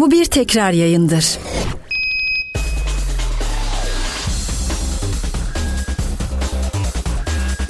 [0.00, 1.38] Bu bir tekrar yayındır.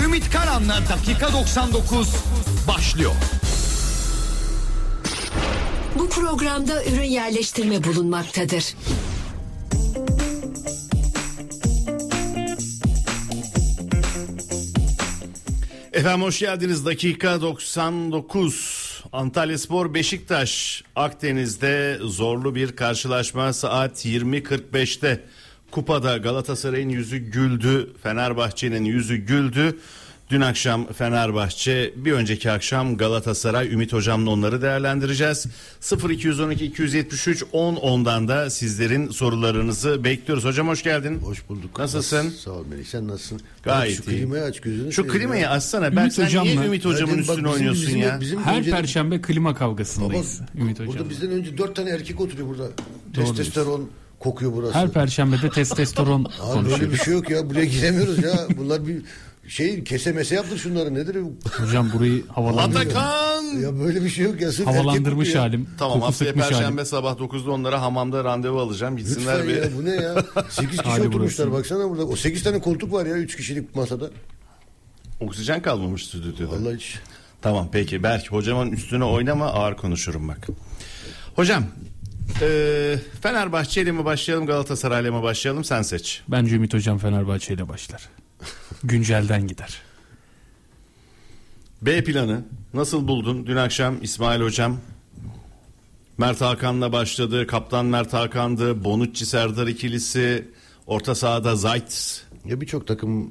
[0.04, 2.08] Ümit Karan'la dakika 99
[2.68, 3.12] başlıyor.
[5.98, 8.74] Bu programda ürün yerleştirme bulunmaktadır.
[15.92, 16.86] Efendim hoş geldiniz.
[16.86, 18.77] Dakika 99.
[19.12, 25.24] Antalya Spor Beşiktaş Akdeniz'de zorlu bir karşılaşma saat 20.45'te.
[25.70, 29.78] Kupada Galatasaray'ın yüzü güldü, Fenerbahçe'nin yüzü güldü.
[30.30, 33.72] Dün akşam Fenerbahçe, bir önceki akşam Galatasaray.
[33.72, 35.46] Ümit Hocam'la onları değerlendireceğiz.
[36.10, 40.44] 0212 273 10 10'dan da sizlerin sorularınızı bekliyoruz.
[40.44, 41.18] Hocam hoş geldin.
[41.18, 41.78] Hoş bulduk.
[41.78, 42.30] Nasılsın?
[42.30, 42.84] Sağ ol Melih.
[42.86, 43.40] Sen nasılsın?
[43.62, 44.16] Gayet şu iyi.
[44.18, 45.50] klimayı aç gözünü Şu klimayı ya.
[45.50, 45.96] açsana.
[45.96, 48.20] Ben Ümit sen niye Hocam'la- Ümit Hocam'ın bak üstüne bizim- oynuyorsun bizim- ya?
[48.20, 50.86] Bizim Her önce- perşembe klima Baba, kavgasındayız Ümit Hocam.
[50.94, 52.68] burada bizden önce dört tane erkek oturuyor burada.
[53.14, 54.74] Testosteron kokuyor burası.
[54.78, 57.50] Her perşembede testosteron Abi böyle bir şey yok ya.
[57.50, 58.46] Buraya giremiyoruz ya.
[58.58, 59.02] Bunlar bir
[59.48, 60.94] şey kese mese yaptır şunları.
[60.94, 61.16] Nedir?
[61.58, 63.42] Hocam burayı havalandırmış, Atakan!
[63.44, 64.52] Ya böyle bir şey yok ya.
[64.52, 65.68] Sırf havalandırmış erkek halim.
[65.78, 66.86] Tamam koku haftaya sıkmış perşembe halim.
[66.86, 68.96] sabah 9'da onlara hamamda randevu alacağım.
[68.96, 69.62] Gitsinler Lütfen bir.
[69.62, 70.24] ya bu ne ya?
[70.50, 71.58] 8 kişi Hali oturmuşlar burası.
[71.58, 72.04] baksana burada.
[72.06, 74.10] O 8 tane koltuk var ya 3 kişilik masada.
[75.20, 76.52] Oksijen kalmamış stüdyoda.
[76.52, 76.98] Vallahi hiç.
[77.42, 80.46] Tamam peki Berk hocamın üstüne oynama ağır konuşurum bak.
[81.36, 81.64] Hocam
[82.42, 86.22] eee Fenerbahçe ile mi başlayalım Galatasaray'la mı başlayalım sen seç.
[86.28, 88.02] Bence Ümit Hocam Fenerbahçe ile başlar.
[88.84, 89.82] Güncelden gider.
[91.82, 92.44] B planı
[92.74, 93.46] nasıl buldun?
[93.46, 94.76] Dün akşam İsmail hocam
[96.18, 97.46] Mert Hakan'la başladı.
[97.46, 98.84] Kaptan Mert Hakan'dı.
[98.84, 100.48] Bonucci Serdar ikilisi.
[100.86, 102.22] Orta sahada Zayt.
[102.44, 103.30] Ya birçok takım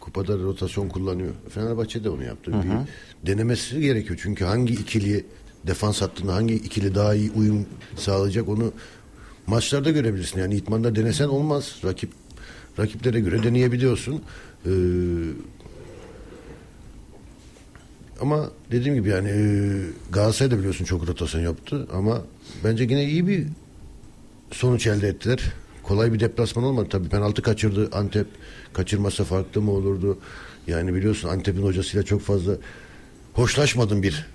[0.00, 1.34] kupada rotasyon kullanıyor.
[1.50, 2.52] Fenerbahçe de onu yaptı.
[2.52, 4.20] Bir denemesi gerekiyor.
[4.22, 5.26] Çünkü hangi ikili
[5.66, 8.72] defans hattında hangi ikili daha iyi uyum sağlayacak onu
[9.46, 10.40] maçlarda görebilirsin.
[10.40, 11.76] Yani itmanda denesen olmaz.
[11.84, 12.10] Rakip
[12.78, 14.22] rakiplere göre deneyebiliyorsun.
[14.66, 14.70] Ee,
[18.20, 19.38] ama dediğim gibi yani e,
[20.12, 22.22] Galatasaray da biliyorsun çok rotasyon yaptı ama
[22.64, 23.46] bence yine iyi bir
[24.50, 25.52] sonuç elde ettiler.
[25.82, 27.08] Kolay bir deplasman olmadı tabii.
[27.08, 28.26] Penaltı kaçırdı Antep.
[28.72, 30.18] Kaçırmasa farklı mı olurdu?
[30.66, 32.52] Yani biliyorsun Antep'in hocasıyla çok fazla
[33.32, 34.26] hoşlaşmadım bir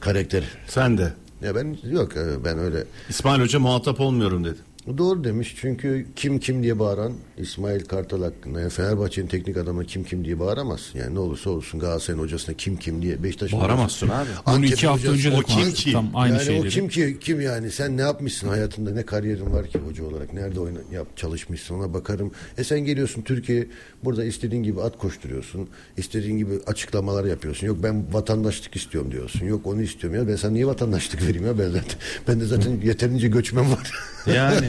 [0.00, 0.44] karakter.
[0.68, 1.12] Sen de.
[1.42, 4.58] Ya ben yok e, ben öyle İsmail Hoca muhatap olmuyorum dedi.
[4.98, 10.04] Doğru demiş çünkü kim kim diye bağıran İsmail Kartal hakkında yani Fenerbahçe'nin teknik adamına kim
[10.04, 10.98] kim diye bağıramazsın.
[10.98, 14.28] Yani ne olursa olsun Galatasaray'ın hocasına kim kim diye Beşiktaş'ın Bağıramazsın hocası- abi.
[14.46, 15.76] Bunu Antep'in iki hafta önce de o kim konuştuk.
[15.76, 15.92] ki?
[15.92, 16.66] Tam aynı yani şeyleri.
[16.66, 20.32] o kim ki kim yani sen ne yapmışsın hayatında ne kariyerin var ki hoca olarak
[20.34, 22.30] nerede oyna, yap, çalışmışsın ona bakarım.
[22.58, 23.66] E sen geliyorsun Türkiye
[24.04, 25.68] burada istediğin gibi at koşturuyorsun.
[25.96, 27.66] istediğin gibi açıklamalar yapıyorsun.
[27.66, 29.46] Yok ben vatandaşlık istiyorum diyorsun.
[29.46, 31.98] Yok onu istiyorum ya ben sana niye vatandaşlık vereyim ya ben zaten
[32.28, 33.92] ben de zaten yeterince göçmen var.
[34.26, 34.66] Yani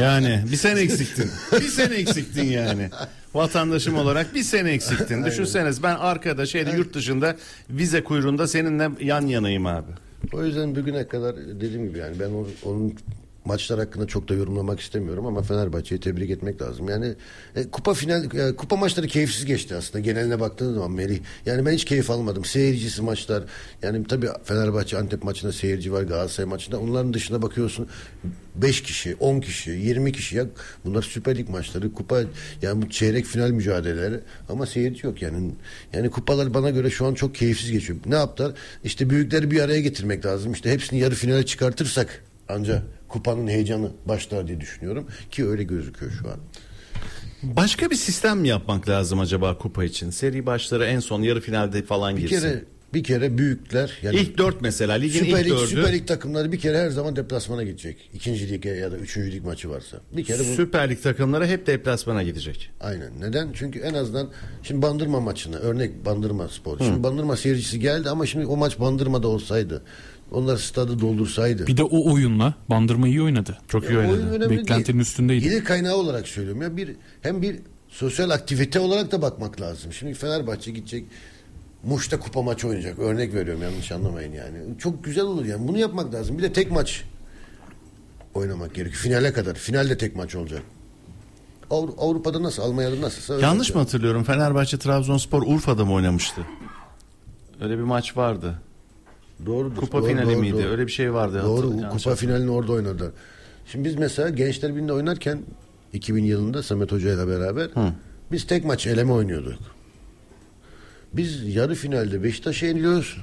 [0.00, 1.30] yani bir sene eksiktin.
[1.52, 2.90] Bir sene eksiktin yani.
[3.34, 5.24] Vatandaşım olarak bir sene eksiktin.
[5.24, 7.36] Düşünseniz ben arkada şeyde yurt dışında
[7.70, 9.90] vize kuyruğunda seninle yan yanayım abi.
[10.32, 12.94] O yüzden bugüne kadar dediğim gibi yani ben o- onun
[13.44, 16.88] maçlar hakkında çok da yorumlamak istemiyorum ama Fenerbahçe'yi tebrik etmek lazım.
[16.88, 17.14] Yani
[17.56, 21.20] e, kupa final e, kupa maçları keyifsiz geçti aslında geneline baktığın zaman Melih.
[21.46, 22.44] Yani ben hiç keyif almadım.
[22.44, 23.44] Seyircisi maçlar.
[23.82, 26.80] Yani tabii Fenerbahçe Antep maçında seyirci var Galatasaray maçında.
[26.80, 27.88] Onların dışında bakıyorsun
[28.54, 30.46] 5 kişi, 10 kişi, 20 kişi ya
[30.84, 32.20] bunlar Süper Lig maçları, kupa
[32.62, 35.50] yani bu çeyrek final mücadeleleri ama seyirci yok yani.
[35.92, 37.98] Yani kupalar bana göre şu an çok keyifsiz geçiyor.
[38.06, 38.52] Ne yaptılar?
[38.84, 40.52] İşte büyükleri bir araya getirmek lazım.
[40.52, 42.82] İşte hepsini yarı finale çıkartırsak ancak
[43.14, 46.36] kupanın heyecanı başlar diye düşünüyorum ki öyle gözüküyor şu an.
[47.42, 50.10] Başka bir sistem mi yapmak lazım acaba kupa için?
[50.10, 52.40] Seri başları en son yarı finalde falan Bir girsin.
[52.40, 52.64] kere
[52.94, 55.66] bir kere büyükler yani ilk dört mesela ligin Süper ilk Lig, dördü.
[55.66, 58.10] Süper Lig takımları bir kere her zaman deplasmana gidecek.
[58.14, 59.96] İkinci lige ya da üçüncü lig maçı varsa.
[60.12, 62.70] Bir kere bu Süper Lig takımları hep deplasmana gidecek.
[62.80, 63.20] Aynen.
[63.20, 63.48] Neden?
[63.54, 64.30] Çünkü en azından
[64.62, 66.78] şimdi Bandırma maçına örnek Bandırma Spor.
[66.78, 69.82] Şimdi Bandırma seyircisi geldi ama şimdi o maç Bandırma'da olsaydı
[70.32, 71.66] onlar stadı doldursaydı.
[71.66, 73.58] Bir de o oyunla Bandırma iyi oynadı.
[73.68, 74.50] Çok iyi Ya oynadı.
[74.50, 74.98] Beklentinin değil.
[75.06, 75.44] üstündeydi.
[75.44, 76.90] Gelir kaynağı olarak söylüyorum ya bir
[77.22, 77.56] hem bir
[77.88, 79.92] sosyal aktivite olarak da bakmak lazım.
[79.92, 81.04] Şimdi Fenerbahçe gidecek
[81.84, 82.98] Muş'ta kupa maçı oynayacak.
[82.98, 84.58] Örnek veriyorum yanlış anlamayın yani.
[84.78, 85.68] Çok güzel olur yani.
[85.68, 86.38] Bunu yapmak lazım.
[86.38, 87.04] Bir de tek maç
[88.34, 89.02] oynamak gerekiyor.
[89.02, 89.54] Finale kadar.
[89.54, 90.62] Finalde tek maç olacak.
[91.70, 92.62] Avru- Avrupa'da nasıl?
[92.62, 94.24] Almanya'da nasılsa öyle Yanlış mı hatırlıyorum?
[94.24, 96.40] Fenerbahçe Trabzonspor Urfa'da mı oynamıştı?
[97.60, 98.58] Öyle bir maç vardı.
[99.46, 99.76] Doğrudur.
[99.76, 100.54] Kupa Doğru, finali doğru, miydi?
[100.54, 100.68] doğru.
[100.68, 101.42] Öyle bir şey vardı.
[101.44, 101.62] Doğru.
[101.62, 102.16] Kupa hatırlamıyorum.
[102.16, 103.12] finalini orada oynadı.
[103.66, 105.38] Şimdi biz mesela Gençler Birliği'nde oynarken
[105.92, 107.68] 2000 yılında Samet Hoca ile beraber
[108.32, 109.58] biz tek maç eleme oynuyorduk.
[111.12, 113.16] Biz yarı finalde Beşiktaş'a yeniliyoruz.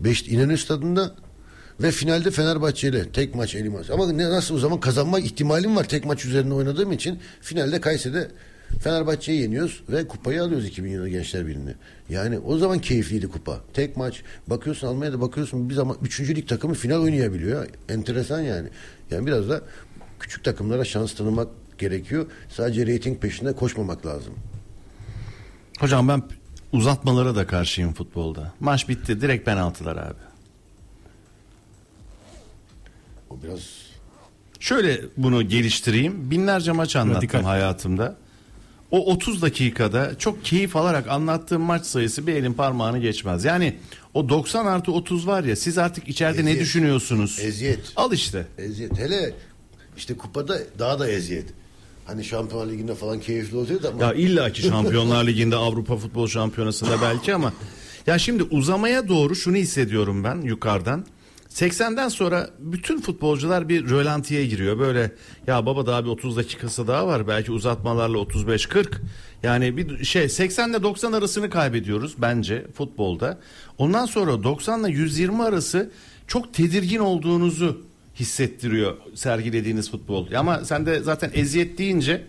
[0.00, 1.14] Beş, İnönü Stadı'nda
[1.80, 5.84] Ve finalde Fenerbahçe ile tek maç elim Ama ne, nasıl o zaman kazanma ihtimalim var
[5.88, 7.18] tek maç üzerinde oynadığım için.
[7.40, 8.28] Finalde Kayseri'de
[8.80, 11.74] Fenerbahçe'yi yeniyoruz ve kupayı alıyoruz 2020 Gençler Birliği'ni.
[12.08, 13.60] Yani o zaman keyifliydi kupa.
[13.74, 14.22] Tek maç.
[14.46, 16.20] Bakıyorsun Almanya'da bakıyorsun bir zaman 3.
[16.20, 17.66] lig takımı final oynayabiliyor.
[17.88, 18.68] Enteresan yani.
[19.10, 19.60] Yani biraz da
[20.20, 21.48] küçük takımlara şans tanımak
[21.78, 22.26] gerekiyor.
[22.48, 24.34] Sadece reyting peşinde koşmamak lazım.
[25.78, 26.22] Hocam ben
[26.72, 28.52] uzatmalara da karşıyım futbolda.
[28.60, 30.18] Maç bitti direkt penaltılar abi.
[33.30, 33.60] O biraz
[34.60, 36.30] Şöyle bunu geliştireyim.
[36.30, 37.42] Binlerce maç anlattım Radikal.
[37.42, 38.16] hayatımda.
[38.92, 43.44] O 30 dakikada çok keyif alarak anlattığım maç sayısı bir elin parmağını geçmez.
[43.44, 43.76] Yani
[44.14, 46.60] o 90 artı 30 var ya siz artık içeride ne Eziyet.
[46.60, 47.38] düşünüyorsunuz?
[47.42, 47.80] eziyet.
[47.96, 48.46] Al işte.
[48.58, 48.98] Eziyet.
[48.98, 49.34] Hele
[49.96, 51.46] işte kupada daha da eziyet.
[52.06, 57.34] Hani Şampiyonlar Ligi'nde falan keyifli oluyordu ama Ya illaki Şampiyonlar Ligi'nde Avrupa Futbol Şampiyonası'nda belki
[57.34, 57.52] ama
[58.06, 61.06] ya şimdi uzamaya doğru şunu hissediyorum ben yukarıdan.
[61.52, 64.78] 80'den sonra bütün futbolcular bir rölantiye giriyor.
[64.78, 65.12] Böyle
[65.46, 67.28] ya baba daha bir 30 dakikası daha var.
[67.28, 68.86] Belki uzatmalarla 35-40.
[69.42, 73.38] Yani bir şey 80 ile 90 arasını kaybediyoruz bence futbolda.
[73.78, 75.90] Ondan sonra 90 ile 120 arası
[76.26, 77.82] çok tedirgin olduğunuzu
[78.14, 80.32] hissettiriyor sergilediğiniz futbol.
[80.32, 82.24] Ama sen de zaten eziyet deyince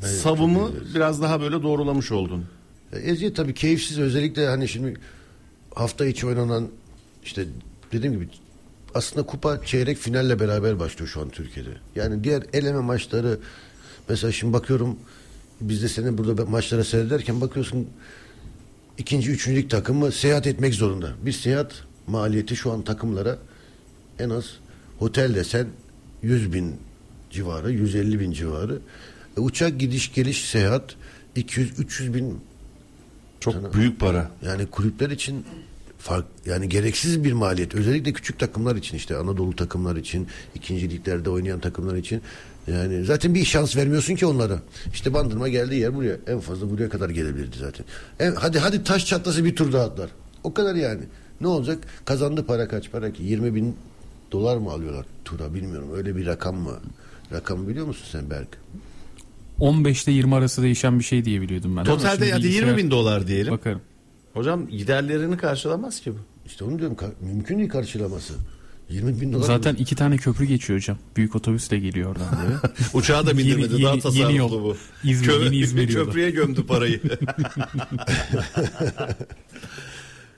[0.00, 2.44] savımı biraz daha böyle doğrulamış oldun.
[2.92, 4.94] E, eziyet tabii keyifsiz özellikle hani şimdi
[5.74, 6.68] hafta içi oynanan
[7.24, 7.44] işte
[7.92, 8.28] dediğim gibi
[8.98, 11.70] aslında kupa çeyrek finalle beraber başlıyor şu an Türkiye'de.
[11.96, 13.38] Yani diğer eleme maçları
[14.08, 14.96] mesela şimdi bakıyorum
[15.60, 17.88] biz de senin burada maçlara seyrederken bakıyorsun
[18.98, 21.12] ikinci, üçüncü lig takımı seyahat etmek zorunda.
[21.26, 21.72] Bir seyahat
[22.06, 23.38] maliyeti şu an takımlara
[24.18, 24.44] en az
[25.00, 25.66] otel desen
[26.22, 26.76] 100 bin
[27.30, 28.78] civarı, 150 bin civarı.
[29.36, 30.96] E, uçak gidiş geliş seyahat
[31.36, 32.40] 200-300 bin
[33.40, 34.30] Çok Sana- büyük para.
[34.42, 35.44] yani kulüpler için
[36.08, 37.74] fark yani gereksiz bir maliyet.
[37.74, 42.22] Özellikle küçük takımlar için işte Anadolu takımlar için, ikinci liglerde oynayan takımlar için
[42.66, 44.58] yani zaten bir şans vermiyorsun ki onlara.
[44.92, 46.16] İşte Bandırma geldiği yer buraya.
[46.26, 47.86] En fazla buraya kadar gelebilirdi zaten.
[48.20, 50.10] En, hadi hadi taş çatlası bir tur daha atlar.
[50.44, 51.02] O kadar yani.
[51.40, 51.78] Ne olacak?
[52.04, 53.22] Kazandı para kaç para ki?
[53.22, 53.76] 20 bin
[54.32, 55.88] dolar mı alıyorlar tura bilmiyorum.
[55.94, 56.80] Öyle bir rakam mı?
[57.32, 58.48] Rakamı biliyor musun sen Berk?
[59.58, 61.84] 15 ile 20 arası değişen bir şey diye biliyordum ben.
[61.84, 63.52] Totalde hadi 20 bilgisayar- bin dolar diyelim.
[63.52, 63.80] Bakarım.
[64.34, 66.18] Hocam giderlerini karşılamaz ki bu.
[66.46, 66.96] İşte onu diyorum.
[67.20, 68.34] Mümkün değil karşılaması.
[68.90, 69.46] 20 bin dolar.
[69.46, 70.98] Zaten iki tane köprü geçiyor hocam.
[71.16, 72.54] Büyük otobüs de geliyor oradan böyle.
[72.94, 74.50] Uçağa da bindirmedi Yeni- daha tasarruflu yeni yol.
[74.64, 74.76] bu.
[75.04, 76.04] İzmir, yeni İzmir yolu.
[76.06, 77.00] Köprüye gömdü parayı.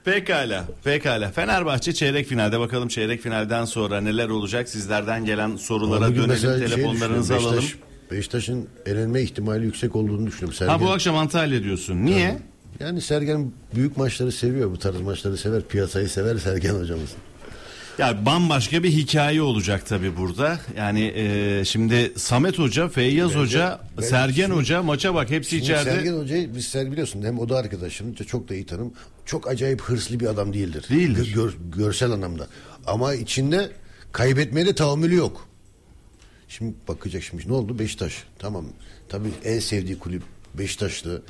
[0.05, 1.31] Pekala, pekala.
[1.31, 4.69] Fenerbahçe çeyrek finalde bakalım çeyrek finalden sonra neler olacak?
[4.69, 7.59] Sizlerden gelen sorulara Bugün dönelim, şey telefonlarınızı alalım.
[7.59, 7.77] Beşiktaş-
[8.11, 10.55] Beşiktaş'ın elenme ihtimali yüksek olduğunu düşünüyorum.
[10.59, 11.97] Sergen, Ha bu akşam Antalya diyorsun.
[12.05, 12.39] Niye?
[12.81, 14.71] Yani Sergen büyük maçları seviyor.
[14.71, 15.63] Bu tarz maçları sever.
[15.69, 17.11] Piyasayı sever Sergen hocamız.
[17.99, 20.59] Ya bambaşka bir hikaye olacak tabii burada.
[20.77, 25.63] Yani e, şimdi Samet Hoca, Feyyaz Hoca, ben- Sergen şimdi- Hoca maça bak hepsi Şimdi
[25.63, 25.91] içeride.
[25.91, 28.93] Sergen Hoca'yı biz ser biliyorsun hem o da arkadaşım çok da iyi tanım.
[29.27, 30.87] Çok acayip hırslı bir adam değildir.
[30.91, 31.27] Değildir.
[31.27, 32.47] Gö- gör- görsel anlamda.
[32.87, 33.71] Ama içinde
[34.13, 35.49] kaybetmeye de tahammülü yok.
[36.49, 38.25] Şimdi bakacak şimdi ne oldu Beşiktaş.
[38.39, 38.65] Tamam.
[39.09, 40.23] Tabii en sevdiği kulüp
[40.55, 41.23] Beşiktaş'tı.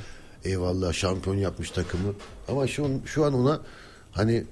[0.44, 2.14] Eyvallah şampiyon yapmış takımı.
[2.48, 3.60] Ama şu şu an ona
[4.12, 4.44] hani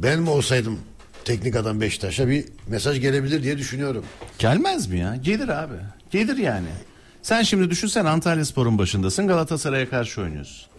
[0.00, 0.78] ben mi olsaydım
[1.24, 4.04] teknik adam Beşiktaş'a bir mesaj gelebilir diye düşünüyorum.
[4.38, 5.16] Gelmez mi ya?
[5.16, 5.74] Gelir abi.
[6.10, 6.68] Gelir yani.
[7.22, 10.73] Sen şimdi düşünsen Antalya Spor'un başındasın Galatasaray'a karşı oynuyorsun.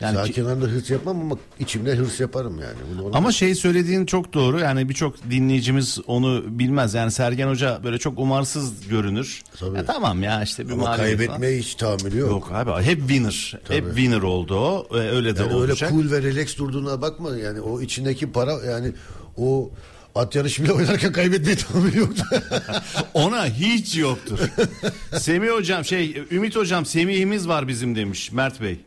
[0.00, 2.98] Yani Sağ ki- kenarında hırs yapmam ama içimde hırs yaparım yani.
[2.98, 4.60] Bunu ama şey söylediğin çok doğru.
[4.60, 6.94] Yani birçok dinleyicimiz onu bilmez.
[6.94, 9.42] Yani Sergen Hoca böyle çok umarsız görünür.
[9.58, 9.76] Tabii.
[9.76, 11.26] Ya tamam ya işte bir ama mağlubiyet falan.
[11.26, 12.30] kaybetmeye hiç tahammülü yok.
[12.30, 13.58] Yok abi hep winner.
[13.68, 14.86] Hep winner oldu o.
[14.92, 15.90] Ee, Öyle de Yani öyle olacak.
[15.90, 18.92] cool ve relax durduğuna bakma yani o içindeki para yani
[19.36, 19.70] o
[20.14, 22.22] at yarışı bile oynarken kaybetmeye tahammülü yoktu.
[23.14, 24.38] Ona hiç yoktur.
[25.18, 28.80] Semih hocam şey Ümit hocam Semih'imiz var bizim demiş Mert Bey.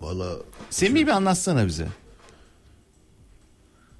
[0.00, 0.36] Valla
[0.70, 1.86] Semih'i bir anlatsana bize.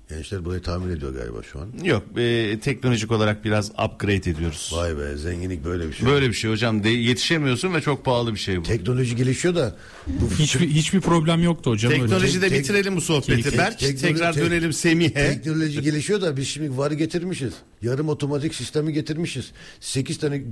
[0.08, 1.68] gençler burayı tahmin ediyor galiba şu an.
[1.84, 4.70] Yok e, teknolojik olarak biraz upgrade ediyoruz.
[4.74, 6.06] Vay be zenginlik böyle bir şey.
[6.08, 8.62] Böyle bir şey hocam de, yetişemiyorsun ve çok pahalı bir şey bu.
[8.62, 9.76] Teknoloji gelişiyor da
[10.06, 11.92] bu Hiçbir, hiçbir problem yoktu hocam.
[11.92, 12.02] öyle.
[12.02, 13.42] Teknolojide tek- bitirelim bu sohbeti.
[13.50, 15.12] tek- Berk teknoloji- tekrar tek- dönelim Semih'e.
[15.14, 17.52] teknoloji gelişiyor da biz şimdi varı getirmişiz.
[17.82, 19.50] Yarım otomatik sistemi getirmişiz.
[19.80, 20.42] 8 tane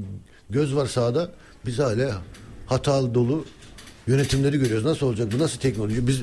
[0.50, 1.32] göz var sahada.
[1.66, 2.22] Biz hala
[2.66, 3.44] hatalı dolu
[4.08, 4.84] yönetimleri görüyoruz.
[4.84, 5.38] Nasıl olacak bu?
[5.38, 6.06] Nasıl teknoloji?
[6.06, 6.20] Biz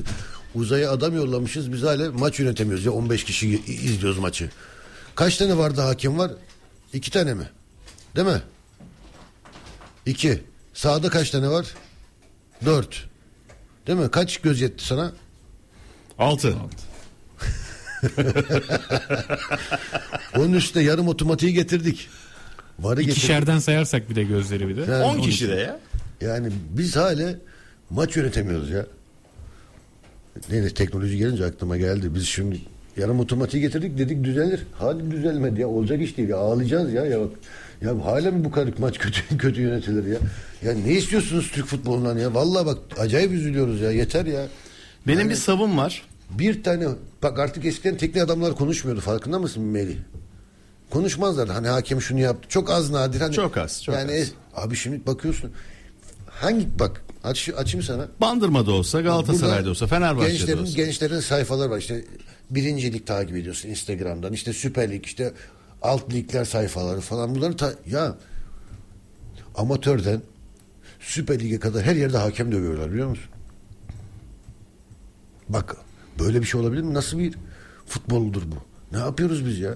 [0.54, 1.72] uzaya adam yollamışız.
[1.72, 2.84] Biz hala maç yönetemiyoruz.
[2.84, 4.50] Ya 15 kişi izliyoruz maçı.
[5.14, 6.30] Kaç tane vardı hakem var?
[6.92, 7.50] İki tane mi?
[8.16, 8.42] Değil mi?
[10.06, 10.42] İki.
[10.74, 11.66] Sağda kaç tane var?
[12.64, 13.06] Dört.
[13.86, 14.10] Değil mi?
[14.10, 15.12] Kaç göz yetti sana?
[16.18, 16.56] Altı.
[20.36, 22.08] Onun üstüne yarım otomatiği getirdik.
[22.78, 23.18] Varı getirdik.
[23.18, 24.80] İkişerden sayarsak bir de gözleri bir de.
[24.80, 25.80] Yani 10 kişi de ya.
[26.20, 27.34] Yani biz hala
[27.90, 28.86] maç yönetemiyoruz ya.
[30.50, 32.14] Neyse teknoloji gelince aklıma geldi.
[32.14, 32.60] Biz şimdi
[32.96, 34.66] yarım otomatiği getirdik dedik düzelir.
[34.72, 35.68] Hadi düzelmedi ya.
[35.68, 36.36] Olacak iş değil ya.
[36.36, 37.04] Ağlayacağız ya.
[37.06, 37.30] Ya bak.
[37.82, 40.18] Ya hala mı bu kadar maç kötü kötü yönetilir ya?
[40.62, 42.34] Ya ne istiyorsunuz Türk futbolundan ya?
[42.34, 43.90] Vallahi bak acayip üzülüyoruz ya.
[43.90, 44.46] Yeter ya.
[45.06, 46.02] Benim bir savım var.
[46.30, 46.86] Bir tane
[47.22, 49.00] bak artık eskiden teknik adamlar konuşmuyordu.
[49.00, 49.96] Farkında mısın Melih?
[50.90, 51.48] Konuşmazlar.
[51.48, 52.48] Hani hakem şunu yaptı.
[52.48, 53.20] Çok az nadir.
[53.20, 54.32] Hani, Çok az, çok yani az.
[54.64, 55.50] abi şimdi bakıyorsun.
[56.40, 58.08] Hangi bak aç, açayım sana.
[58.20, 60.72] Bandırma'da olsa, Galatasaray'da olsa, Fenerbahçe'de gençlerin, olsa.
[60.76, 62.04] Gençlerin sayfaları var işte
[62.50, 65.32] birincilik takip ediyorsun Instagram'dan işte Süper Lig işte
[65.82, 68.16] alt ligler sayfaları falan bunları ta- ya
[69.54, 70.22] amatörden
[71.00, 73.26] Süper Lig'e kadar her yerde hakem dövüyorlar biliyor musun?
[75.48, 75.76] Bak
[76.18, 76.94] böyle bir şey olabilir mi?
[76.94, 77.34] Nasıl bir
[77.86, 78.56] futboldur bu?
[78.96, 79.74] Ne yapıyoruz biz ya?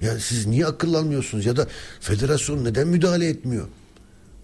[0.00, 1.66] Ya siz niye akıllanmıyorsunuz ya da
[2.00, 3.68] federasyon neden müdahale etmiyor?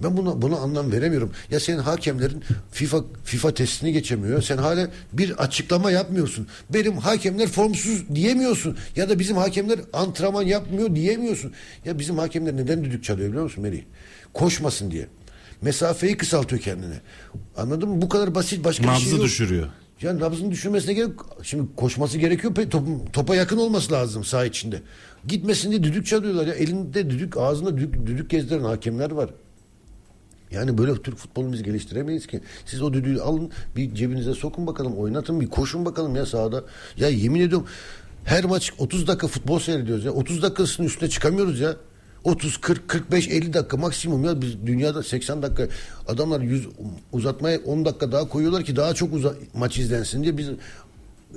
[0.03, 1.31] Ben buna buna anlam veremiyorum.
[1.50, 4.43] Ya senin hakemlerin FIFA FIFA testini geçemiyor.
[4.43, 6.47] Sen hala bir açıklama yapmıyorsun.
[6.71, 8.76] Benim hakemler formsuz diyemiyorsun.
[8.97, 11.53] Ya da bizim hakemler antrenman yapmıyor diyemiyorsun.
[11.85, 13.83] Ya bizim hakemler neden düdük çalıyor biliyor musun Melih?
[14.35, 15.07] Koşmasın diye.
[15.62, 17.00] Mesafeyi kısaltıyor kendine.
[17.57, 18.03] Anladın mı?
[18.03, 19.25] Bu kadar basit başka bir şey Nabzı yok.
[19.25, 19.69] düşürüyor.
[20.03, 21.11] Ya nabzın düşürmesine gerek
[21.43, 22.55] Şimdi koşması gerekiyor.
[22.55, 24.83] Top- topa yakın olması lazım saha içinde.
[25.26, 26.55] Gitmesin diye düdük çalıyorlar ya.
[26.55, 29.31] Elinde düdük, ağzında düdük, düdük gezdiren hakemler var.
[30.50, 32.41] Yani böyle Türk futbolunu biz geliştiremeyiz ki.
[32.67, 36.65] Siz o düdüğü alın bir cebinize sokun bakalım oynatın bir koşun bakalım ya sahada.
[36.97, 37.67] Ya yemin ediyorum
[38.25, 40.11] her maç 30 dakika futbol seyrediyoruz ya.
[40.12, 41.76] 30 dakikasının üstüne çıkamıyoruz ya.
[42.25, 44.41] 30, 40, 45, 50 dakika maksimum ya.
[44.41, 45.69] Biz dünyada 80 dakika
[46.09, 46.69] adamlar 100
[47.12, 50.49] uzatmaya 10 dakika daha koyuyorlar ki daha çok uza, maç izlensin diye biz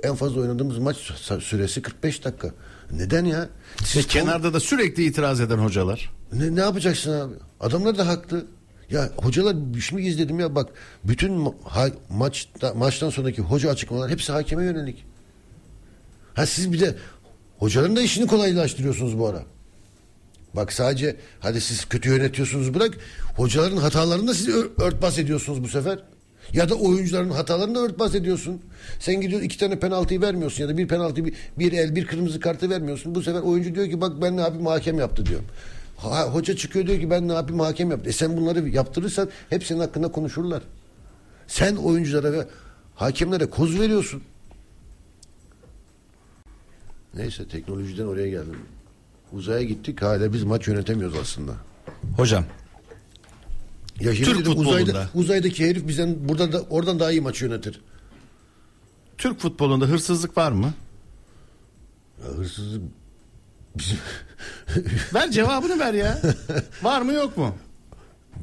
[0.04, 0.98] en fazla oynadığımız maç
[1.42, 2.52] süresi 45 dakika.
[2.92, 3.42] Neden ya?
[3.82, 6.12] Ve Siz kenarda da sürekli itiraz eden hocalar.
[6.34, 7.34] ne, ne yapacaksın abi?
[7.60, 8.46] Adamlar da haklı.
[8.92, 9.56] Ya hocalar
[9.88, 10.70] şimdi izledim ya bak
[11.04, 15.06] bütün ha- maçta maçtan sonraki hoca açıklamalar hepsi hakeme yönelik.
[16.34, 16.96] Ha siz bir de
[17.58, 19.44] hocaların da işini kolaylaştırıyorsunuz bu ara.
[20.54, 22.98] Bak sadece hadi siz kötü yönetiyorsunuz bırak
[23.36, 26.00] hocaların hatalarını da siz ör- örtbas ediyorsunuz bu sefer.
[26.54, 28.62] Ya da oyuncuların hatalarını da örtbas ediyorsun.
[29.00, 32.40] Sen gidiyorsun iki tane penaltıyı vermiyorsun ya da bir penaltı bir, bir el bir kırmızı
[32.40, 33.16] kartı vermiyorsun.
[33.16, 35.42] Bu sefer oyuncu diyor ki bak ben ne yapayım hakem yaptı diyor.
[36.02, 38.10] Ha, hoca çıkıyor diyor ki ben ne yapayım hakem yaptı.
[38.10, 40.64] E sen bunları yaptırırsan hep senin hakkında konuşurlar.
[41.48, 42.48] Sen oyunculara ve
[42.96, 44.24] hakemlere koz veriyorsun.
[47.14, 48.58] Neyse teknolojiden oraya geldim.
[49.34, 51.52] Uzaya gittik hala biz maç yönetemiyoruz aslında.
[52.18, 52.46] Hocam
[54.00, 54.82] Ya şimdi Türk dedim, futbolunda.
[54.82, 57.82] uzayda, uzaydaki herif bizden burada da oradan daha iyi maç yönetir.
[59.18, 60.74] Türk futbolunda hırsızlık var mı?
[62.24, 62.82] Ya hırsızlık
[65.14, 66.20] Ver cevabını ver ya.
[66.84, 67.56] Var mı yok mu?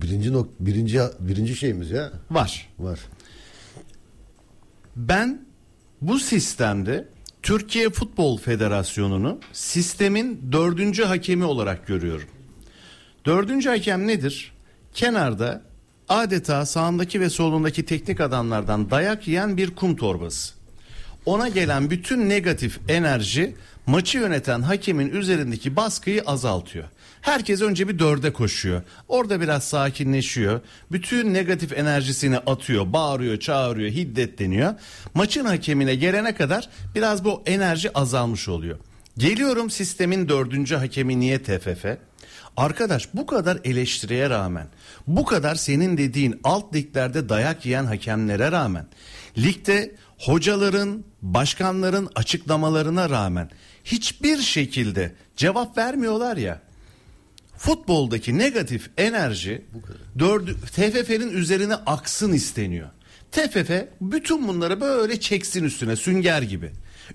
[0.02, 2.68] birinci nok birinci birinci şeyimiz ya Var.
[2.78, 2.98] var.
[4.96, 5.46] Ben
[6.00, 7.08] bu sistemde
[7.42, 12.28] Türkiye Futbol Federasyonu'nu sistemin dördüncü hakemi olarak görüyorum.
[13.24, 14.52] Dördüncü hakem nedir?
[14.94, 15.62] Kenarda
[16.08, 20.54] adeta sağındaki ve solundaki teknik adamlardan dayak yiyen bir kum torbası.
[21.26, 23.54] Ona gelen bütün negatif enerji
[23.86, 26.84] maçı yöneten hakemin üzerindeki baskıyı azaltıyor.
[27.20, 28.82] Herkes önce bir dörde koşuyor.
[29.08, 30.60] Orada biraz sakinleşiyor.
[30.92, 34.74] Bütün negatif enerjisini atıyor, bağırıyor, çağırıyor, hiddetleniyor.
[35.14, 38.78] Maçın hakemine gelene kadar biraz bu enerji azalmış oluyor.
[39.18, 41.86] Geliyorum sistemin dördüncü hakemi niye TFF?
[42.56, 44.66] Arkadaş bu kadar eleştiriye rağmen,
[45.06, 48.86] bu kadar senin dediğin alt liglerde dayak yiyen hakemlere rağmen,
[49.38, 53.50] ligde hocaların, başkanların açıklamalarına rağmen
[53.86, 56.60] hiçbir şekilde cevap vermiyorlar ya.
[57.56, 59.62] Futboldaki negatif enerji
[60.18, 62.88] dördü, TFF'nin üzerine aksın isteniyor.
[63.32, 66.70] TFF bütün bunları böyle çeksin üstüne sünger gibi.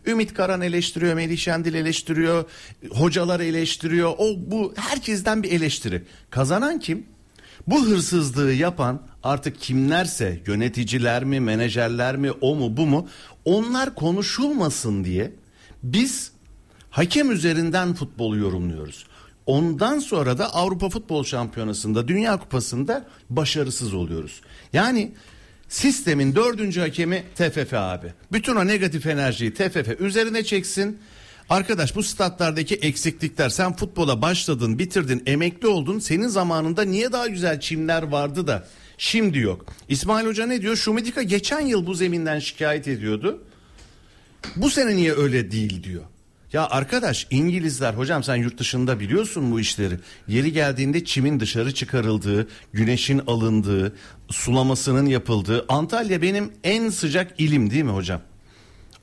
[0.06, 2.46] Ümit Karan eleştiriyor, Melih Şendil eleştiriyor,
[2.90, 4.14] hocalar eleştiriyor.
[4.18, 6.04] O bu herkesten bir eleştiri.
[6.30, 7.06] Kazanan kim?
[7.68, 13.08] Bu hırsızlığı yapan artık kimlerse yöneticiler mi, menajerler mi, o mu, bu mu?
[13.46, 15.32] Onlar konuşulmasın diye
[15.84, 16.31] biz
[16.92, 19.06] hakem üzerinden futbolu yorumluyoruz.
[19.46, 24.42] Ondan sonra da Avrupa Futbol Şampiyonası'nda, Dünya Kupası'nda başarısız oluyoruz.
[24.74, 25.12] Yani
[25.70, 28.14] sistemin dördüncü hakemi TFF abi.
[28.32, 31.00] Bütün o negatif enerjiyi TFF üzerine çeksin.
[31.50, 36.00] Arkadaş bu statlardaki eksiklikler sen futbola başladın, bitirdin, emekli oldun.
[36.00, 38.68] Senin zamanında niye daha güzel çimler vardı da
[38.98, 39.66] şimdi yok.
[39.90, 40.76] İsmail Hoca ne diyor?
[40.76, 43.44] Şumidika geçen yıl bu zeminden şikayet ediyordu.
[44.56, 46.04] Bu sene niye öyle değil diyor.
[46.54, 50.00] Ya arkadaş İngilizler hocam sen yurt dışında biliyorsun bu işleri.
[50.28, 53.96] Yeri geldiğinde çimin dışarı çıkarıldığı, güneşin alındığı,
[54.30, 55.66] sulamasının yapıldığı.
[55.70, 58.22] Antalya benim en sıcak ilim değil mi hocam?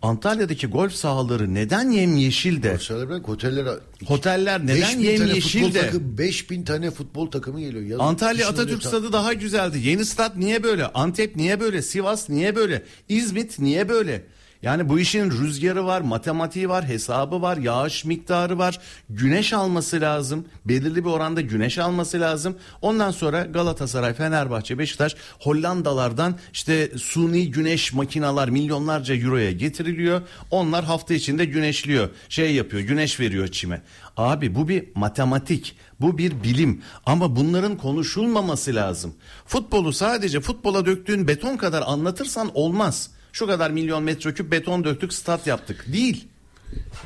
[0.03, 2.79] Antalya'daki golf sahaları neden yemyeşil de?
[2.91, 3.67] Bırak oteller
[4.09, 5.81] Oteller neden 5000 tane yemyeşil de?
[5.81, 7.83] takımı 5000 tane futbol takımı geliyor.
[7.85, 9.79] Yazın, Antalya Atatürk ta- stadı daha güzeldi.
[9.79, 10.87] Yeni stat niye böyle?
[10.87, 11.83] Antep niye böyle?
[11.83, 12.83] Sivas niye böyle?
[13.09, 14.23] İzmit niye böyle?
[14.63, 18.79] Yani bu işin rüzgarı var, matematiği var, hesabı var, yağış miktarı var.
[19.11, 20.45] Güneş alması lazım.
[20.65, 22.57] Belirli bir oranda güneş alması lazım.
[22.83, 30.23] Ondan sonra Galatasaray, Fenerbahçe, Beşiktaş Hollandalardan işte suni güneş makinalar milyonlarca euroya getiriliyor.
[30.51, 32.09] Onlar hafta içinde güneşliyor.
[32.29, 33.83] Şey yapıyor, güneş veriyor çime.
[34.17, 35.77] Abi bu bir matematik.
[36.01, 39.15] Bu bir bilim ama bunların konuşulmaması lazım.
[39.47, 43.11] Futbolu sadece futbola döktüğün beton kadar anlatırsan olmaz.
[43.39, 45.85] Şu kadar milyon metreküp beton döktük stat yaptık.
[45.93, 46.29] Değil.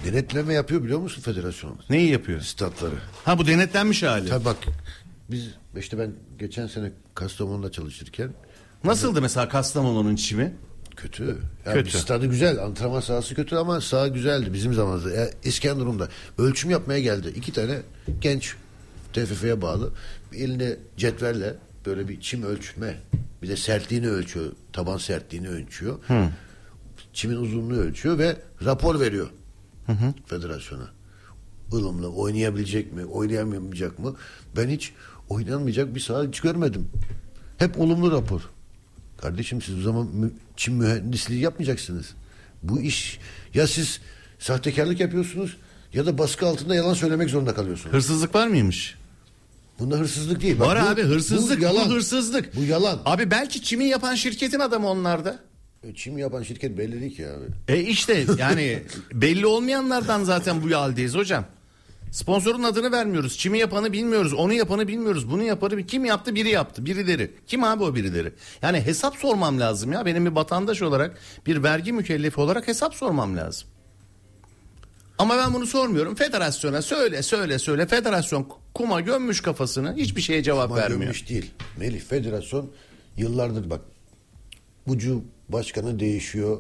[0.05, 1.91] Denetleme yapıyor biliyor musun federasyonumuz?
[1.91, 2.41] Neyi yapıyor?
[2.41, 2.95] Statları.
[3.25, 4.29] Ha bu denetlenmiş hali.
[4.29, 4.57] Tabii bak
[5.31, 8.31] biz işte ben geçen sene Kastamonu'da çalışırken
[8.85, 10.55] Nasıldı mesela Kastamonu'nun çimi?
[10.97, 11.39] kötü.
[11.67, 11.99] Yani Kötü.
[11.99, 12.59] stadı güzel.
[12.65, 15.11] Antrenman sahası kötü ama saha güzeldi bizim zamanımızda.
[15.11, 16.09] Ya, İskenderun'da
[16.39, 17.33] ölçüm yapmaya geldi.
[17.37, 17.79] İki tane
[18.21, 18.55] genç
[19.12, 19.93] TFF'ye bağlı.
[20.33, 21.55] Bir eline cetvelle
[21.87, 23.01] böyle bir çim ölçme.
[23.43, 24.53] Bir de sertliğini ölçüyor.
[24.73, 25.99] Taban sertliğini ölçüyor.
[27.12, 29.31] Çimin uzunluğu ölçüyor ve rapor veriyor.
[30.27, 30.91] Federasyona.
[31.73, 34.17] ılımlı oynayabilecek mi, oynayamayacak mı?
[34.57, 34.93] Ben hiç
[35.29, 36.89] oynanmayacak bir saha hiç görmedim.
[37.59, 38.41] Hep olumlu rapor.
[39.21, 42.15] Kardeşim siz o zaman mü, çim mühendisliği yapmayacaksınız.
[42.62, 43.19] Bu iş
[43.55, 44.01] ya siz
[44.39, 45.57] sahtekarlık yapıyorsunuz
[45.93, 47.95] ya da baskı altında yalan söylemek zorunda kalıyorsunuz.
[47.95, 48.99] Hırsızlık var mıymış?
[49.83, 50.59] Bunda hırsızlık değil.
[50.61, 51.59] Bak var bu- abi hırsızlık.
[51.61, 51.89] Bu, yalan.
[51.91, 52.57] hırsızlık.
[52.57, 52.99] Bu yalan.
[53.05, 55.39] Abi belki çimi yapan şirketin adamı onlarda.
[55.83, 57.75] E, Çim yapan şirket belli değil ki abi.
[57.79, 61.45] E işte yani belli olmayanlardan zaten bu haldeyiz hocam.
[62.12, 63.39] Sponsorun adını vermiyoruz.
[63.39, 64.33] Çimi yapanı bilmiyoruz.
[64.35, 65.31] Onu yapanı bilmiyoruz.
[65.31, 66.35] Bunu yapanı kim yaptı?
[66.35, 66.87] Biri yaptı.
[66.87, 67.31] Birileri.
[67.47, 68.33] Kim abi o birileri?
[68.62, 70.07] Yani hesap sormam lazım ya.
[70.07, 73.68] Benim bir vatandaş olarak, bir vergi mükellefi olarak hesap sormam lazım.
[75.18, 76.14] Ama ben bunu sormuyorum.
[76.14, 77.87] Federasyona söyle söyle söyle.
[77.87, 79.94] Federasyon kuma gömmüş kafasını.
[79.96, 81.01] Hiçbir şeye cevap Ama vermiyor.
[81.01, 81.51] gömmüş değil.
[81.77, 82.70] Melih Federasyon
[83.16, 83.81] yıllardır bak
[84.87, 86.59] Bucu başkanı değişiyor.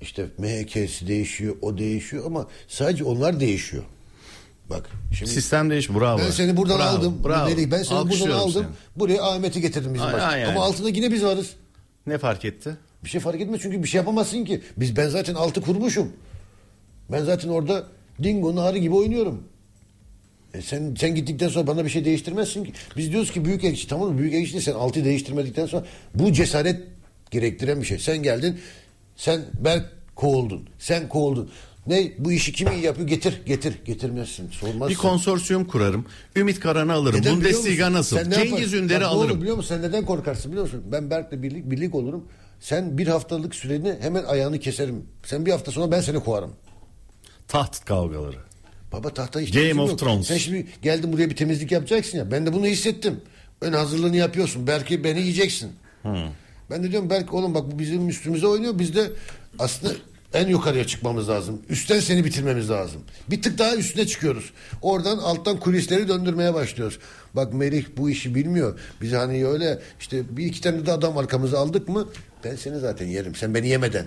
[0.00, 1.56] İşte MHK'si değişiyor.
[1.62, 3.82] O değişiyor ama sadece onlar değişiyor.
[4.70, 5.90] Bak şimdi Sistem değiş.
[5.90, 6.18] Bravo.
[6.18, 7.20] ben seni buradan Bravo, aldım.
[7.24, 7.48] Bravo.
[7.48, 8.66] Melih ben seni buradan Alkışlıyorum aldım.
[8.96, 10.28] Buraya Ahmet'i getirdim bizim Ay- başkan.
[10.28, 10.50] ay- ay.
[10.50, 11.50] Ama altında yine biz varız.
[12.06, 12.76] Ne fark etti?
[13.04, 14.62] Bir şey fark etmez çünkü bir şey yapamazsın ki.
[14.76, 16.12] Biz ben zaten altı kurmuşum.
[17.12, 17.86] Ben zaten orada
[18.22, 19.42] dingo narı gibi oynuyorum.
[20.54, 22.72] E sen sen gittikten sonra bana bir şey değiştirmezsin ki.
[22.96, 24.18] Biz diyoruz ki büyük ekşi tamam mı?
[24.18, 26.80] Büyük ekşi sen altı değiştirmedikten sonra bu cesaret
[27.30, 27.98] gerektiren bir şey.
[27.98, 28.58] Sen geldin.
[29.16, 30.68] Sen Berk kovuldun.
[30.78, 31.50] Sen kovuldun.
[31.86, 33.08] Ne bu işi kim iyi yapıyor?
[33.08, 33.74] Getir, getir.
[33.84, 34.50] Getirmezsin.
[34.50, 34.88] Sormazsın.
[34.88, 36.06] Bir konsorsiyum kurarım.
[36.36, 37.20] Ümit Karan'ı alırım.
[37.20, 38.16] Neden Bundesliga nasıl?
[38.16, 38.74] Sen Cengiz?
[38.74, 39.40] Ünder'i ne olur alırım.
[39.40, 39.74] biliyor musun?
[39.74, 40.82] Sen neden korkarsın biliyor musun?
[40.92, 42.24] Ben Berk'le birlik, birlik olurum.
[42.60, 45.04] Sen bir haftalık süreni hemen ayağını keserim.
[45.24, 46.52] Sen bir hafta sonra ben seni kovarım.
[47.48, 48.36] Taht kavgaları.
[48.92, 49.98] Baba tahta hiç Game of yok.
[49.98, 50.26] Thrones.
[50.26, 52.30] Sen şimdi geldin buraya bir temizlik yapacaksın ya.
[52.30, 53.20] Ben de bunu hissettim.
[53.60, 54.66] Ön hazırlığını yapıyorsun.
[54.66, 55.72] Belki beni yiyeceksin.
[56.70, 58.78] Ben de diyorum belki oğlum bak bu bizim üstümüze oynuyor.
[58.78, 59.10] Biz de
[59.58, 59.92] aslında
[60.34, 61.62] en yukarıya çıkmamız lazım.
[61.68, 63.02] Üstten seni bitirmemiz lazım.
[63.30, 64.52] Bir tık daha üstüne çıkıyoruz.
[64.82, 66.98] Oradan alttan kulisleri döndürmeye başlıyoruz.
[67.34, 68.78] Bak Melih bu işi bilmiyor.
[69.00, 72.08] Biz hani öyle işte bir iki tane de adam arkamıza aldık mı
[72.44, 73.34] ben seni zaten yerim.
[73.34, 74.06] Sen beni yemeden.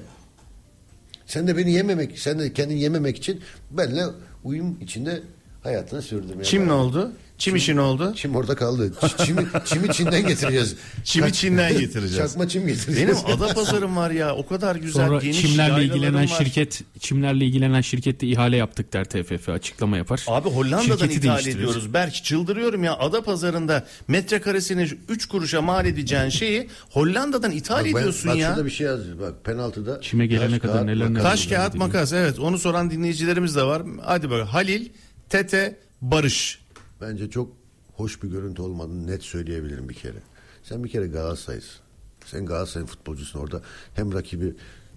[1.30, 4.04] Sen de beni yememek, sen de kendini yememek için benimle
[4.44, 5.22] uyum içinde
[5.64, 7.12] hayatını sürdürmeye Çim ne oldu?
[7.38, 8.14] Çim işi ne oldu?
[8.16, 8.94] Çim orada kaldı.
[9.02, 10.76] Ç- Çimi, çimi Çin'den getireceğiz.
[11.04, 12.16] Çimi Çin'den getireceğiz.
[12.32, 13.10] Çakma çim getireceğiz.
[13.26, 14.36] Benim ada pazarım var ya.
[14.36, 16.28] O kadar güzel Sonra geniş çimlerle ilgilenen var.
[16.28, 20.24] şirket çimlerle ilgilenen şirkette ihale yaptık der TFF açıklama yapar.
[20.28, 21.94] Abi Hollanda'dan Şirketi ithal ediyoruz.
[21.94, 22.98] Belki çıldırıyorum ya.
[22.98, 28.48] Ada pazarında metrekaresini 3 kuruşa mal edeceğin şeyi Hollanda'dan ithal Bak ben- ediyorsun bak ya.
[28.48, 29.20] şurada bir şey yazıyor.
[29.20, 30.02] Bak penaltıda.
[30.02, 33.64] Çime gelene taş, kadar kağıt, neler neler Taş kağıt makas evet onu soran dinleyicilerimiz de
[33.64, 33.82] var.
[34.06, 34.90] Hadi bak Halil,
[35.30, 36.62] Tete, Barış.
[37.02, 37.52] Bence çok
[37.96, 40.18] hoş bir görüntü olmadığını net söyleyebilirim bir kere.
[40.64, 41.80] Sen bir kere Galatasaray'sın.
[42.26, 43.62] Sen Galatasaray futbolcusun orada.
[43.96, 44.56] Hem rakibi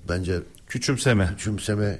[0.09, 1.27] bence Küçümseme.
[1.37, 1.99] küçümseme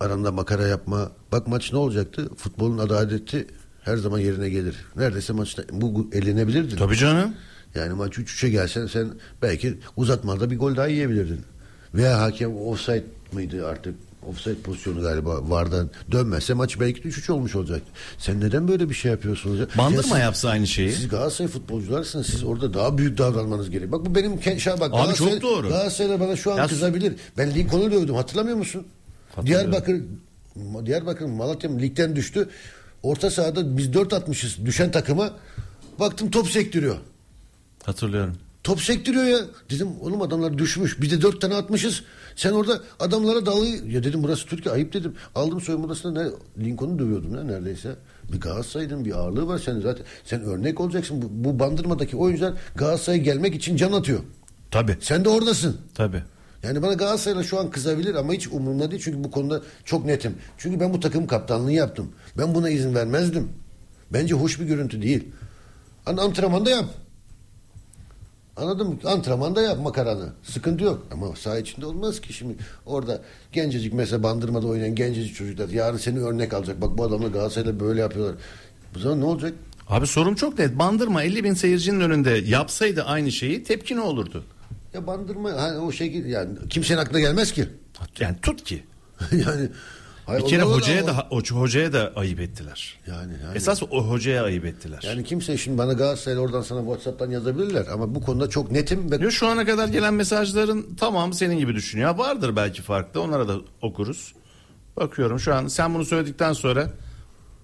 [0.00, 1.12] aranda makara yapma.
[1.32, 2.34] Bak maç ne olacaktı?
[2.36, 3.46] Futbolun adaleti
[3.82, 4.76] her zaman yerine gelir.
[4.96, 6.76] Neredeyse maçta bu elenebilirdi.
[6.76, 7.34] Tabii canım.
[7.74, 9.08] Yani maç 3-3'e gelsen sen
[9.42, 11.40] belki uzatmada bir gol daha yiyebilirdin.
[11.94, 13.94] Veya hakem offside mıydı artık?
[14.28, 17.92] Offside pozisyonu galiba vardan dönmezse maç belki de 3-3 olmuş olacaktı.
[18.18, 19.60] Sen neden böyle bir şey yapıyorsunuz?
[19.60, 19.66] ya?
[19.78, 20.92] Bandırma Ya yapsa aynı şeyi.
[20.92, 22.26] Siz Galatasaray futbolcularsınız.
[22.26, 23.92] Siz orada daha büyük davranmanız gerekiyor.
[23.92, 24.90] Bak bu benim şah bak.
[24.94, 25.68] Abi çok Galatasaray- doğru.
[25.68, 27.14] Galatasaray bana şu an Ya- kızabilir.
[27.38, 28.86] Ben Lincoln'u dövdüm hatırlamıyor musun?
[29.46, 30.02] Diyarbakır
[30.86, 32.48] Diyarbakır Malatya ligden düştü.
[33.02, 35.30] Orta sahada biz 4 atmışız düşen takıma.
[36.00, 36.96] Baktım top sektiriyor.
[37.84, 38.36] Hatırlıyorum.
[38.64, 39.38] Top sektiriyor ya.
[39.70, 41.00] Dedim oğlum adamlar düşmüş.
[41.00, 42.02] Bir de dört tane atmışız.
[42.36, 43.66] Sen orada adamlara dalga...
[43.66, 45.14] Ya dedim burası Türkiye ayıp dedim.
[45.34, 46.30] Aldım soyunma odasında ne,
[46.64, 47.96] Lincoln'u dövüyordum ya neredeyse.
[48.32, 50.06] Bir Galatasaray'ın bir ağırlığı var senin zaten.
[50.24, 51.22] Sen örnek olacaksın.
[51.22, 54.20] Bu, bu bandırmadaki oyuncular Galatasaray'a gelmek için can atıyor.
[54.70, 54.96] Tabii.
[55.00, 55.76] Sen de oradasın.
[55.94, 56.22] Tabii.
[56.62, 59.02] Yani bana Galatasaray'la şu an kızabilir ama hiç umurumda değil.
[59.04, 60.34] Çünkü bu konuda çok netim.
[60.58, 62.12] Çünkü ben bu takım kaptanlığı yaptım.
[62.38, 63.48] Ben buna izin vermezdim.
[64.12, 65.28] Bence hoş bir görüntü değil.
[66.06, 66.84] Antrenmanda yap.
[68.60, 68.96] Anladın mı?
[69.04, 70.28] Antrenmanda yap makaranı.
[70.42, 71.06] Sıkıntı yok.
[71.12, 72.56] Ama saha içinde olmaz ki şimdi.
[72.86, 76.80] Orada gencecik mesela bandırmada oynayan gencecik çocuklar yarın seni örnek alacak.
[76.80, 78.34] Bak bu adamla Galatasaray'la böyle yapıyorlar.
[78.94, 79.52] Bu zaman ne olacak?
[79.88, 80.78] Abi sorum çok net.
[80.78, 84.44] Bandırma 50 bin seyircinin önünde yapsaydı aynı şeyi tepki ne olurdu?
[84.94, 87.68] Ya bandırma hani o şey yani kimsenin aklına gelmez ki.
[88.20, 88.84] Yani tut ki.
[89.32, 89.68] yani
[90.30, 92.98] hayır, Bir kere hocaya da o hocaya da ayıp ettiler.
[93.06, 95.02] yani, yani Esas o hocaya ayıp ettiler.
[95.06, 99.30] Yani kimse şimdi bana Galatasaray'la oradan sana WhatsApp'tan yazabilirler ama bu konuda çok netim ve
[99.30, 102.14] şu ana kadar gelen mesajların tamamı senin gibi düşünüyor.
[102.14, 103.20] Vardır belki farklı.
[103.20, 104.34] Onlara da okuruz.
[104.96, 106.90] Bakıyorum şu an sen bunu söyledikten sonra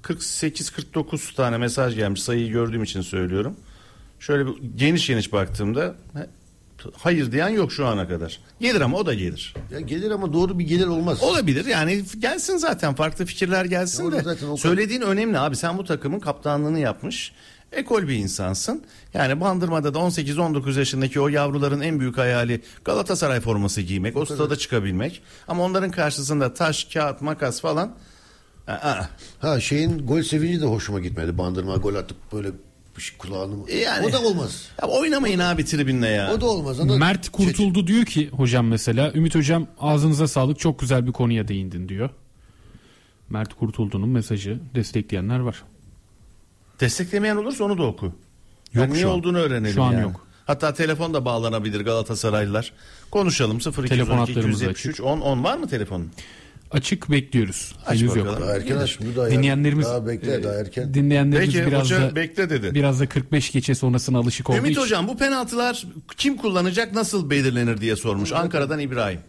[0.02, 2.22] 48-49 tane mesaj gelmiş.
[2.22, 3.56] Sayıyı gördüğüm için söylüyorum.
[4.20, 5.94] Şöyle bir geniş geniş baktığımda
[6.96, 8.40] hayır diyen yok şu ana kadar.
[8.60, 9.54] Gelir ama o da gelir.
[9.72, 11.22] ya gelir ama doğru bir gelir olmaz.
[11.22, 14.22] Olabilir yani gelsin zaten farklı fikirler gelsin de.
[14.22, 17.32] zaten o- Söylediğin önemli abi sen bu takımın kaptanlığını yapmış.
[17.72, 18.82] Ekol bir insansın.
[19.14, 24.56] Yani Bandırma'da da 18-19 yaşındaki o yavruların en büyük hayali Galatasaray forması giymek, o stada
[24.56, 25.22] çıkabilmek.
[25.48, 27.92] Ama onların karşısında taş, kağıt, makas falan.
[29.40, 31.38] Ha şeyin gol sevinci de hoşuma gitmedi.
[31.38, 32.48] Bandırma gol atıp böyle
[33.00, 33.70] şey kulağını.
[33.70, 34.68] Yani- O da olmaz.
[34.82, 36.32] ya oynamayın abi tribünle ya.
[36.34, 36.80] O da olmaz.
[36.80, 41.48] Ona Mert Kurtuldu diyor ki hocam mesela Ümit hocam ağzınıza sağlık çok güzel bir konuya
[41.48, 42.10] değindin diyor.
[43.30, 45.62] Mert Kurtuldu'nun mesajı destekleyenler var.
[46.80, 48.06] Desteklemeyen olursa onu da oku.
[48.06, 48.14] Yok
[48.74, 49.12] Yani niye an.
[49.12, 50.02] olduğunu öğrenelim Şu an yani.
[50.02, 50.26] yok.
[50.46, 52.72] Hatta telefon da bağlanabilir Galatasaraylılar.
[53.10, 56.10] Konuşalım 0212 Telefon hatlarımız 273 10 10 var mı telefonun?
[56.70, 57.74] Açık bekliyoruz.
[57.86, 58.26] Aç Henüz bakalım.
[58.26, 58.40] yok.
[58.40, 58.98] Daha erken aç.
[59.00, 60.94] Bu da Dinleyenlerimiz Daha bekle daha erken.
[60.94, 62.74] dinleyenlerimiz Peki biraz hoca da bekle dedi.
[62.74, 64.80] biraz da 45 geçe sonrasına alışık olduğu Ümit için.
[64.80, 68.32] hocam bu penaltılar kim kullanacak nasıl belirlenir diye sormuş.
[68.32, 69.20] Ankara'dan İbrahim.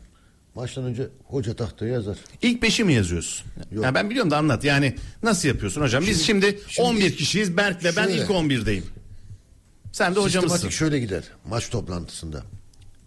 [0.55, 2.17] Maçtan önce hoca tahtaya yazar.
[2.41, 3.47] İlk beşi mi yazıyorsun?
[3.71, 3.83] Yok.
[3.85, 4.63] Ya ben biliyorum da anlat.
[4.63, 6.03] Yani nasıl yapıyorsun hocam?
[6.07, 7.57] Biz şimdi, şimdi 11 kişiyiz.
[7.57, 8.83] Berk'le ben ilk 11'deyim.
[9.91, 10.55] Sen de hocamızsın.
[10.55, 12.43] Sistematik şöyle gider maç toplantısında.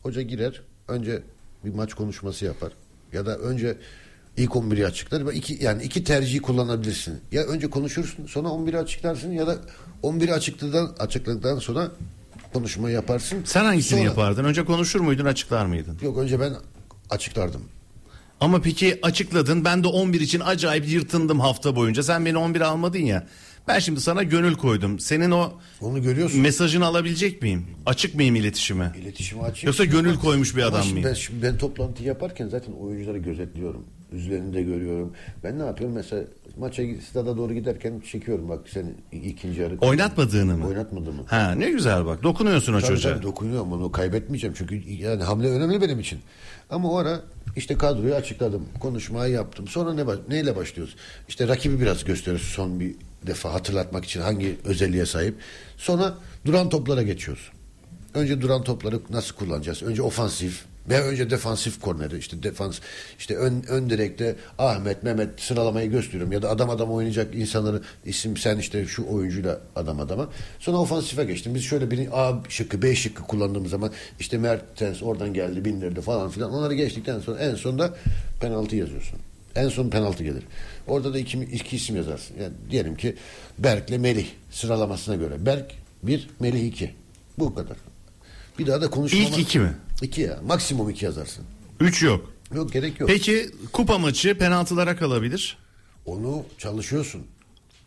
[0.02, 1.22] Hoca girer önce
[1.64, 2.72] bir maç konuşması yapar
[3.12, 3.76] ya da önce
[4.36, 7.20] ilk 11'i açıklar iki yani iki tercihi kullanabilirsin.
[7.32, 9.56] Ya önce konuşursun sonra 11'i açıklarsın ya da
[10.02, 11.90] 11'i açıkladıktan açıkladıktan sonra
[12.52, 13.42] konuşma yaparsın.
[13.44, 14.44] Sen hangisini Sonra- yapardın?
[14.44, 15.98] Önce konuşur muydun, açıklar mıydın?
[16.02, 16.54] Yok önce ben
[17.10, 17.62] açıklardım.
[18.40, 19.64] Ama peki açıkladın.
[19.64, 22.02] Ben de 11 için acayip yırtındım hafta boyunca.
[22.02, 23.26] Sen beni 11 almadın ya.
[23.68, 24.98] Ben şimdi sana gönül koydum.
[25.00, 26.40] Senin o Onu görüyorsun.
[26.40, 27.66] mesajını alabilecek miyim?
[27.86, 28.92] Açık mıyım iletişime?
[29.02, 29.66] İletişimi açayım.
[29.66, 31.08] Yoksa gönül koymuş bir Ama adam şimdi mıyım?
[31.08, 33.84] Ben, şimdi ben toplantı yaparken zaten oyuncuları gözetliyorum.
[34.12, 35.12] Yüzlerini de görüyorum.
[35.44, 35.96] Ben ne yapıyorum?
[35.96, 36.24] Mesela
[36.58, 38.48] maça stada doğru giderken çekiyorum.
[38.48, 39.78] Bak sen ikinci yarı...
[39.80, 40.66] Oynatmadığını mı?
[40.68, 41.22] Oynatmadığımı.
[41.26, 42.22] Ha ne güzel bak.
[42.22, 43.12] Dokunuyorsun o Tabii çocuğa.
[43.12, 44.54] tabii dokunuyorum onu kaybetmeyeceğim.
[44.58, 46.18] Çünkü yani hamle önemli benim için.
[46.70, 47.20] Ama o ara
[47.56, 48.64] işte kadroyu açıkladım.
[48.80, 49.68] Konuşmayı yaptım.
[49.68, 50.96] Sonra ne baş- neyle başlıyoruz?
[51.28, 52.94] İşte rakibi biraz gösteriyoruz son bir
[53.26, 55.34] defa hatırlatmak için hangi özelliğe sahip.
[55.76, 57.50] Sonra duran toplara geçiyoruz.
[58.14, 59.82] Önce duran topları nasıl kullanacağız?
[59.82, 62.78] Önce ofansif veya önce defansif korneri işte defans
[63.18, 68.36] işte ön, ön direkte Ahmet Mehmet sıralamayı gösteriyorum ya da adam adam oynayacak insanları isim
[68.36, 70.28] sen işte şu oyuncuyla adam adama
[70.58, 75.34] sonra ofansife geçtim biz şöyle bir A şıkkı B şıkkı kullandığımız zaman işte Mertens oradan
[75.34, 77.94] geldi bindirdi falan filan onları geçtikten sonra en sonunda
[78.40, 79.18] penaltı yazıyorsun
[79.56, 80.42] en son penaltı gelir
[80.90, 83.16] orada da iki, iki isim yazarsın yani diyelim ki
[83.58, 85.72] Berk'le Melih sıralamasına göre Berk
[86.02, 86.94] bir Melih iki
[87.38, 87.76] bu kadar
[88.58, 89.24] bir daha da konuşmama.
[89.24, 89.76] İlk iki mi?
[90.02, 90.40] İki ya.
[90.46, 91.44] Maksimum iki yazarsın.
[91.80, 92.32] 3 yok.
[92.54, 93.08] Yok gerek yok.
[93.08, 95.58] Peki kupa maçı penaltılara kalabilir.
[96.06, 97.26] Onu çalışıyorsun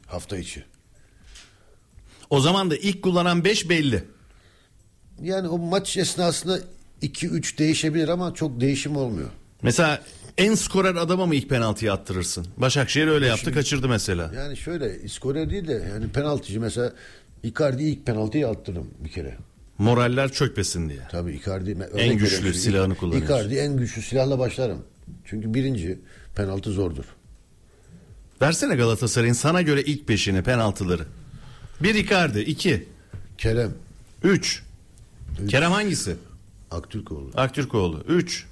[0.07, 0.63] hafta içi.
[2.29, 4.03] O zaman da ilk kullanan 5 belli.
[5.21, 6.59] Yani o maç esnasında
[7.01, 9.29] 2-3 değişebilir ama çok değişim olmuyor.
[9.61, 10.01] Mesela
[10.37, 12.47] en skorer adama mı ilk penaltıyı attırırsın?
[12.57, 14.31] Başakşehir öyle yaptı kaçırdı mesela.
[14.35, 16.93] Yani şöyle skorer değil de yani penaltıcı mesela
[17.43, 19.37] Icardi ilk penaltıyı attırdım bir kere.
[19.77, 20.99] Moraller çökmesin diye.
[21.11, 22.59] Tabii Icardi En güçlü veriyorum.
[22.59, 23.27] silahını kullanıyorsun.
[23.35, 24.85] Icardi en güçlü silahla başlarım.
[25.25, 25.99] Çünkü birinci
[26.35, 27.05] penaltı zordur.
[28.41, 31.05] Versene Galatasaray'ın sana göre ilk beşini penaltıları.
[31.83, 32.87] Bir Icardi, iki,
[33.37, 33.73] Kerem
[34.23, 34.63] üç.
[35.47, 36.15] Kerem hangisi?
[36.71, 37.31] Aktürkoğlu.
[37.35, 38.03] Aktürkoğlu.
[38.07, 38.45] Üç.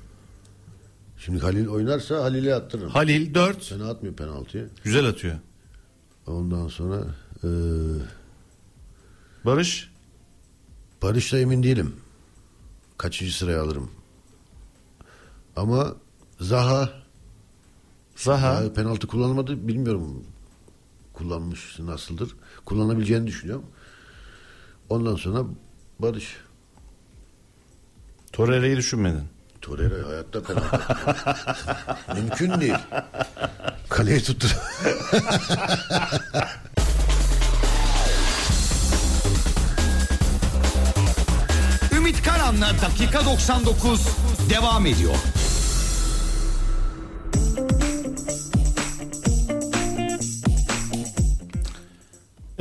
[1.25, 2.89] Şimdi Halil oynarsa Halil'e attırırım.
[2.89, 3.63] Halil 4.
[3.63, 4.69] Fena atmıyor penaltıyı.
[4.84, 5.36] Güzel atıyor.
[6.27, 7.05] Ondan sonra
[7.43, 7.49] e,
[9.45, 9.91] Barış
[11.01, 11.95] Barış'la emin değilim.
[12.97, 13.91] Kaçıncı sıraya alırım.
[15.55, 15.95] Ama
[16.39, 16.89] Zaha
[18.15, 20.23] Zaha ya penaltı kullanmadı bilmiyorum.
[21.13, 22.36] Kullanmış nasıldır.
[22.65, 23.65] Kullanabileceğini düşünüyorum.
[24.89, 25.45] Ondan sonra
[25.99, 26.38] Barış.
[28.31, 29.23] Torreira'yı düşünmedin.
[29.62, 30.80] Torreira hayatta penaltı.
[32.15, 32.78] Mümkün değil.
[33.89, 34.47] Kaleyi tuttu.
[41.95, 44.08] Ümit Karan'la dakika 99
[44.50, 45.15] devam ediyor.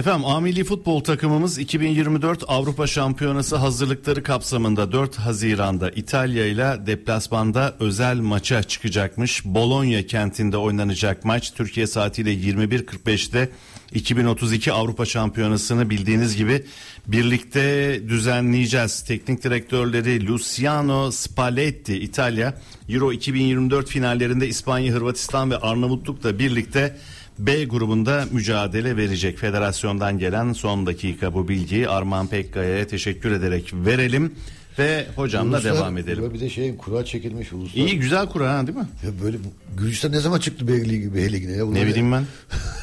[0.01, 8.17] Efendim Amili futbol takımımız 2024 Avrupa Şampiyonası hazırlıkları kapsamında 4 Haziran'da İtalya ile deplasmanda özel
[8.17, 9.45] maça çıkacakmış.
[9.45, 13.49] Bologna kentinde oynanacak maç Türkiye saatiyle 21.45'te
[13.95, 16.65] 2032 Avrupa Şampiyonası'nı bildiğiniz gibi
[17.07, 17.63] birlikte
[18.09, 19.03] düzenleyeceğiz.
[19.03, 22.55] Teknik direktörleri Luciano Spalletti İtalya
[22.89, 26.97] Euro 2024 finallerinde İspanya, Hırvatistan ve Arnavutluk'la birlikte
[27.39, 29.39] B grubunda mücadele verecek.
[29.39, 34.35] Federasyondan gelen son dakika bu bilgiyi Arman Pekkaya'ya teşekkür ederek verelim
[34.79, 36.35] ve hocamla Uluslar- devam edelim.
[36.35, 37.83] Bir de şey kura çekilmiş uluslar.
[37.83, 38.89] İyi güzel kura ha, değil mi?
[39.05, 39.37] Ya böyle
[39.77, 41.67] Gürcistan ne zaman çıktı B Ligi, B Ligi'ne ya?
[41.67, 42.25] Ne bileyim ben.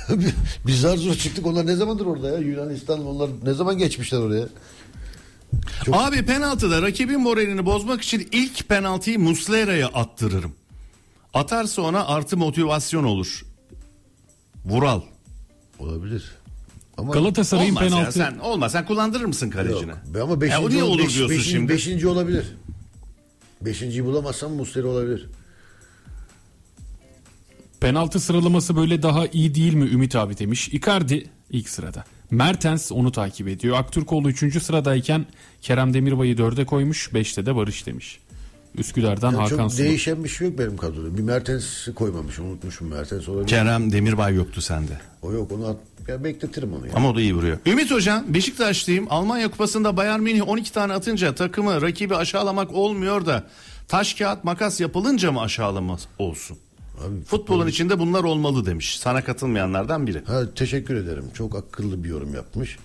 [0.68, 2.38] Biz zar zor çıktık onlar ne zamandır orada ya?
[2.38, 4.46] Yunanistan onlar ne zaman geçmişler oraya?
[5.92, 10.52] Abi penaltıda rakibin moralini bozmak için ilk penaltıyı Muslera'ya attırırım.
[11.34, 13.46] Atarsa ona artı motivasyon olur.
[14.68, 15.02] Vural.
[15.80, 16.32] Olabilir.
[16.98, 19.92] Ama Galatasaray'ın Olmaz ya, penaltı sen olmaz sen kullandırır mısın kalecine?
[19.92, 20.22] Yok.
[20.24, 21.74] Ama beşinci, Ya o niye ol- olur beş- diyorsun beşinci, şimdi?
[21.74, 22.46] Beşinci olabilir.
[23.62, 25.30] Beşinciyi bulamazsam Muslera olabilir.
[27.80, 30.68] penaltı sıralaması böyle daha iyi değil mi Ümit abi demiş.
[30.70, 32.04] Icardi ilk sırada.
[32.32, 33.78] Mertens onu takip ediyor.
[33.78, 34.60] Aktürkoğlu 3.
[34.64, 35.26] sıradayken
[35.62, 37.10] Kerem Demirbay'ı 4'e koymuş.
[37.14, 38.20] 5'te de Barış demiş.
[38.78, 39.84] Üsküdar'dan Yani Hakan çok Sulu.
[39.84, 41.18] değişen bir şey yok benim kadroda.
[41.18, 43.48] Bir Mertens'i koymamışım unutmuşum Mertens olabilir.
[43.48, 44.92] Kerem Demirbay yoktu sende.
[45.22, 46.94] O yok onu at, ya bekletirim onu ya.
[46.96, 47.58] Ama o da iyi vuruyor.
[47.66, 49.08] Ümit Hocam Beşiktaşlıyım.
[49.10, 53.44] Almanya Kupası'nda Bayern Münih 12 tane atınca takımı rakibi aşağılamak olmuyor da
[53.88, 56.58] taş kağıt makas yapılınca mı aşağılama olsun?
[57.08, 59.00] Abi, Futbolun içinde bunlar olmalı demiş.
[59.00, 60.22] Sana katılmayanlardan biri.
[60.26, 61.24] Ha, teşekkür ederim.
[61.34, 62.78] Çok akıllı bir yorum yapmış.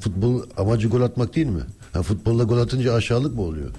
[0.00, 1.62] Futbol amacı gol atmak değil mi?
[1.92, 3.70] Ha, futbolda gol atınca aşağılık mı oluyor?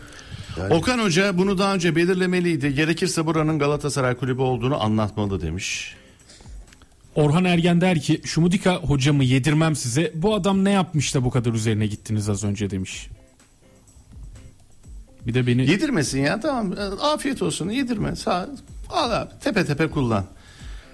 [0.58, 2.76] Yani Okan Hoca bunu daha önce belirlemeliydi.
[2.76, 5.96] Gerekirse buranın Galatasaray kulübü olduğunu anlatmalı demiş.
[7.16, 10.12] Orhan Ergen der ki Şumudika hocamı yedirmem size.
[10.16, 13.10] Bu adam ne yapmış da bu kadar üzerine gittiniz az önce demiş.
[15.28, 18.16] Bir de beni Yedirmesin ya tamam afiyet olsun yedirme.
[18.16, 18.50] Sağ,
[18.90, 20.26] al abi tepe tepe kullan.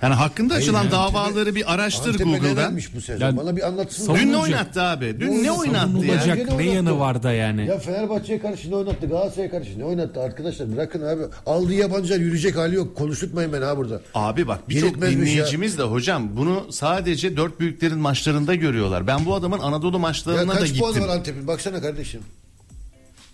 [0.01, 2.51] Yani hakkında açılan yani davaları bir araştır Antep'e Google'dan.
[2.51, 3.25] nedenmiş bu sezon?
[3.25, 4.15] Yani- Bana bir anlatsın.
[4.15, 5.15] Dün ne oynattı abi?
[5.19, 6.05] Dün Ne ne oynattı?
[6.05, 6.35] ya?
[6.35, 6.63] ne oynattı.
[6.63, 7.67] yanı var da yani.
[7.67, 9.07] Ya Fenerbahçe'ye karşı ne oynattı?
[9.07, 10.21] Galatasaray'a karşı ne oynattı?
[10.21, 11.21] Arkadaşlar bırakın abi.
[11.45, 12.95] Aldığı yabancılar yürüyecek hali yok.
[12.97, 14.01] Konuşturmayın beni ha burada.
[14.15, 15.33] Abi bak birçok Yetmezmiş ya.
[15.35, 19.07] dinleyicimiz de hocam bunu sadece dört büyüklerin maçlarında görüyorlar.
[19.07, 21.07] Ben bu adamın Anadolu Ya maçlarına da kaç puan gittim.
[21.09, 21.47] var Antep'in?
[21.47, 22.21] Baksana kardeşim.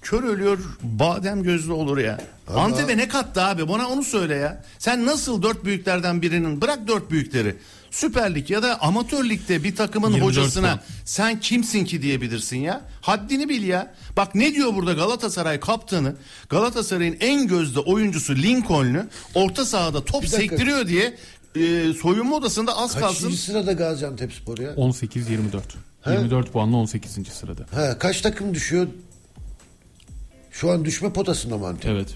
[0.02, 2.20] Kör ölüyor badem gözlü olur ya.
[2.48, 4.64] Ama- Antep'e ne kattı abi bana onu söyle ya.
[4.80, 7.56] Sen nasıl dört büyüklerden birinin bırak dört büyükleri.
[7.92, 10.80] Süper Lig ya da amatör ligde bir takımın 24 hocasına puan.
[11.06, 12.82] sen kimsin ki diyebilirsin ya.
[13.02, 13.94] Haddini bil ya.
[14.18, 16.16] Bak ne diyor burada Galatasaray kaptanı
[16.50, 19.04] Galatasaray'ın en gözde oyuncusu Lincoln'lu
[19.36, 21.18] orta sahada top sektiriyor diye
[21.56, 23.16] e, soyunma odasında az kalsın.
[23.24, 24.72] Kaçıncı sırada Gaziantep Spor ya?
[24.74, 25.62] 18-24.
[26.08, 27.28] 24 puanla 18.
[27.28, 27.66] sırada.
[27.76, 28.88] Ha, kaç takım düşüyor?
[30.62, 31.92] Şu an düşme potasında mı Antep?
[31.92, 32.08] Evet.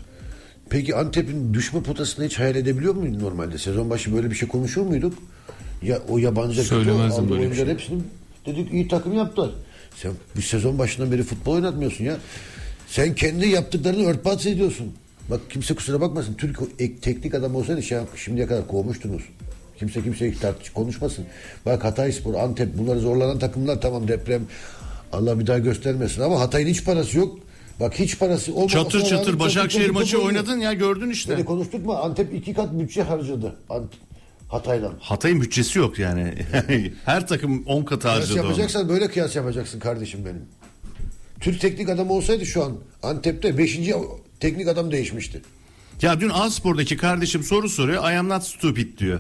[0.70, 3.58] Peki Antep'in düşme potasını hiç hayal edebiliyor muydun normalde?
[3.58, 5.14] Sezon başı böyle bir şey konuşur muyduk?
[5.84, 7.74] Ya o yabancı Söylemezdim böyle oyuncular şey.
[7.74, 8.02] hepsini
[8.46, 9.52] dedik iyi takım yaptılar.
[9.96, 12.18] Sen bir sezon başından beri futbol oynatmıyorsun ya.
[12.88, 14.94] Sen kendi yaptıklarını örtbas ediyorsun.
[15.30, 16.34] Bak kimse kusura bakmasın.
[16.34, 19.22] Türk ek- teknik adam olsaydı şey, şimdiye kadar kovmuştunuz.
[19.80, 21.26] Kimse kimseyi tartış konuşmasın.
[21.66, 24.42] Bak Hatayspor, Antep bunları zorlanan takımlar tamam deprem
[25.14, 27.40] Allah bir daha göstermesin ama Hatay'ın hiç parası yok.
[27.80, 30.36] Bak hiç parası olmamasına Çatır çatır çok Başakşehir maçı oynuyor.
[30.44, 31.38] oynadın ya gördün işte.
[31.38, 31.98] Beni konuşturma.
[32.02, 33.56] Antep iki kat bütçe harcadı.
[33.70, 33.92] Ant
[34.50, 34.94] Hatay'dan.
[35.00, 36.34] Hatay'ın bütçesi yok yani.
[37.06, 38.46] Her takım 10 katı Kıyas harcadı onu.
[38.48, 40.42] yapacaksan böyle kıyas yapacaksın kardeşim benim.
[41.40, 43.80] Türk teknik adam olsaydı şu an Antep'te 5.
[44.40, 45.42] teknik adam değişmişti.
[46.02, 48.12] Ya dün Aspor'daki kardeşim soru soruyor.
[48.12, 49.20] I am not stupid diyor.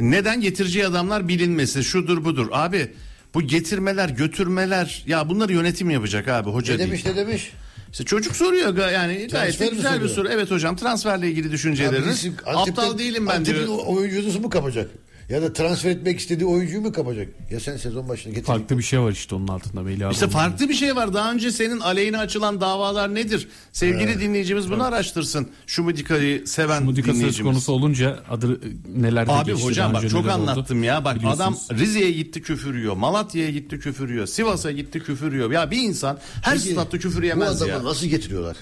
[0.00, 2.46] Neden getirici adamlar bilinmesi şudur budur.
[2.52, 2.90] Abi
[3.34, 6.88] bu getirmeler götürmeler ya bunları yönetim yapacak abi hoca Ne değil.
[6.90, 7.52] demiş ne demiş?
[7.92, 10.08] İşte çocuk soruyor yani gayet güzel bir soruyor?
[10.08, 10.28] soru.
[10.28, 12.26] Evet hocam transferle ilgili düşünceleriniz.
[12.46, 13.78] Aptal değilim ben Antep'in diyor.
[13.86, 14.90] oyuncusu mu kapacak?
[15.28, 17.28] Ya da transfer etmek istediği oyuncuyu mu kapacak?
[17.50, 18.46] Ya sen sezon başına getir.
[18.46, 20.12] Farklı bir şey var işte onun altında Melih abi.
[20.14, 21.14] İşte farklı bir şey var.
[21.14, 23.48] Daha önce senin aleyhine açılan davalar nedir?
[23.72, 25.48] Sevgili dinleyicimiz bunu araştırsın.
[25.66, 27.52] Şumudika'yı seven Mudika söz dinleyicimiz.
[27.52, 28.60] konusu olunca adı
[28.96, 29.64] nelerde Abi geçti.
[29.64, 31.04] hocam bak çok neler oldu anlattım ya.
[31.04, 31.56] Bak adam.
[31.72, 32.96] Rize'ye gitti küfür yiyor.
[32.96, 34.26] Malatya'ya gitti küfür yiyor.
[34.26, 35.50] Sivas'a gitti küfür yiyor.
[35.50, 37.84] Ya bir insan her Peki, statta küfür Bu yemez adamı ya.
[37.84, 38.56] nasıl getiriyorlar?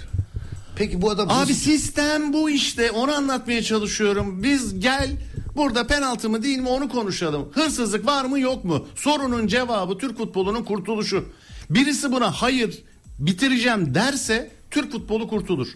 [0.77, 2.91] Peki bu adam Abi nasıl- sistem bu işte.
[2.91, 4.43] Onu anlatmaya çalışıyorum.
[4.43, 5.11] Biz gel
[5.57, 7.49] burada penaltı mı değil mi onu konuşalım.
[7.53, 8.87] Hırsızlık var mı yok mu?
[8.95, 11.25] Sorunun cevabı Türk futbolunun kurtuluşu.
[11.71, 12.83] Birisi buna hayır
[13.19, 15.69] bitireceğim derse Türk futbolu kurtulur.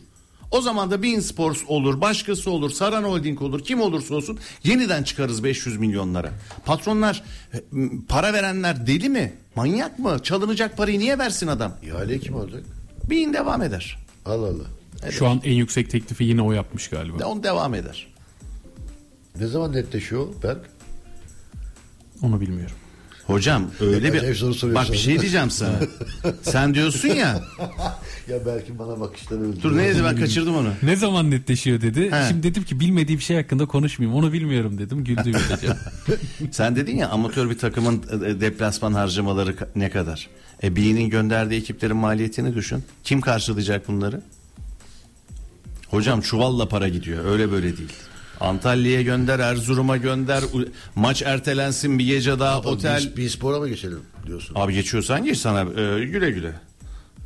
[0.50, 5.02] O zaman da Bein Sports olur, başkası olur, Saran Holding olur, kim olursa olsun yeniden
[5.02, 6.32] çıkarız 500 milyonlara.
[6.64, 7.22] Patronlar,
[7.54, 7.58] e,
[8.08, 9.32] para verenler deli mi?
[9.56, 10.18] Manyak mı?
[10.22, 11.76] Çalınacak parayı niye versin adam?
[11.82, 12.62] İhale kim alacak?
[13.10, 13.98] Bein devam eder.
[14.26, 15.10] Allah Allah.
[15.10, 17.18] Şu an en yüksek teklifi yine o yapmış galiba.
[17.18, 18.06] De on devam eder.
[19.40, 20.60] Ne zaman netleşiyor Berk?
[22.22, 22.76] Onu bilmiyorum.
[23.26, 25.80] Hocam öyle soru bir bak bir şey diyeceğim sana.
[26.42, 27.42] Sen diyorsun ya.
[28.28, 29.62] Ya belki bana bakışları öldü.
[29.62, 30.68] Dur neydi ben kaçırdım onu.
[30.82, 32.10] Ne zaman netleşiyor dedi.
[32.12, 32.28] He.
[32.28, 34.18] Şimdi dedim ki bilmediği bir şey hakkında konuşmayayım.
[34.18, 35.04] Onu bilmiyorum dedim.
[35.04, 40.28] Güldü bir Sen dedin ya amatör bir takımın e, deplasman harcamaları ne kadar?
[40.62, 42.84] E B'nin gönderdiği ekiplerin maliyetini düşün.
[43.04, 44.22] Kim karşılayacak bunları?
[45.90, 47.24] Hocam çuvalla para gidiyor.
[47.24, 47.92] Öyle böyle değil.
[48.40, 50.44] Antalya'ya gönder, Erzurum'a gönder.
[50.94, 52.70] Maç ertelensin bir gece daha otel.
[52.72, 53.10] Otel.
[53.12, 54.54] Bir, bir spora mı geçelim diyorsun?
[54.58, 56.52] Abi geçiyorsan geç sana e, güle güle.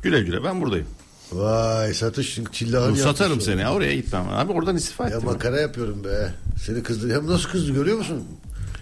[0.03, 0.87] Güle güle ben buradayım.
[1.31, 4.25] Vay satış çillahını Satarım seni oraya gitmem.
[4.31, 5.25] Abi oradan istifa Ya ettim.
[5.25, 6.33] makara yapıyorum be.
[6.65, 7.15] Seni kızdı.
[7.15, 8.23] Hem nasıl kızdı görüyor musun?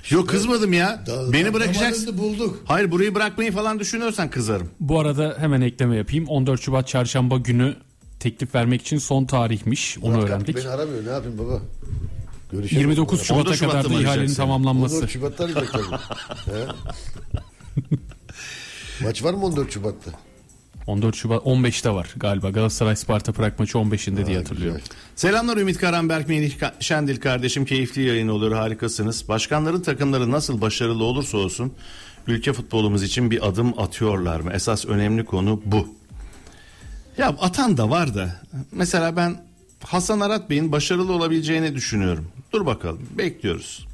[0.10, 1.04] Yok kızmadım ya.
[1.08, 2.17] Da- Beni bırakacaksın.
[2.17, 2.60] bulduk.
[2.65, 4.69] Hayır burayı bırakmayı falan düşünüyorsan kızarım.
[4.80, 6.28] Bu arada hemen ekleme yapayım.
[6.28, 7.76] 14 Şubat çarşamba günü
[8.19, 9.98] teklif vermek için son tarihmiş.
[10.02, 10.56] Onu Murat öğrendik.
[10.58, 11.62] Beni aramıyor ne yapayım baba?
[12.54, 12.82] Görüşelim.
[12.82, 14.36] 29 14 Şubat'a Şubat'ta kadar mı da ihalenin arayacaksın?
[14.44, 14.96] tamamlanması.
[14.96, 15.86] 14 Şubat'ta arayacak tabii.
[16.58, 16.66] He?
[19.04, 20.12] Maç var mı 14 Şubat'ta?
[20.88, 22.50] 14 Şubat 15'te var galiba.
[22.50, 24.78] Galatasaray Sparta Prag maçı 15'inde diye hatırlıyorum.
[24.84, 24.98] güzel.
[25.16, 27.66] Selamlar Ümit Karanberk, Melih Ka- Şendil kardeşim.
[27.66, 29.28] Keyifli yayın olur, harikasınız.
[29.30, 31.74] Başkanların takımları nasıl başarılı olursa olsun
[32.28, 34.52] ülke futbolumuz için bir adım atıyorlar mı?
[34.54, 35.88] Esas önemli konu bu.
[37.18, 38.42] Ya atan da var da.
[38.72, 39.38] Mesela ben
[39.86, 42.28] Hasan Arat Bey'in başarılı olabileceğini düşünüyorum.
[42.52, 43.88] Dur bakalım, bekliyoruz.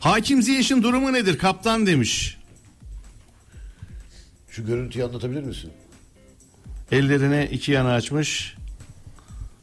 [0.00, 1.38] Hakim Ziyech'in durumu nedir?
[1.38, 2.38] Kaptan demiş.
[4.50, 5.70] Şu görüntüyü anlatabilir misin?
[6.92, 8.54] Ellerine iki yana açmış.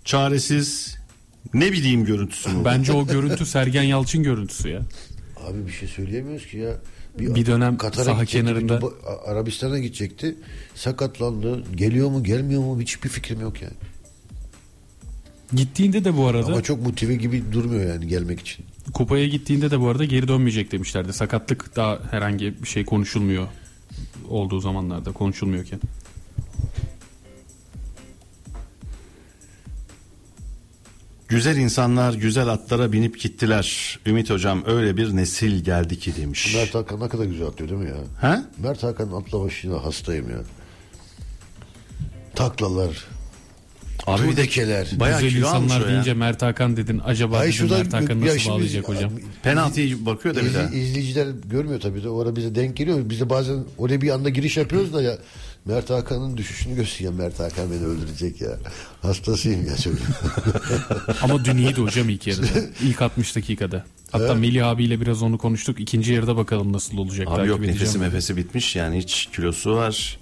[0.06, 0.98] Çaresiz.
[1.54, 2.66] Ne bileyim görüntüsü mü?
[2.66, 4.82] Bence o görüntü Sergen Yalçın görüntüsü ya.
[5.48, 6.74] Abi bir şey söyleyemiyoruz ki ya.
[7.20, 7.90] Bir dönem saha
[8.24, 8.88] gidecekti, kenarında- bir
[9.32, 10.36] Arabistan'a gidecekti.
[10.76, 11.64] Sakatlandı.
[11.76, 13.74] Geliyor mu gelmiyor mu hiçbir fikrim yok yani.
[15.54, 18.66] Gittiğinde de bu arada Ama çok motive gibi durmuyor yani gelmek için.
[18.94, 21.14] kupaya gittiğinde de bu arada geri dönmeyecek demişlerdi.
[21.14, 23.48] Sakatlık daha herhangi bir şey konuşulmuyor
[24.30, 25.80] olduğu zamanlarda konuşulmuyorken.
[31.28, 34.00] Güzel insanlar güzel atlara binip gittiler.
[34.06, 36.56] Ümit hocam öyle bir nesil geldi ki demiş.
[36.56, 37.98] Mert Hakan ne kadar güzel atlıyor değil mi ya?
[38.22, 38.44] Ha?
[38.58, 40.40] Mert Hakan'ın atla başına hastayım ya.
[42.36, 43.06] Taklalar.
[44.08, 44.88] Abi Turdekeler.
[45.00, 45.92] bayağı Güzel kilo almış insanlar o ya.
[45.94, 47.02] deyince Mert Hakan dedin.
[47.06, 49.12] Acaba Ay dedim, Mert Hakan nasıl şimdi- bağlayacak hocam?
[49.44, 50.64] Penaltıya bakıyor da bir daha.
[50.64, 53.00] izleyiciler görmüyor tabii de orada bize denk geliyor.
[53.10, 55.18] Biz de bazen oraya bir anda giriş yapıyoruz da ya
[55.66, 57.14] Mert Hakan'ın düşüşünü gösteriyor.
[57.14, 58.50] Mert Hakan beni öldürecek ya.
[59.02, 59.94] Hastasıyım ya çok.
[61.22, 62.46] Ama dün iyiydi hocam ilk yarıda.
[62.84, 63.86] İlk 60 dakikada.
[64.12, 65.80] Hatta Melih abiyle biraz onu konuştuk.
[65.80, 67.28] İkinci yarıda bakalım nasıl olacak.
[67.28, 70.18] Abi takip yok nefesi mefesi bitmiş yani hiç kilosu var.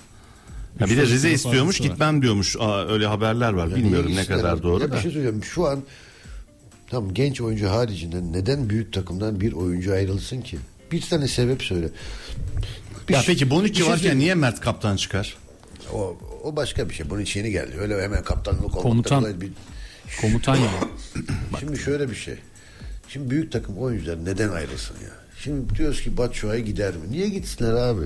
[0.79, 2.55] Ya bir de Rize istiyormuş gitmem diyormuş.
[2.59, 3.75] Aa, öyle haberler var.
[3.75, 4.95] Bilmiyorum ne kadar doğru ya da.
[4.95, 5.43] Bir şey söyleyeceğim.
[5.43, 5.83] Şu an
[6.89, 10.57] tam genç oyuncu haricinde neden büyük takımdan bir oyuncu ayrılsın ki?
[10.91, 11.89] Bir tane sebep söyle.
[13.09, 14.19] Bir Ya şey- peki Bonucci şey varken söyleyeyim.
[14.19, 15.37] niye Mert kaptan çıkar?
[15.93, 17.09] O, o başka bir şey.
[17.09, 17.71] Bunun için yeni geldi.
[17.79, 19.41] Öyle hemen kaptanlık olmak Komutan.
[19.41, 19.51] bir-
[20.21, 20.69] Komutan ya.
[21.59, 22.35] Şimdi şöyle bir şey.
[23.09, 25.09] Şimdi büyük takım oyuncular neden ayrılsın ya?
[25.43, 27.01] Şimdi diyoruz ki Batshuayi gider mi?
[27.11, 28.05] Niye gitsinler abi?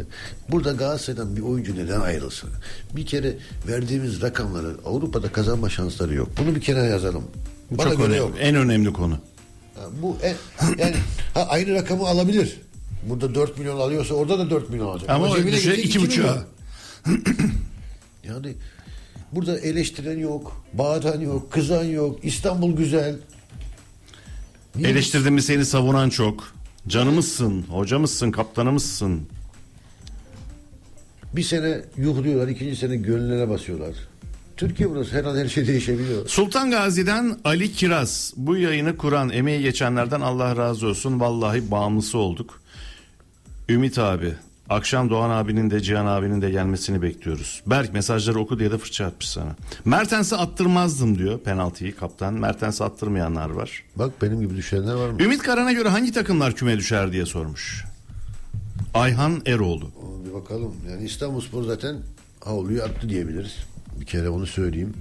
[0.50, 2.50] Burada Galatasaray'dan bir oyuncu neden ayrılsın?
[2.96, 6.30] Bir kere verdiğimiz rakamları Avrupa'da kazanma şansları yok.
[6.38, 7.24] Bunu bir kenara yazalım.
[7.72, 8.20] Bu Bana çok göre önemli.
[8.20, 8.34] yok.
[8.40, 9.14] En önemli konu.
[9.76, 10.36] Ha, bu en,
[10.78, 10.96] yani
[11.34, 12.58] ha, aynı rakamı alabilir.
[13.10, 15.10] Burada 4 milyon alıyorsa orada da 4 milyon alacak.
[15.10, 16.46] Ama cebine düşe gidecek iki iki buçuğa.
[17.06, 17.24] milyon.
[18.24, 18.54] yani
[19.32, 22.20] burada eleştiren yok, bağıran yok, kızan yok.
[22.26, 23.16] İstanbul güzel.
[24.76, 26.54] Niye Eleştirdin mi seni savunan çok.
[26.88, 29.22] Canımızsın, hocamızsın, kaptanımızsın.
[31.36, 33.96] Bir sene yuhluyorlar, ikinci sene gönlüne basıyorlar.
[34.58, 36.28] Türkiye burası her an her şey değişebiliyor.
[36.28, 38.34] Sultan Gazi'den Ali Kiraz.
[38.38, 41.20] Bu yayını kuran, emeği geçenlerden Allah razı olsun.
[41.20, 42.62] Vallahi bağımlısı olduk.
[43.70, 44.34] Ümit abi,
[44.72, 47.62] akşam Doğan abinin de Cihan abinin de gelmesini bekliyoruz.
[47.68, 49.56] Berk mesajları oku diye de fırça atmış sana.
[49.86, 52.34] Mertens'e attırmazdım diyor penaltıyı kaptan.
[52.34, 53.84] Mertens'e attırmayanlar var.
[53.96, 55.22] Bak benim gibi düşünenler var mı?
[55.24, 57.86] Ümit Karan'a göre hangi takımlar küme düşer diye sormuş.
[58.94, 59.92] Ayhan Eroğlu.
[60.28, 60.76] Bir bakalım.
[60.90, 61.96] Yani İstanbulspor zaten
[62.44, 63.56] havluyu attı diyebiliriz.
[64.00, 64.94] Bir kere onu söyleyeyim.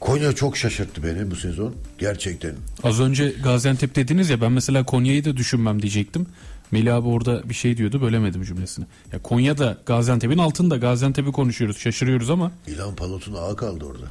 [0.00, 1.74] Konya çok şaşırttı beni bu sezon.
[1.98, 2.54] Gerçekten.
[2.82, 6.26] Az önce Gaziantep dediniz ya ben mesela Konya'yı da düşünmem diyecektim.
[6.70, 8.86] Melih abi orada bir şey diyordu bölemedim cümlesini.
[9.12, 14.06] Ya Konya da Gaziantep'in altında Gaziantep'i konuşuyoruz şaşırıyoruz ama İlhan Palot'un ağı kaldı orada.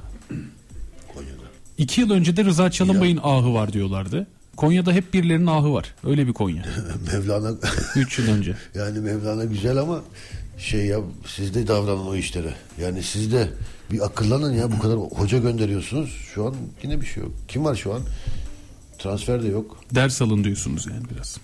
[1.13, 1.43] Konya'da.
[1.77, 4.27] iki yıl önce de Rıza Çalınbay'ın ahı var diyorlardı.
[4.57, 5.95] Konya'da hep birilerinin ahı var.
[6.03, 6.65] Öyle bir Konya.
[7.13, 7.51] Mevlana
[7.95, 8.55] 3 yıl önce.
[8.75, 10.01] yani Mevlana güzel ama
[10.57, 12.53] şey ya siz de davranın o işlere.
[12.81, 13.49] Yani siz de
[13.91, 16.09] bir akıllanın ya bu kadar hoca gönderiyorsunuz.
[16.33, 17.31] Şu an yine bir şey yok.
[17.47, 18.01] Kim var şu an?
[18.99, 19.77] Transfer de yok.
[19.95, 21.37] Ders alın diyorsunuz yani biraz.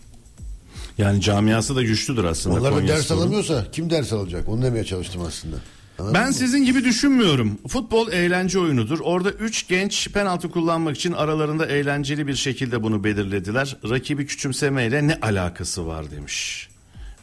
[1.02, 2.60] Yani camiası da güçlüdür aslında.
[2.60, 4.49] Onlar da ders alamıyorsa kim ders alacak?
[4.49, 5.56] Onu demeye çalıştım aslında.
[5.99, 6.34] Anladın Ben mı?
[6.34, 7.58] sizin gibi düşünmüyorum.
[7.68, 8.99] Futbol eğlence oyunudur.
[8.99, 13.78] Orada üç genç penaltı kullanmak için aralarında eğlenceli bir şekilde bunu belirlediler.
[13.89, 16.70] Rakibi küçümsemeyle ne alakası var demiş.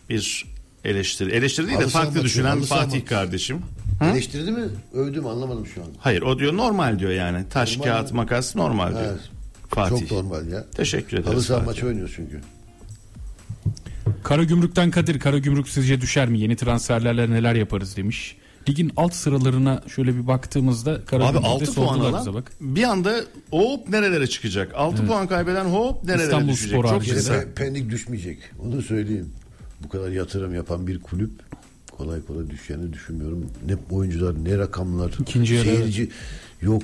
[0.09, 0.47] Bir
[0.85, 1.31] eleştiri.
[1.31, 3.05] Eleştiri değil de Halı farklı düşünen Fatih maçı.
[3.05, 3.62] kardeşim.
[4.12, 4.64] Eleştirdi mi?
[4.95, 5.29] Övdü mü?
[5.29, 5.87] Anlamadım şu an.
[5.99, 7.45] Hayır o diyor normal diyor yani.
[7.51, 8.16] Taş Normal kağıt mi?
[8.16, 9.03] makas normal diyor.
[9.03, 9.20] Evet.
[9.68, 9.99] Fatih.
[10.01, 10.64] Çok normal ya.
[10.76, 11.33] Teşekkür ederiz.
[11.35, 12.41] Halı saha maçı oynuyor çünkü.
[14.29, 16.41] Karagümrük'ten Kadir, Karagümrük sizce düşer mi?
[16.41, 18.37] Yeni transferlerle neler yaparız demiş.
[18.68, 22.53] Ligin alt sıralarına şöyle bir baktığımızda Abi Karagümrük'te 6 puan alan bize bak.
[22.61, 23.14] bir anda
[23.51, 24.72] hop nerelere çıkacak?
[24.74, 26.79] 6 puan kaybeden hop nerelere İstanbul düşecek?
[26.79, 27.37] Spor Çok güzel.
[27.37, 28.39] Pe- Pendik düşmeyecek.
[28.64, 29.31] Onu söyleyeyim.
[29.85, 31.31] Bu kadar yatırım yapan bir kulüp
[31.97, 33.47] kolay kolay düşeceğini düşünmüyorum.
[33.66, 35.12] Ne oyuncular ne rakamlar.
[35.20, 36.11] İkinci yarı, Seyirci
[36.62, 36.83] yok.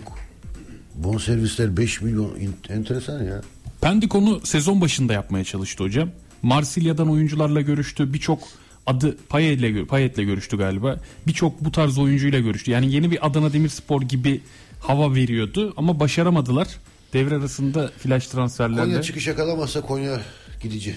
[0.95, 2.31] Bonservisler 5 milyon.
[2.69, 3.43] Enteresan ya.
[3.81, 6.11] Pendik onu sezon başında yapmaya çalıştı hocam.
[6.45, 8.13] Marsilya'dan oyuncularla görüştü.
[8.13, 8.49] Birçok
[8.87, 11.01] adı Payet'le Payet'le görüştü galiba.
[11.27, 12.71] Birçok bu tarz oyuncuyla görüştü.
[12.71, 14.41] Yani yeni bir Adana Demirspor gibi
[14.81, 16.69] hava veriyordu ama başaramadılar.
[17.13, 18.83] Devre arasında flash transferlerle.
[18.83, 20.21] Konya çıkış yakalamazsa Konya
[20.63, 20.97] gidici.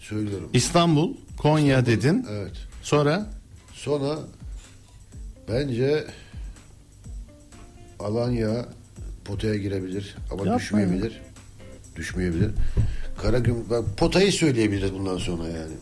[0.00, 0.50] Söylüyorum.
[0.52, 2.26] İstanbul, Konya dedin.
[2.30, 2.52] Evet.
[2.82, 3.30] Sonra
[3.72, 4.18] Sonra
[5.48, 6.04] bence
[8.00, 8.66] Alanya
[9.24, 11.20] potaya girebilir ama Yapma düşmeyebilir.
[11.96, 12.50] Düşmeyebilir.
[13.22, 15.74] Karagüm ben potayı söyleyebiliriz bundan sonra yani.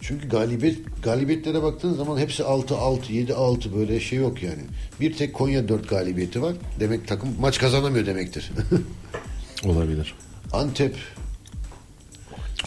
[0.00, 4.62] Çünkü galibiyet galibiyetlere baktığın zaman hepsi 6 6 7 6 böyle şey yok yani.
[5.00, 6.54] Bir tek Konya 4 galibiyeti var.
[6.80, 8.52] Demek takım maç kazanamıyor demektir.
[9.64, 10.14] olabilir.
[10.52, 10.96] Antep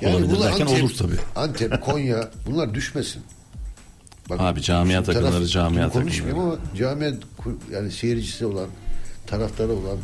[0.03, 1.15] Olabilir bunlar derken olur tabii.
[1.35, 3.21] Antep, Konya bunlar düşmesin.
[4.29, 7.11] Bak, Abi camia takımları, camia Konuşmayayım ama camia
[7.71, 8.67] yani seyircisi olan,
[9.27, 9.97] taraftarı olan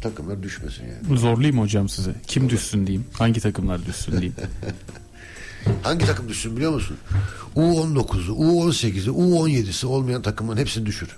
[0.00, 1.18] takımlar düşmesin yani.
[1.18, 2.14] Zorlayayım hocam size.
[2.26, 3.06] Kim düşsün diyeyim.
[3.12, 4.34] Hangi takımlar düşsün diyeyim.
[5.82, 6.96] Hangi takım düşsün biliyor musun?
[7.56, 11.08] U19'u, U18'i, U17'si olmayan takımın hepsini düşür.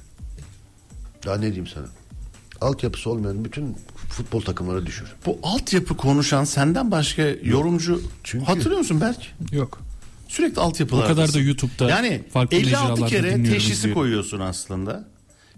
[1.26, 1.86] Daha ne diyeyim sana?
[2.60, 3.76] Altyapısı olmayan bütün
[4.08, 5.06] futbol takımları düşür.
[5.26, 9.34] Bu altyapı konuşan senden başka yorumcu Çünkü- hatırlıyor musun Berk?
[9.52, 9.80] Yok.
[10.28, 11.04] Sürekli altyapılar.
[11.04, 14.00] O kadar da YouTube'da Yani farklı 56 mecralarda kere teşhisi izliyorum.
[14.02, 15.04] koyuyorsun aslında.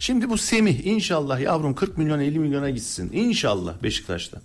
[0.02, 3.10] Şimdi bu Semih inşallah yavrum 40 milyon 50 milyona gitsin.
[3.12, 4.40] İnşallah Beşiktaş'ta.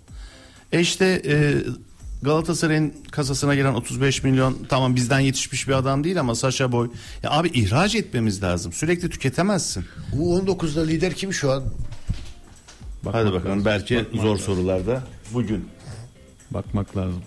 [0.72, 1.54] E işte e,
[2.22, 6.90] Galatasaray'ın kasasına giren 35 milyon tamam bizden yetişmiş bir adam değil ama Saşa Boy.
[7.22, 8.72] Ya abi ihraç etmemiz lazım.
[8.72, 9.84] Sürekli tüketemezsin.
[10.16, 11.64] U19'da lider kim şu an?
[13.12, 15.02] Hadi bakalım belki zor sorularda
[15.32, 15.68] bugün.
[16.50, 17.22] Bakmak lazım.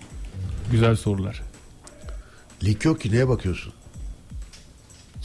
[0.70, 1.42] Güzel sorular.
[2.64, 3.72] Lig yok ki neye bakıyorsun?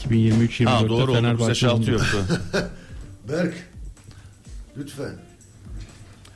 [0.09, 1.13] 2023-24'te Ha doğru oldu.
[1.13, 1.91] Fenerbahçe Fenerbahçe oldu.
[1.91, 2.41] yoktu.
[3.29, 3.53] Berk
[4.77, 5.13] lütfen.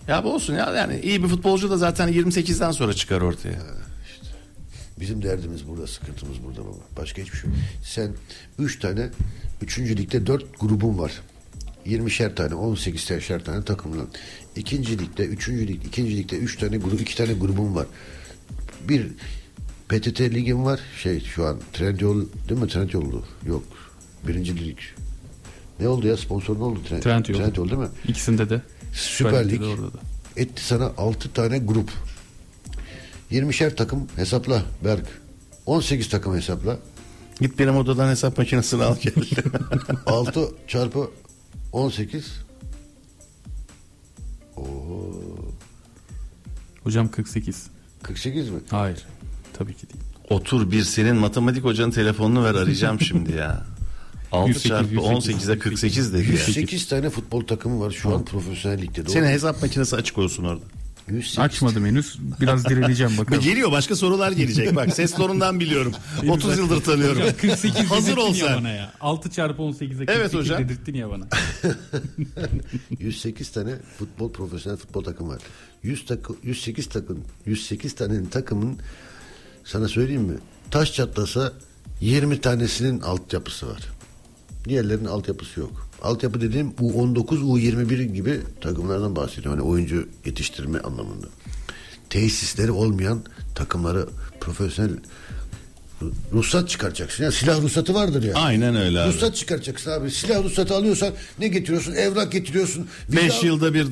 [0.08, 3.62] ya bu olsun ya yani iyi bir futbolcu da zaten 28'den sonra çıkar ortaya.
[5.00, 6.78] Bizim derdimiz burada, sıkıntımız burada baba.
[6.98, 7.60] Başka hiçbir şey yok.
[7.84, 8.12] Sen
[8.60, 9.10] 3 tane,
[9.62, 9.80] 3.
[9.80, 11.22] ligde 4 grubun var.
[11.86, 14.04] 20'şer tane, 18'şer tane takımla.
[14.56, 15.50] İkinci ligde, 3.
[15.50, 17.88] lig, ikinci ligde 3 tane grup, 2 tane grubun var.
[18.90, 19.08] Bir
[19.90, 20.80] PTT ligin var.
[21.04, 22.68] Şey şu an Trendyol değil mi?
[22.68, 23.26] Trendyol oldu.
[23.46, 23.64] Yok.
[24.28, 24.78] Birinci lig.
[25.80, 26.18] Ne oldu ya?
[26.18, 26.80] Sponsor ne oldu?
[26.90, 27.38] Trend, Trendyol.
[27.38, 27.88] Trendyol değil mi?
[28.08, 28.62] İkisinde de.
[28.94, 29.98] Süper Lig'de Lig de orada da.
[30.38, 31.92] etti sana 6 tane grup.
[33.32, 35.06] 20'şer takım hesapla Berk.
[35.66, 36.78] 18 takım hesapla.
[37.42, 39.14] Git benim odadan hesap makinesini al gel.
[40.06, 41.12] 6 çarpı
[41.72, 42.26] 18
[46.84, 47.68] Hocam 48.
[48.04, 48.60] 48 mi?
[48.72, 49.06] Hayır.
[49.54, 50.04] Tabii ki değil.
[50.30, 53.66] Otur bir senin matematik hocanın telefonunu ver arayacağım şimdi ya.
[54.32, 56.32] 6 108, çarpı 108, 18'e 48 dedi ya.
[56.32, 59.06] 108 tane futbol takımı var şu an profesyonel ligde.
[59.06, 59.12] Doğru.
[59.14, 60.64] Senin hesap makinesi açık olsun orada.
[61.08, 62.18] 108 Açmadım henüz.
[62.42, 63.42] Biraz direneceğim bakalım.
[63.44, 64.76] Geliyor başka sorular gelecek.
[64.76, 65.94] Bak ses tonundan biliyorum.
[66.30, 67.22] 30 yıldır tanıyorum.
[67.22, 68.58] Hocam 48 Hazır ol dedirttin ya sen.
[68.58, 68.94] bana ya.
[69.02, 70.64] 6 çarpı 18'e 48 Evet hocam.
[70.64, 71.28] dedirttin ya bana.
[73.00, 75.40] 108 tane futbol profesyonel futbol takımı var.
[75.84, 78.78] 100 takı, 108 takım 108 tane takımın
[79.64, 80.38] sana söyleyeyim mi?
[80.72, 81.54] Taş çatlasa
[82.02, 83.82] 20 tanesinin altyapısı var.
[84.66, 85.88] Diğerlerinin altyapısı yok.
[86.02, 89.60] Altyapı dediğim U19, U21 gibi takımlardan bahsediyorum.
[89.60, 91.28] Hani oyuncu yetiştirme anlamında.
[92.10, 93.22] Tesisleri olmayan
[93.56, 94.08] takımları
[94.40, 94.92] profesyonel
[96.34, 97.24] ruhsat çıkaracaksın.
[97.24, 98.34] Ya silah ruhsatı vardır ya.
[98.36, 99.14] Aynen öyle abi.
[99.14, 100.12] Ruhsat çıkaracaksın abi.
[100.12, 101.92] Silah ruhsatı alıyorsan ne getiriyorsun?
[101.94, 102.88] Evrak getiriyorsun.
[103.10, 103.88] 5 Vize- yılda bir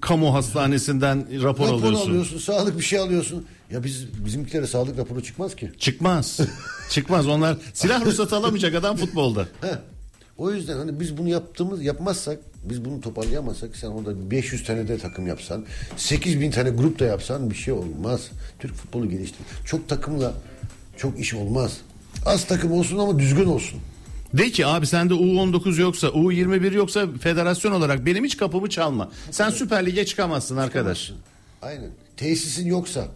[0.00, 2.10] kamu hastanesinden rapor, rapor alıyorsun.
[2.10, 2.38] alıyorsun.
[2.38, 3.46] Sağlık bir şey alıyorsun.
[3.70, 5.72] Ya biz bizimkilere sağlık raporu çıkmaz ki.
[5.78, 6.38] Çıkmaz.
[6.90, 7.26] Çıkmaz.
[7.28, 9.48] Onlar silah ruhsatı alamayacak adam futbolda.
[10.38, 14.98] O yüzden hani biz bunu yaptığımız yapmazsak biz bunu toparlayamazsak sen orada 500 tane de
[14.98, 15.64] takım yapsan
[15.96, 18.30] 8000 tane grup da yapsan bir şey olmaz.
[18.58, 19.40] Türk futbolu geliştir.
[19.64, 20.34] Çok takımla
[20.96, 21.80] çok iş olmaz.
[22.26, 23.80] Az takım olsun ama düzgün olsun.
[24.34, 29.10] De ki abi sende U19 yoksa U21 yoksa federasyon olarak benim hiç kapımı çalma.
[29.30, 31.12] Sen Süper Lig'e çıkamazsın arkadaş.
[31.62, 31.90] Aynen.
[32.16, 33.08] Tesisin yoksa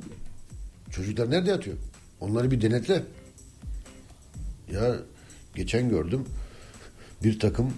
[0.91, 1.77] çocuklar nerede yatıyor?
[2.21, 3.03] Onları bir denetle.
[4.73, 4.97] Ya
[5.55, 6.25] geçen gördüm
[7.25, 7.73] bir takım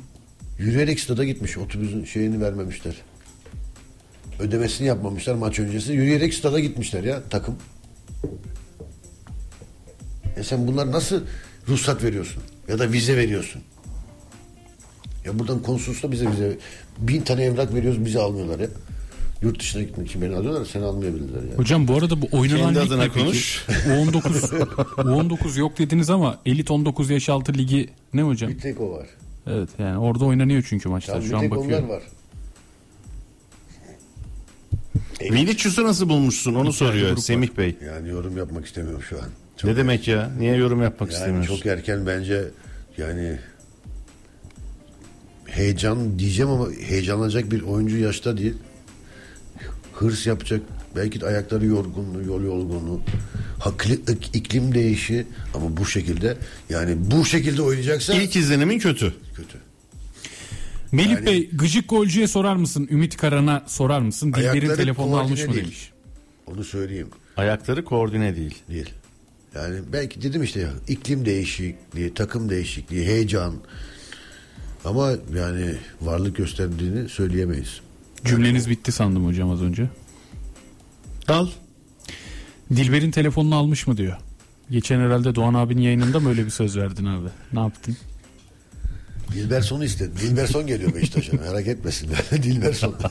[0.58, 1.58] yürüyerek stada gitmiş.
[1.58, 2.94] Otobüsün şeyini vermemişler.
[4.40, 5.92] Ödemesini yapmamışlar maç öncesi.
[5.92, 7.56] Yürüyerek stada gitmişler ya takım.
[10.36, 11.20] E sen bunlar nasıl
[11.68, 12.42] ruhsat veriyorsun?
[12.68, 13.62] Ya da vize veriyorsun?
[15.24, 16.58] Ya buradan konsolosla bize vize
[16.98, 18.68] bin tane evrak veriyoruz bizi almıyorlar ya.
[19.42, 21.56] Yurt dışına gitmek için beni alıyorlar seni almayabilirler ya.
[21.58, 23.18] Hocam bu arada bu oynanan Kendi lig ne peki?
[23.18, 23.64] konuş.
[23.68, 24.20] U19,
[24.96, 28.50] U19 yok dediniz ama Elit 19 yaş altı ligi ne hocam?
[28.50, 29.06] Bir tek o var.
[29.50, 31.22] Evet yani orada oynanıyor çünkü maçlar.
[31.22, 31.88] Şu an bakıyorum.
[31.88, 32.02] var.
[35.20, 37.76] Vinicius'u nasıl bulmuşsun onu soruyor Semih Bey.
[37.86, 39.28] Yani yorum yapmak istemiyorum şu an.
[39.56, 40.30] Çok, Ne demek ya?
[40.38, 41.56] Niye yorum yapmak yani istemiyorsun?
[41.56, 42.44] çok erken bence
[42.98, 43.38] yani
[45.46, 48.54] heyecan diyeceğim ama heyecanlanacak bir oyuncu yaşta değil.
[49.92, 50.60] Hırs yapacak.
[50.96, 53.00] Belki de ayakları yorgunluğu, yol yorgunluğu.
[53.58, 56.36] Haklı, ik- iklim değişi ama bu şekilde
[56.70, 59.14] yani bu şekilde oynayacaksa İlk izlenimin kötü.
[59.34, 59.58] kötü.
[60.92, 62.88] Melih Yani- Bey gıcık golcüye sorar mısın?
[62.90, 64.32] Ümit Karan'a sorar mısın?
[64.32, 65.64] Ayakları telefonunu almış mı değil.
[65.64, 65.90] demiş.
[66.46, 67.08] Onu söyleyeyim.
[67.36, 68.54] Ayakları koordine değil.
[68.70, 68.90] Değil.
[69.54, 73.54] Yani belki dedim işte ya iklim değişikliği, takım değişikliği, heyecan.
[74.84, 77.80] Ama yani varlık gösterdiğini söyleyemeyiz.
[78.24, 79.88] Cümleniz bitti sandım hocam az önce.
[81.28, 81.48] Al.
[82.76, 84.16] Dilber'in telefonunu almış mı diyor.
[84.70, 87.28] Geçen herhalde Doğan abinin yayınında mı öyle bir söz verdin abi?
[87.52, 87.96] Ne yaptın?
[89.34, 90.10] Dilberson istedi.
[90.22, 91.36] Dilberson geliyor Beşiktaş'a.
[91.36, 92.18] Merak etmesinler.
[92.42, 92.94] Dilberson.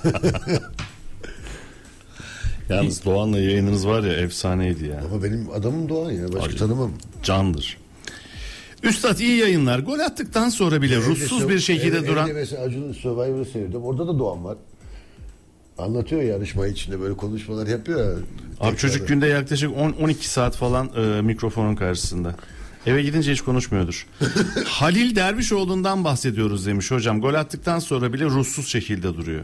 [2.69, 5.01] Yalnız Doğan'la yayınınız var ya efsaneydi ya.
[5.11, 6.33] Ama benim adamım Doğan ya.
[6.33, 6.91] Başka tanımam.
[7.23, 7.77] Candır.
[8.83, 9.79] Üstad iyi yayınlar.
[9.79, 13.45] Gol attıktan sonra bile ruhsuz Evde bir Sö- şekilde evde- duran evde mesela Acun'un Survivor'ı
[13.45, 13.83] seyredim.
[13.83, 14.57] Orada da Doğan var.
[15.77, 17.99] Anlatıyor yarışma içinde böyle konuşmalar yapıyor.
[18.09, 18.15] ya.
[18.15, 18.21] Abi
[18.59, 22.35] Tekrar- çocuk günde yaklaşık 10-12 saat falan e, mikrofonun karşısında.
[22.85, 24.07] Eve gidince hiç konuşmuyordur.
[24.65, 27.21] Halil Dervişoğlu'ndan bahsediyoruz demiş hocam.
[27.21, 29.43] Gol attıktan sonra bile ruhsuz şekilde duruyor.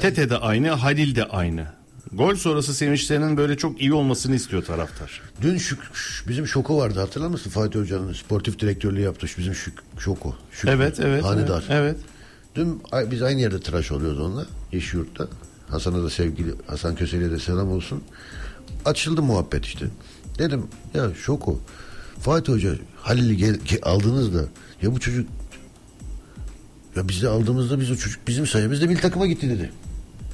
[0.00, 1.66] Tete de aynı, Halil de aynı.
[2.12, 5.22] Gol sonrası sevinçlerinin böyle çok iyi olmasını istiyor taraftar.
[5.42, 7.50] Dün şük, ş- bizim Şoko vardı hatırlar mısın?
[7.50, 9.28] Fatih Hoca'nın sportif direktörlüğü yaptı.
[9.28, 9.54] Şu Bizim
[9.98, 10.36] Şoko.
[10.52, 10.70] Şükrü.
[10.70, 11.24] Evet, evet.
[11.24, 11.64] Hanedar.
[11.70, 11.70] Evet.
[11.70, 11.96] evet.
[12.54, 14.46] Dün biz aynı yerde tıraş oluyoruz onunla.
[14.72, 15.28] Yeşilyurt'ta.
[15.68, 18.02] Hasan'a da sevgili Hasan Köse'yle de selam olsun.
[18.84, 19.86] Açıldı muhabbet işte.
[20.38, 21.58] Dedim ya Şoko
[22.20, 24.44] Fatih Hoca Halil'i gel, ge- aldığınızda
[24.82, 25.28] ya bu çocuk
[26.96, 29.72] ya bizi aldığımızda biz o çocuk bizim sayemizde bir takıma gitti dedi.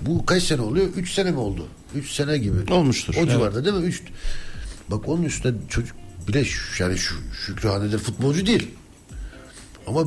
[0.03, 0.87] Bu kaç sene oluyor?
[0.97, 1.67] Üç sene mi oldu?
[1.95, 2.73] Üç sene gibi.
[2.73, 3.31] Olmuştur, O evet.
[3.31, 3.85] civarda değil mi?
[3.87, 4.03] Üç.
[4.91, 5.97] Bak onun üstüne çocuk
[6.29, 7.15] bile şu, yani şu,
[7.47, 8.71] Şükrü Hanedir futbolcu değil.
[9.87, 10.05] Ama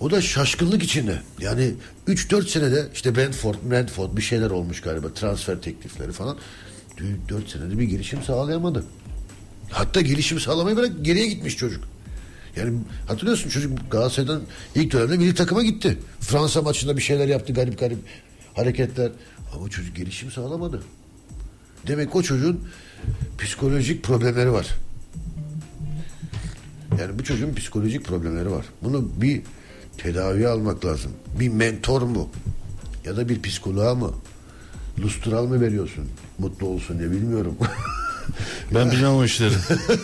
[0.00, 1.22] o da şaşkınlık içinde.
[1.40, 1.74] Yani
[2.08, 5.14] 3-4 senede işte Brentford, Brentford bir şeyler olmuş galiba.
[5.14, 6.36] Transfer teklifleri falan.
[7.28, 8.84] 4 senede bir gelişim sağlayamadı.
[9.70, 11.84] Hatta gelişim sağlamayı bırak geriye gitmiş çocuk.
[12.56, 14.42] Yani hatırlıyorsun çocuk Galatasaray'dan
[14.74, 15.98] ilk dönemde milli takıma gitti.
[16.20, 17.98] Fransa maçında bir şeyler yaptı garip garip
[18.54, 19.12] hareketler.
[19.54, 20.82] Ama çocuk gelişim sağlamadı.
[21.86, 22.68] Demek o çocuğun
[23.38, 24.66] psikolojik problemleri var.
[27.00, 28.66] Yani bu çocuğun psikolojik problemleri var.
[28.82, 29.42] Bunu bir
[29.98, 31.12] tedaviye almak lazım.
[31.40, 32.28] Bir mentor mu?
[33.04, 34.12] Ya da bir psikoloğa mı?
[34.98, 36.08] Lustral mı veriyorsun?
[36.38, 37.56] Mutlu olsun diye bilmiyorum.
[38.74, 39.54] Ben bilmem o işleri.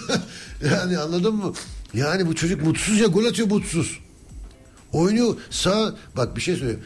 [0.70, 1.52] yani anladın mı?
[1.94, 3.98] Yani bu çocuk mutsuz ya gol atıyor mutsuz.
[4.92, 6.80] Oynuyor sağ bak bir şey söyleyeyim.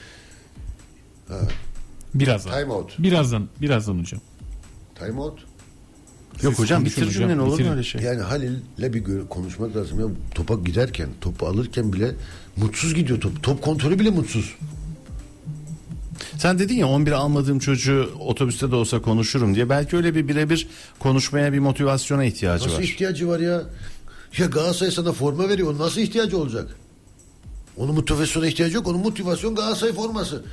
[2.15, 2.53] Birazdan.
[2.61, 2.99] Time out.
[2.99, 3.49] Birazdan.
[3.61, 4.21] Birazdan hocam.
[4.95, 5.39] Time out.
[6.43, 8.01] Yok hocam bitir hocam, cümleni olur mu öyle şey?
[8.03, 10.01] Yani Halil'le bir gö- konuşmak lazım.
[10.01, 12.15] Ya topa giderken, topu alırken bile
[12.57, 13.43] mutsuz gidiyor top.
[13.43, 14.55] Top kontrolü bile mutsuz.
[16.39, 19.69] Sen dedin ya 11 almadığım çocuğu otobüste de olsa konuşurum diye.
[19.69, 20.69] Belki öyle bir birebir
[20.99, 22.83] konuşmaya bir motivasyona ihtiyacı Nasıl var.
[22.83, 23.63] ihtiyacı var ya?
[24.39, 25.71] Ya Galatasaray sana forma veriyor.
[25.71, 26.77] Onun nasıl ihtiyacı olacak?
[27.77, 28.87] Onun motivasyona ihtiyacı yok.
[28.87, 30.45] Onun motivasyon Galatasaray forması.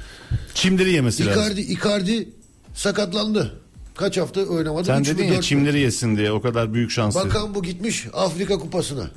[0.53, 1.41] Çimleri yemesi lazım.
[1.43, 2.29] Icardi, Icardi
[2.73, 3.61] sakatlandı.
[3.95, 4.85] Kaç hafta oynamadı?
[4.85, 7.19] Sen dedin ya çimleri yesin diye o kadar büyük şanslı.
[7.19, 9.11] Bakan bu gitmiş Afrika kupasına.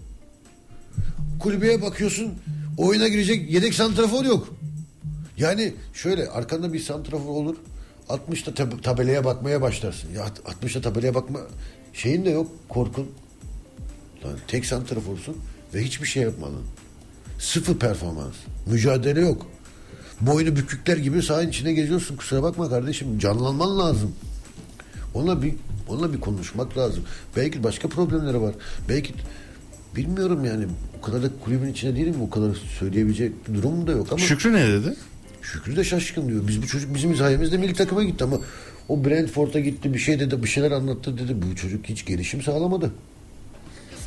[1.41, 2.35] Kulübeye bakıyorsun
[2.79, 4.49] oyuna girecek yedek santrafor yok.
[5.39, 7.57] Yani şöyle arkanda bir santrafor olur.
[8.09, 10.09] 60'ta tab- tabelaya bakmaya başlarsın.
[10.17, 11.41] Ya alt- 60'ta tabelaya bakma
[11.93, 13.07] şeyin de yok korkun.
[14.25, 15.37] Lan tek santraforsun
[15.75, 16.63] ve hiçbir şey yapmadın.
[17.39, 18.35] Sıfır performans.
[18.67, 19.47] Mücadele yok.
[20.21, 22.17] Boynu bükükler gibi sahanın içine geziyorsun.
[22.17, 24.13] Kusura bakma kardeşim canlanman lazım.
[25.15, 25.55] Onunla bir
[25.89, 27.05] onunla bir konuşmak lazım.
[27.37, 28.55] Belki başka problemleri var.
[28.89, 29.15] Belki
[29.97, 30.67] bilmiyorum yani.
[30.99, 32.15] O kadar da kulübün içinde değilim.
[32.23, 34.97] O kadar söyleyebilecek bir durum da yok ama Şükrü ne dedi?
[35.43, 36.49] Şükrü de şaşkın diyor.
[36.49, 38.41] Biz bu çocuk bizim sayemizde milli takıma gitti ama
[38.89, 41.37] o Brentford'a gitti bir şey dedi bir şeyler anlattı dedi.
[41.43, 42.93] Bu çocuk hiç gelişim sağlamadı.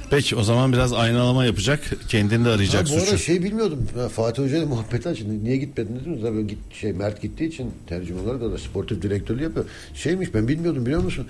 [0.09, 1.79] Peki o zaman biraz aynalama yapacak.
[2.09, 3.17] Kendini de Ha, arayacak bu arada suçu.
[3.23, 3.87] şey bilmiyordum.
[3.95, 5.43] Ha, Fatih Hoca ile muhabbet açın.
[5.43, 6.21] Niye gitmedin dediniz?
[6.21, 9.65] Tabii git, şey, Mert gittiği için tercüme olarak da sportif direktörlüğü yapıyor.
[9.95, 11.27] Şeymiş ben bilmiyordum biliyor musun?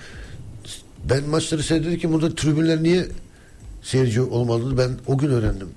[1.09, 3.05] Ben maçları seyredirken burada tribünler niye
[3.81, 5.67] seyirci olmadığını ben o gün öğrendim.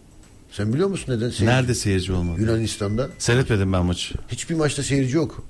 [0.53, 1.47] Sen biliyor musun neden seyirci?
[1.47, 2.41] Nerede seyirci olmadı?
[2.41, 3.09] Yunanistan'da.
[3.19, 4.15] Seyretmedim ben maçı.
[4.29, 5.43] Hiçbir maçta seyirci yok.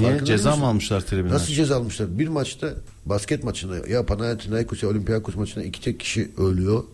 [0.00, 0.24] Niye?
[0.24, 1.34] Ceza mı almışlar tribünler?
[1.34, 2.18] Nasıl ceza almışlar?
[2.18, 2.74] Bir maçta
[3.06, 6.84] basket maçında ya Panathinaikos ya Olympiakos maçında iki tek kişi ölüyor.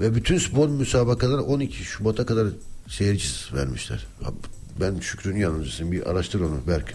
[0.00, 2.46] Ve bütün spor müsabakaları 12 Şubat'a kadar
[2.88, 4.06] seyircisiz vermişler.
[4.80, 5.92] Ben Şükrü'nün yardımcısıyım.
[5.92, 6.94] Bir araştır onu Berk.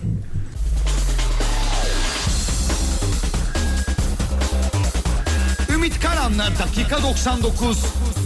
[5.73, 7.77] Ümit Karan'la dakika 99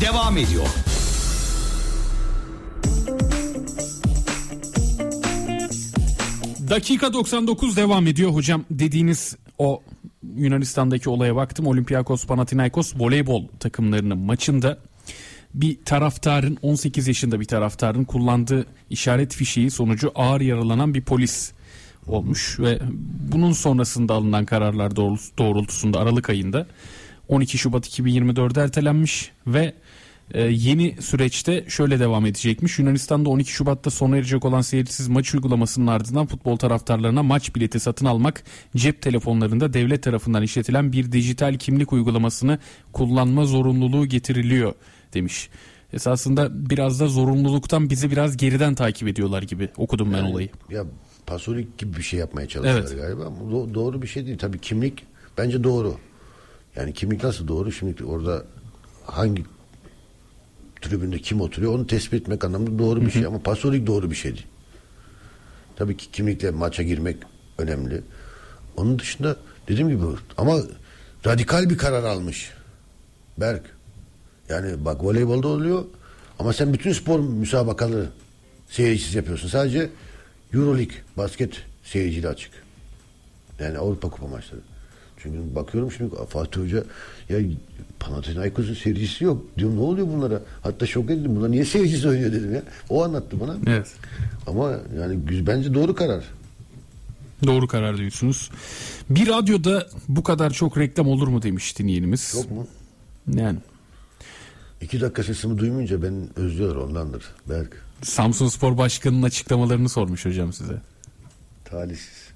[0.01, 0.65] devam ediyor.
[6.69, 8.65] Dakika 99 devam ediyor hocam.
[8.71, 9.81] Dediğiniz o
[10.35, 11.67] Yunanistan'daki olaya baktım.
[11.67, 14.77] Olympiakos Panathinaikos voleybol takımlarının maçında
[15.53, 21.51] bir taraftarın 18 yaşında bir taraftarın kullandığı işaret fişeği sonucu ağır yaralanan bir polis
[22.07, 22.79] olmuş ve
[23.31, 26.67] bunun sonrasında alınan kararlar doğrul- doğrultusunda Aralık ayında
[27.27, 29.73] 12 Şubat 2024'de ertelenmiş ve
[30.33, 32.79] e, yeni süreçte şöyle devam edecekmiş.
[32.79, 38.05] Yunanistan'da 12 Şubat'ta sona erecek olan seyircisiz maç uygulamasının ardından futbol taraftarlarına maç bileti satın
[38.05, 38.43] almak
[38.75, 42.59] cep telefonlarında devlet tarafından işletilen bir dijital kimlik uygulamasını
[42.93, 44.73] kullanma zorunluluğu getiriliyor
[45.13, 45.49] demiş.
[45.93, 50.49] Esasında biraz da zorunluluktan bizi biraz geriden takip ediyorlar gibi okudum ben olayı.
[50.69, 50.85] Ya
[51.25, 53.01] pasolik gibi bir şey yapmaya çalışıyorlar Evet.
[53.01, 53.25] galiba.
[53.25, 54.37] Ama do- doğru bir şey değil.
[54.37, 55.03] Tabii kimlik
[55.37, 55.95] bence doğru.
[56.75, 57.71] Yani kimlik nasıl doğru?
[57.71, 58.45] Şimdi orada
[59.05, 59.43] hangi
[60.83, 63.25] tribünde kim oturuyor onu tespit etmek anlamında doğru bir şey.
[63.25, 64.47] Ama pasolik doğru bir şey değil.
[65.75, 67.17] Tabii ki kimlikle maça girmek
[67.57, 68.01] önemli.
[68.77, 69.35] Onun dışında
[69.67, 70.03] dediğim gibi
[70.37, 70.57] ama
[71.25, 72.51] radikal bir karar almış.
[73.37, 73.63] Berk.
[74.49, 75.85] Yani bak voleybolda oluyor
[76.39, 78.09] ama sen bütün spor müsabakaları
[78.69, 79.47] seyircisiz yapıyorsun.
[79.47, 79.89] Sadece
[80.53, 82.51] Euroleague basket seyirciyle açık.
[83.59, 84.61] Yani Avrupa Kupa maçları.
[85.17, 86.83] Çünkü bakıyorum şimdi Fatih Hoca
[87.39, 87.49] ya
[87.99, 89.43] Panathinaikos'un seyircisi yok.
[89.57, 90.41] Diyorum ne oluyor bunlara?
[90.61, 91.35] Hatta şok edildim.
[91.35, 92.63] Bunlar niye seyircisi oynuyor dedim ya.
[92.89, 93.55] O anlattı bana.
[93.67, 93.91] Evet.
[94.47, 96.23] Ama yani bence doğru karar.
[97.45, 98.51] Doğru karar diyorsunuz.
[99.09, 102.33] Bir radyoda bu kadar çok reklam olur mu demiş dinleyenimiz.
[102.35, 102.67] Yok mu?
[103.33, 103.59] Yani
[104.81, 107.23] İki dakika sesimi duymayınca beni özlüyorlar ondandır.
[107.49, 107.83] Berk.
[108.01, 110.81] Samsun Spor Başkanı'nın açıklamalarını sormuş hocam size.
[111.65, 112.27] Talihsiz.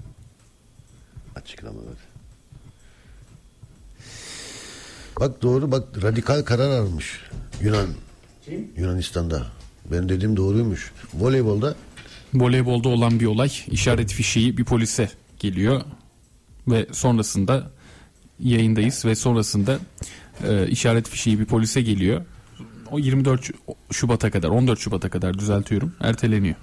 [1.36, 1.96] Açıklamalar.
[5.20, 7.22] Bak doğru bak radikal karar almış
[7.62, 7.88] Yunan
[8.78, 9.48] Yunanistan'da.
[9.92, 10.92] Ben dediğim doğruymuş.
[11.14, 11.76] Voleybolda
[12.34, 15.10] Voleybolda olan bir olay işaret fişeği bir polise
[15.40, 15.82] geliyor
[16.68, 17.72] ve sonrasında
[18.40, 19.80] yayındayız ve sonrasında
[20.48, 22.26] e, işaret fişeği bir polise geliyor.
[22.92, 23.50] O 24
[23.92, 26.56] Şubat'a kadar 14 Şubat'a kadar düzeltiyorum erteleniyor.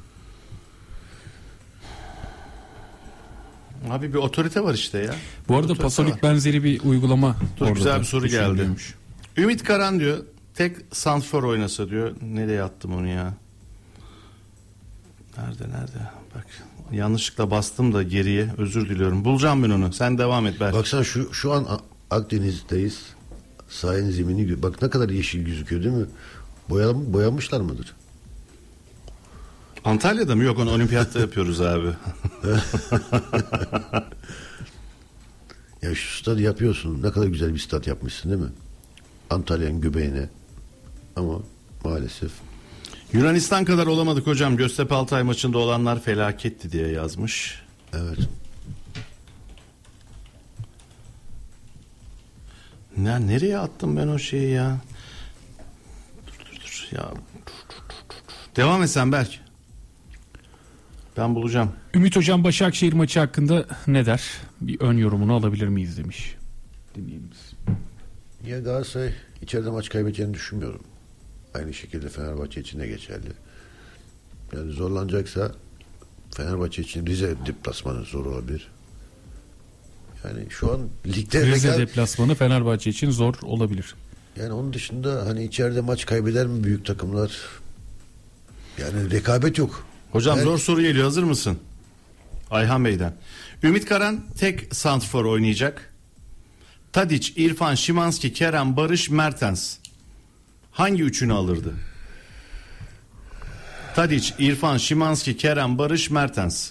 [3.91, 5.15] Abi bir otorite var işte ya.
[5.49, 6.23] Bu arada Otorite Pasolik var.
[6.23, 8.69] benzeri bir uygulama Dur, orada güzel bir soru geldi.
[9.37, 10.19] Ümit Karan diyor
[10.55, 12.13] tek santrfor oynasa diyor.
[12.23, 13.35] Nereye attım onu ya?
[15.39, 16.09] Nerede nerede?
[16.35, 16.47] Bak
[16.93, 18.49] yanlışlıkla bastım da geriye.
[18.59, 19.25] Özür diliyorum.
[19.25, 19.93] Bulacağım ben onu.
[19.93, 20.75] Sen devam et Berk.
[20.75, 21.67] baksana şu şu an
[22.11, 23.03] Akdeniz'deyiz.
[23.69, 26.07] Sahil zemini bak ne kadar yeşil gözüküyor değil mi?
[26.71, 27.95] Boyam, boyamışlar mıdır?
[29.85, 30.45] Antalya'da mı?
[30.45, 31.89] Yok onu olimpiyatta yapıyoruz abi.
[35.83, 37.03] Ya şu stadı yapıyorsun.
[37.03, 38.49] Ne kadar güzel bir stat yapmışsın değil mi?
[39.31, 40.29] Antalya'nın göbeğine.
[41.17, 41.39] Ama
[41.85, 42.31] maalesef
[43.13, 44.57] Yunanistan kadar olamadık hocam.
[44.57, 47.63] Göztepe Altay maçında olanlar felaketti diye yazmış.
[47.93, 48.19] evet.
[52.97, 54.79] Ne nereye attım ben o şeyi ya?
[56.27, 57.11] Dur dur dur ya.
[57.11, 57.17] Dur,
[57.47, 58.57] dur, dur, dur.
[58.57, 59.41] Devam et sen Berk.
[61.17, 61.73] Ben bulacağım.
[61.95, 64.23] Ümit Hocam Başakşehir maçı hakkında ne der?
[64.61, 66.35] Bir ön yorumunu alabilir miyiz demiş.
[66.95, 67.31] Dinleyelim.
[68.47, 69.13] Ya Galatasaray
[69.43, 70.81] içeride maç kaybedeceğini düşünmüyorum.
[71.55, 73.29] Aynı şekilde Fenerbahçe için de geçerli.
[74.57, 75.53] Yani zorlanacaksa
[76.37, 78.69] Fenerbahçe için Rize deplasmanı zor olabilir.
[80.25, 83.95] Yani şu an ligde Rize rekabet- deplasmanı Fenerbahçe için zor olabilir.
[84.37, 87.39] yani onun dışında hani içeride maç kaybeder mi büyük takımlar?
[88.81, 89.87] Yani rekabet yok.
[90.15, 90.45] Hocam Evet.
[90.45, 91.05] zor soru geliyor.
[91.05, 91.59] Hazır mısın?
[92.51, 93.15] Ayhan Bey'den.
[93.63, 95.93] Ümit Karan tek santrfor oynayacak.
[96.93, 99.77] Tadiç, İrfan, Şimanski, Kerem, Barış, Mertens.
[100.73, 101.75] Hangi üçünü alırdı?
[103.95, 106.71] Tadiç, İrfan, Şimanski, Kerem, Barış, Mertens.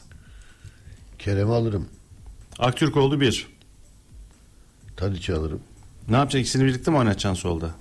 [1.19, 1.89] Kerem'i alırım.
[2.59, 3.47] Aktürkoğlu bir.
[4.97, 5.59] Tadiç'i alırım.
[6.09, 6.41] Ne yapacak?
[6.41, 7.71] İkisini birlikte mi oynatacaksın solda?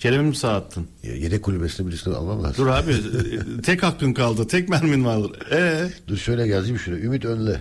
[0.00, 0.88] Kerem'i mi sağ attın?
[1.02, 2.64] Ya Yedek kulübesinde birisini almam lazım.
[2.64, 2.94] Dur abi
[3.62, 4.46] tek hakkın kaldı.
[4.46, 5.52] Tek mermin vardır.
[5.52, 7.02] Ee, Dur şöyle yazayım şuraya.
[7.02, 7.60] Ümit Önle.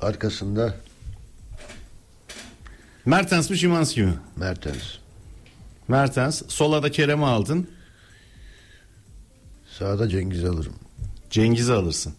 [0.00, 0.74] Arkasında
[3.06, 4.14] Mertens mi Şimanski mi?
[4.36, 4.82] Mertens.
[5.88, 6.42] Mertens.
[6.48, 7.68] Sola da Kerem'i aldın.
[9.78, 10.74] Sağda Cengiz'i alırım.
[11.30, 12.14] Cengiz'i alırsın.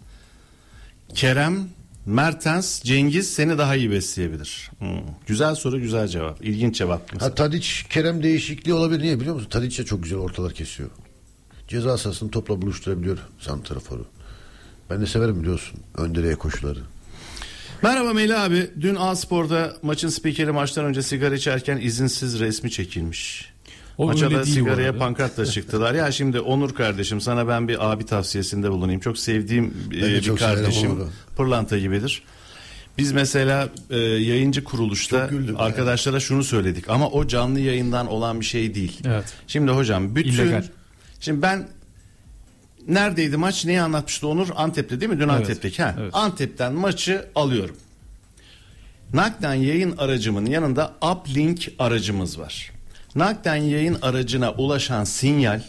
[1.14, 1.70] Kerem,
[2.08, 4.72] Mertens, Cengiz seni daha iyi besleyebilir.
[4.80, 4.88] Hmm.
[5.28, 6.46] Güzel soru, güzel cevap.
[6.46, 7.22] İlginç cevap.
[7.22, 9.02] Ha Tadiç Kerem değişikliği olabilir.
[9.02, 9.50] Niye biliyor musun?
[9.50, 10.90] Tadiç de çok güzel ortalar kesiyor.
[11.68, 14.06] Ceza sahasını topla buluşturabiliyor santraforu.
[14.90, 15.80] Ben de severim biliyorsun.
[15.98, 16.80] Ön direğe koşuları.
[17.82, 18.70] Merhaba Melih abi.
[18.82, 23.54] Dün A-Spor'da maçın spikeri maçtan önce sigara içerken izinsiz resmi çekilmiş.
[23.98, 25.94] O Maça öyle da değil bu sigaraya pankartla çıktılar.
[25.94, 29.02] Ya şimdi Onur kardeşim sana ben bir abi tavsiyesinde bulunayım.
[29.02, 31.00] Çok sevdiğim Ben e, bir çok kardeşim.
[31.38, 32.24] Pırlanta gibidir.
[32.98, 38.76] Biz mesela e, yayıncı kuruluşta arkadaşlara şunu söyledik ama o canlı yayından olan bir şey
[38.76, 39.00] değil.
[39.06, 39.34] Evet.
[39.48, 40.64] Şimdi hocam bütün İllegal.
[41.20, 41.68] Şimdi ben
[42.88, 43.66] neredeydi maç?
[43.66, 44.48] Neyi anlatmıştı Onur?
[44.56, 45.20] Antep'te değil mi?
[45.20, 45.40] Dün Evet.
[45.40, 45.84] Antep'teki.
[45.84, 45.96] Ha.
[46.00, 46.16] Evet.
[46.16, 47.76] Antep'ten maçı alıyorum.
[49.14, 52.72] Nakden yayın aracımın yanında uplink aracımız var.
[53.18, 55.62] Nakden yayın aracına ulaşan sinyal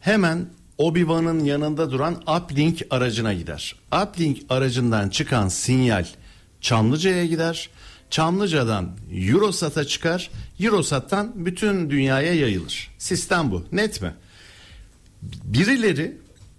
[0.00, 0.46] hemen
[0.78, 3.76] Obi-Wan'ın yanında duran uplink aracına gider.
[4.02, 6.06] Uplink aracından çıkan sinyal
[6.60, 7.70] Çamlıca'ya gider.
[8.10, 10.30] Çamlıca'dan Eurosat'a çıkar.
[10.60, 12.90] Eurosat'tan bütün dünyaya yayılır.
[12.98, 13.64] Sistem bu.
[13.72, 14.14] Net mi?
[15.44, 16.16] birileri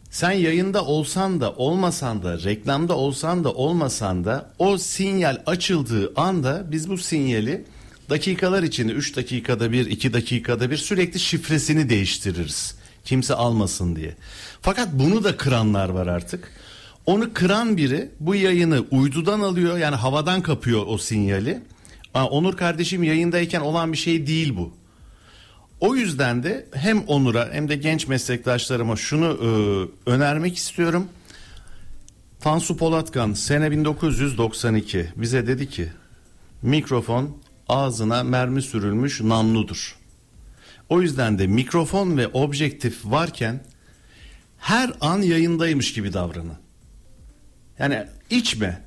[0.09, 6.71] sen yayında olsan da olmasan da reklamda olsan da olmasan da o sinyal açıldığı anda
[6.71, 7.65] biz bu sinyali
[8.09, 12.75] dakikalar içinde 3 dakikada bir 2 dakikada bir sürekli şifresini değiştiririz.
[13.05, 14.15] Kimse almasın diye.
[14.61, 16.51] Fakat bunu da kıranlar var artık.
[17.05, 21.61] Onu kıran biri bu yayını uydudan alıyor yani havadan kapıyor o sinyali.
[22.13, 24.73] Aa, Onur kardeşim yayındayken olan bir şey değil bu.
[25.79, 29.49] O yüzden de hem Onur'a hem de genç meslektaşlarıma şunu e,
[30.09, 31.07] önermek istiyorum.
[32.41, 35.89] Tansu Polatkan sene 1992 bize dedi ki
[36.61, 37.37] mikrofon
[37.69, 39.97] ağzına mermi sürülmüş namludur.
[40.89, 43.63] O yüzden de mikrofon ve objektif varken
[44.57, 46.57] her an yayındaymış gibi davranın.
[47.79, 48.81] Yani içme.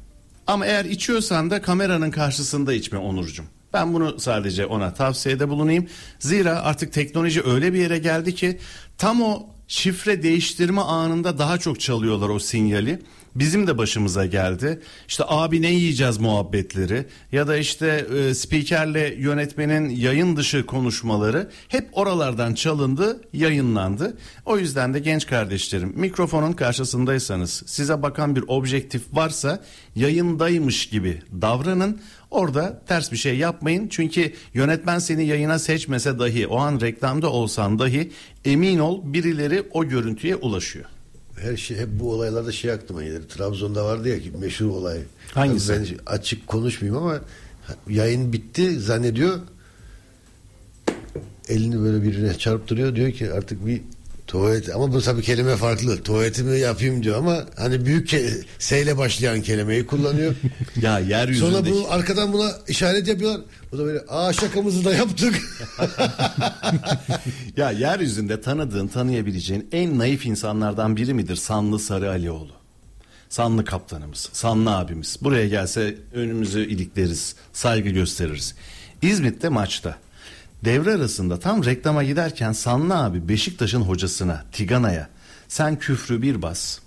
[0.47, 3.45] Ama eğer içiyorsan da kameranın karşısında içme Onurcuğum.
[3.73, 5.89] Ben bunu sadece ona tavsiyede bulunayım.
[6.19, 8.59] Zira artık teknoloji öyle bir yere geldi ki
[8.99, 13.03] tam o şifre değiştirme anında daha çok çalıyorlar o sinyali.
[13.37, 14.81] Bizim de başımıza geldi.
[15.09, 21.89] İşte abi ne yiyeceğiz muhabbetleri ya da işte e, spikerle yönetmenin yayın dışı konuşmaları hep
[21.93, 24.19] oralardan çalındı, yayınlandı.
[24.45, 29.63] O yüzden de genç kardeşlerim mikrofonun karşısındaysanız size bakan bir objektif varsa
[29.97, 32.01] yayındaymış gibi davranın.
[32.31, 33.89] Orada ters bir şey yapmayın.
[33.89, 38.13] Çünkü yönetmen seni yayına seçmese dahi o an reklamda olsan dahi
[38.45, 40.96] emin ol birileri o görüntüye ulaşıyor.
[41.37, 43.23] Her şey hep bu olaylarda şey aklıma gelir.
[43.29, 44.99] Trabzon'da vardı ya ki meşhur olay.
[45.35, 45.73] Hangisi?
[45.73, 47.21] Ben açık konuşmayayım ama
[47.89, 49.39] yayın bitti zannediyor.
[51.49, 52.97] Elini böyle birine çarptırıyor.
[52.97, 53.83] Diyor ki artık bir
[54.27, 56.03] Tuvalet ama bu tabii kelime farklı.
[56.03, 60.35] Tuvaletimi yapayım diyor ama hani büyük ke- S ile başlayan kelimeyi kullanıyor.
[60.83, 63.41] Ya yeryüzünde Sonra bu arkadan buna işaret yapıyorlar.
[63.73, 65.35] Bu da böyle aa şakamızı da yaptık.
[67.57, 72.53] ya yeryüzünde tanıdığın, tanıyabileceğin en naif insanlardan biri midir Sanlı Sarı Alioğlu?
[73.29, 75.19] Sanlı kaptanımız, Sanlı abimiz.
[75.23, 78.55] Buraya gelse önümüzü ilikleriz, saygı gösteririz.
[79.03, 79.97] İzmit'te maçta.
[80.65, 85.09] Devre arasında tam reklama giderken Sanlı abi Beşiktaş'ın hocasına, Tigana'ya
[85.49, 86.79] sen küfrü bir bas.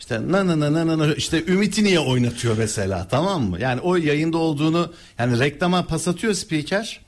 [0.00, 3.60] İşte na na na na na işte Ümit'i niye oynatıyor mesela tamam mı?
[3.60, 7.00] Yani o yayında olduğunu yani reklama pas atıyor spiker.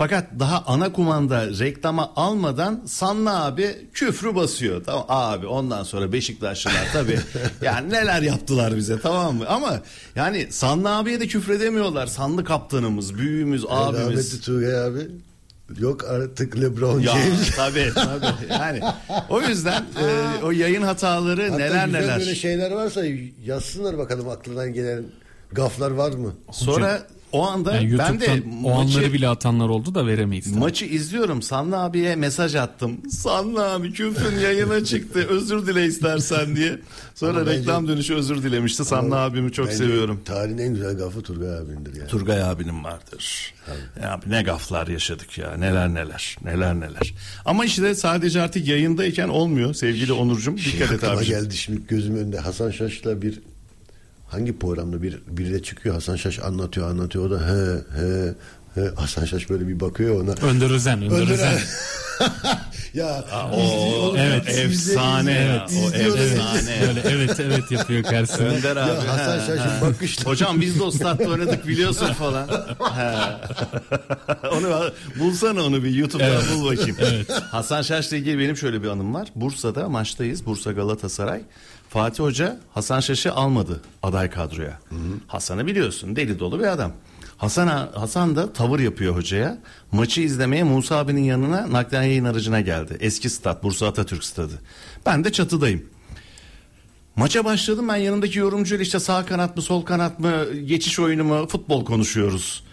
[0.00, 4.84] Fakat daha ana kumanda reklama almadan Sanna abi küfrü basıyor.
[4.84, 7.18] Tamam abi ondan sonra Beşiktaşlılar tabii
[7.62, 9.44] yani neler yaptılar bize tamam mı?
[9.48, 9.80] Ama
[10.16, 12.06] yani Sanna abiye de küfredemiyorlar.
[12.06, 14.00] Sanlı kaptanımız, büyüğümüz, abimiz.
[14.00, 15.08] Rahmetli Turgay abi.
[15.78, 17.50] Yok artık LeBron Ya James.
[17.56, 18.80] tabii tabii yani
[19.28, 22.18] o yüzden e, o yayın hataları Hatta neler güzel neler.
[22.18, 23.02] böyle şeyler varsa
[23.44, 25.04] yazsınlar bakalım aklından gelen
[25.52, 26.34] gaflar var mı?
[26.50, 30.44] Sonra o anda Yani ben de o maçı, anları bile atanlar oldu da veremeyiz.
[30.44, 30.58] tabii.
[30.58, 31.42] maçı izliyorum.
[31.42, 32.96] Sanlı abiye mesaj attım.
[33.10, 35.26] Sanlı abi küfrün yayına çıktı.
[35.30, 36.78] Özür dile istersen diye.
[37.14, 38.84] Sonra Ama bence- reklam dönüşü özür dilemişti.
[38.84, 40.20] Sanlı abimi çok Bence seviyorum.
[40.24, 42.08] Tarihin en güzel gafı Turgay abindir yani.
[42.08, 43.54] Turgay abinin vardır.
[44.02, 45.56] Ya abi ne gaflar yaşadık ya.
[45.56, 46.36] Neler neler.
[46.44, 47.14] Neler neler.
[47.44, 50.56] Ama işte sadece artık yayındayken olmuyor sevgili Onurcuğum.
[50.56, 51.26] Dikkat et Aklıma abi.
[51.26, 53.40] geldi şimdi gözüm önünde Hasan Şaş'la bir
[54.30, 58.34] hangi programda bir biri de çıkıyor Hasan Şaş anlatıyor anlatıyor o da he he
[58.74, 60.30] he Hasan Şaş böyle bir bakıyor ona.
[60.50, 61.58] Önder Özen, Önder Özen.
[62.94, 64.48] ya O Evet.
[64.48, 65.66] efsane ya.
[65.84, 66.80] O efsane.
[66.88, 68.48] Öyle evet evet yapıyor karşısında.
[68.48, 68.90] Önder abi.
[68.90, 72.48] ya Hasan Şaş'ın bakışları Hocam biz de o statta oynadık biliyorsun falan.
[72.96, 73.16] He.
[74.48, 76.96] onu bulsana onu bir YouTube'dan bul bakayım.
[77.50, 79.28] Hasan Şaş'la ilgili benim şöyle bir anım var.
[79.34, 80.46] Bursa'da maçtayız.
[80.46, 81.40] Bursa Galatasaray.
[81.90, 84.78] Fatih Hoca Hasan Şaş'ı almadı aday kadroya.
[85.26, 86.92] Hasan'ı biliyorsun deli dolu bir adam.
[87.36, 89.58] Hasan, Hasan da tavır yapıyor hocaya.
[89.92, 92.96] Maçı izlemeye Musa abinin yanına naklen yayın aracına geldi.
[93.00, 94.52] Eski stat Bursa Atatürk stadı.
[95.06, 95.86] Ben de çatıdayım.
[97.16, 101.46] Maça başladım ben yanındaki yorumcuyla işte sağ kanat mı sol kanat mı geçiş oyunu mu
[101.46, 102.64] futbol konuşuyoruz.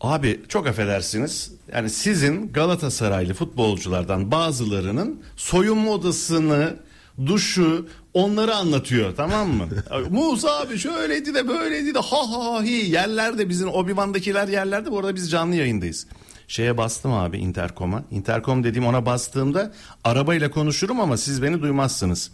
[0.00, 6.76] Abi çok affedersiniz yani sizin Galatasaraylı futbolculardan bazılarının soyunma odasını
[7.26, 9.68] duşu onları anlatıyor tamam mı?
[10.10, 15.14] Musa abi şöyleydi de böyleydi de ha ha hi yerlerde bizim Obi-Wan'dakiler yerlerde bu arada
[15.14, 16.06] biz canlı yayındayız.
[16.48, 18.02] Şeye bastım abi interkoma.
[18.10, 19.72] Interkom dediğim ona bastığımda
[20.04, 22.30] arabayla konuşurum ama siz beni duymazsınız.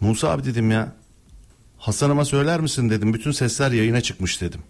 [0.00, 0.92] Musa abi dedim ya
[1.78, 3.14] Hasan'ıma söyler misin dedim.
[3.14, 4.60] Bütün sesler yayına çıkmış dedim.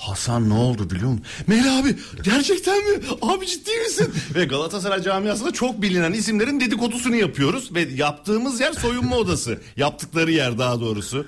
[0.00, 1.26] Hasan ne oldu biliyor musun?
[1.46, 3.04] Mel abi gerçekten mi?
[3.22, 4.12] Abi ciddi misin?
[4.34, 7.74] Ve Galatasaray camiasında çok bilinen isimlerin dedikodusunu yapıyoruz.
[7.74, 9.58] Ve yaptığımız yer soyunma odası.
[9.76, 11.26] Yaptıkları yer daha doğrusu.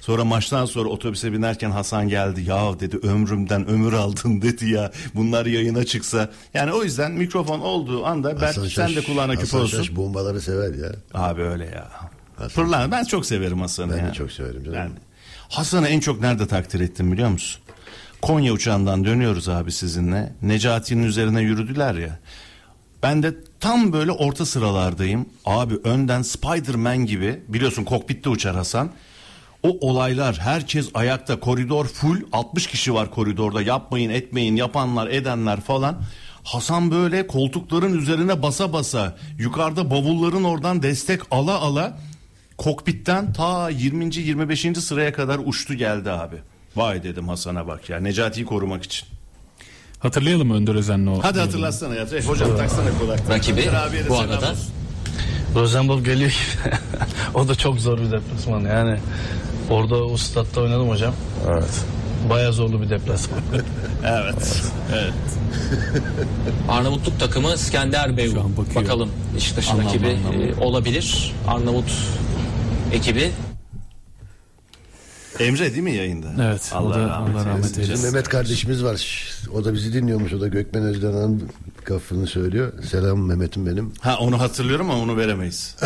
[0.00, 2.42] Sonra maçtan sonra otobüse binerken Hasan geldi.
[2.42, 4.92] Ya dedi ömrümden ömür aldın dedi ya.
[5.14, 6.30] Bunlar yayına çıksa.
[6.54, 9.76] Yani o yüzden mikrofon olduğu anda belki sen de kulağına Hasan olsun.
[9.78, 10.92] Şaş bombaları sever ya.
[11.14, 11.90] Abi öyle ya.
[12.48, 12.90] Fırlan.
[12.90, 14.12] Ben çok severim Hasan'ı Ben de ya.
[14.12, 14.78] çok severim canım.
[14.78, 14.90] Ben-
[15.48, 17.62] Hasan'ı en çok nerede takdir ettim biliyor musun?
[18.22, 20.32] Konya uçağından dönüyoruz abi sizinle.
[20.42, 22.18] Necati'nin üzerine yürüdüler ya.
[23.02, 25.26] Ben de tam böyle orta sıralardayım.
[25.44, 28.90] Abi önden Spider-Man gibi biliyorsun kokpitte uçar Hasan.
[29.62, 36.02] O olaylar herkes ayakta koridor full 60 kişi var koridorda yapmayın etmeyin yapanlar edenler falan.
[36.44, 41.98] Hasan böyle koltukların üzerine basa basa yukarıda bavulların oradan destek ala ala
[42.58, 44.16] kokpitten ta 20.
[44.16, 44.60] 25.
[44.60, 46.36] sıraya kadar uçtu geldi abi.
[46.80, 49.08] Vay dedim Hasan'a bak ya Necati'yi korumak için.
[49.98, 51.18] Hatırlayalım Önder Özen'le o.
[51.22, 52.02] Hadi hatırlatsana ya.
[52.02, 53.34] Eh, Hocam taksana kulaklığı.
[53.34, 53.70] Rakibi
[54.08, 54.54] bu arada.
[55.54, 56.74] Rosenborg geliyor gibi.
[57.34, 58.60] o da çok zor bir deplasman.
[58.60, 58.98] Yani
[59.70, 61.14] orada o statta oynadım hocam.
[61.50, 61.84] Evet.
[62.30, 63.40] Baya zorlu bir deplasman.
[64.04, 64.62] Evet.
[64.92, 65.12] Evet.
[66.68, 67.58] Arnavutluk takımı
[68.40, 68.84] an bakıyor.
[68.84, 69.10] Bakalım
[69.72, 70.46] Anlamlı, rakibi anlamlı.
[70.46, 71.32] e, olabilir.
[71.48, 71.92] Arnavut
[72.92, 73.30] ekibi
[75.40, 76.26] Emre değil mi yayında?
[76.44, 77.82] Evet, o da- Allah rahmet eylesin.
[77.82, 78.04] eylesin.
[78.04, 79.28] Mehmet kardeşimiz var.
[79.54, 80.32] O da bizi dinliyormuş.
[80.32, 81.48] O da Gökmen Özden'in
[81.84, 82.72] gafını söylüyor.
[82.90, 83.92] Selam Mehmet'im benim.
[84.00, 85.76] Ha onu hatırlıyorum ama onu veremeyiz.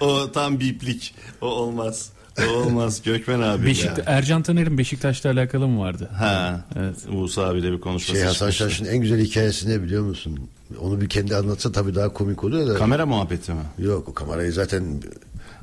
[0.00, 1.14] o tam biplik.
[1.40, 2.10] O olmaz.
[2.48, 3.02] O olmaz.
[3.02, 3.66] Gökmen abi.
[3.66, 6.08] Beşik, Ercan Taner'in Beşiktaş'la alakalı mı vardı?
[6.18, 6.64] Ha.
[6.78, 6.96] Evet.
[7.08, 8.18] Musa abiyle bir konuşması.
[8.20, 8.50] Şey Hasan.
[8.50, 10.38] Şaş'ın en güzel hikayesi ne biliyor musun?
[10.80, 12.74] Onu bir kendi anlatsa tabii daha komik oluyor da.
[12.74, 13.60] Kamera muhabbeti mi?
[13.78, 15.02] Yok o kamerayı zaten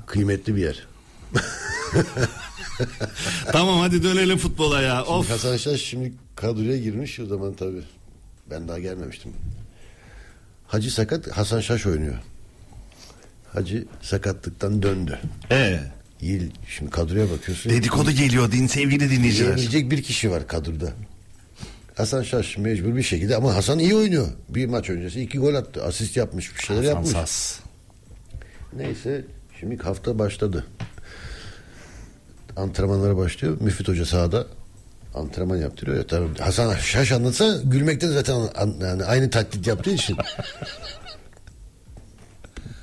[0.05, 0.87] kıymetli bir yer.
[3.51, 5.03] tamam hadi dönelim futbola ya.
[5.03, 5.29] Of.
[5.29, 7.83] Hasan Şaş şimdi kadroya girmiş o zaman tabii.
[8.49, 9.31] Ben daha gelmemiştim.
[10.67, 12.15] Hacı sakat Hasan Şaş oynuyor.
[13.53, 15.19] Hacı sakatlıktan döndü.
[15.51, 15.79] Ee,
[16.21, 17.71] Yil şimdi kadroya bakıyorsun.
[17.71, 19.49] dedikodu geliyor din sevgili dinleyiciler.
[19.49, 20.93] Yenilecek bir kişi var kadroda.
[21.95, 24.27] Hasan Şaş mecbur bir şekilde ama Hasan iyi oynuyor.
[24.49, 25.83] Bir maç öncesi iki gol attı.
[25.83, 27.09] Asist yapmış bir şeyler yapmış.
[27.09, 27.59] Sansas.
[28.73, 29.25] Neyse
[29.59, 30.65] şimdi hafta başladı.
[32.57, 33.57] Antrenmanlara başlıyor.
[33.61, 34.47] Müfit Hoca sahada
[35.13, 35.97] antrenman yaptırıyor.
[35.97, 40.17] Ya, tabii Hasan Şaş anlatsa gülmekten zaten an- yani aynı taklit yaptığı için.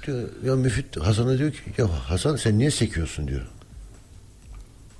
[0.06, 3.46] diyor, ya Müfit Hasan'a diyor ki ya Hasan sen niye sekiyorsun diyor.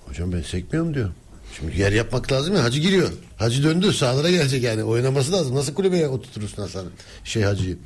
[0.06, 1.10] Hocam ben sekmiyorum diyor.
[1.56, 3.12] Şimdi yer yapmak lazım ya Hacı giriyor.
[3.36, 5.54] Hacı döndü sahalara gelecek yani oynaması lazım.
[5.56, 6.86] Nasıl kulübeye oturtursun Hasan
[7.24, 7.78] şey Hacı'yı.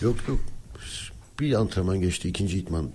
[0.00, 0.40] Yok yok
[1.40, 2.90] bir antrenman geçti ikinci itman.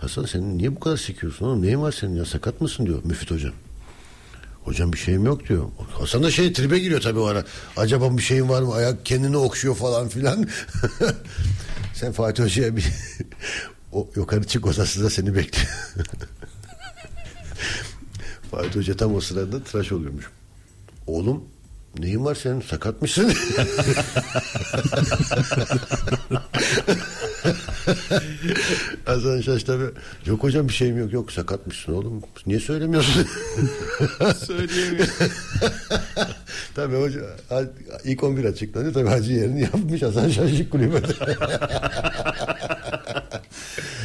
[0.00, 3.30] Hasan sen niye bu kadar sekiyorsun oğlum neyin var senin ya sakat mısın diyor Müfit
[3.30, 3.52] hocam.
[4.64, 5.64] Hocam bir şeyim yok diyor.
[5.98, 7.44] Hasan da şey tribe giriyor tabii o ara.
[7.76, 8.74] Acaba bir şeyin var mı?
[8.74, 10.48] Ayak kendini okşuyor falan filan.
[11.94, 12.86] Sen Fatih Hoca'ya bir
[13.92, 15.68] o yukarı çık odasında seni bekliyor.
[18.50, 20.30] Fatih Hoca tam o sırada tıraş oluyormuş.
[21.06, 21.44] Oğlum
[21.98, 23.32] neyin var senin sakat mısın?
[29.04, 29.84] Hasan Şaş tabii.
[30.26, 31.12] Yok hocam bir şeyim yok.
[31.12, 32.22] Yok sakatmışsın oğlum.
[32.46, 33.26] Niye söylemiyorsun?
[34.46, 35.14] Söyleyemiyorum.
[36.74, 37.20] tabii hoca
[38.04, 38.94] ilk 11 açıklanıyor.
[38.94, 41.06] Tabii hacı yerini yapmış Hasan Şaşlık kulübede.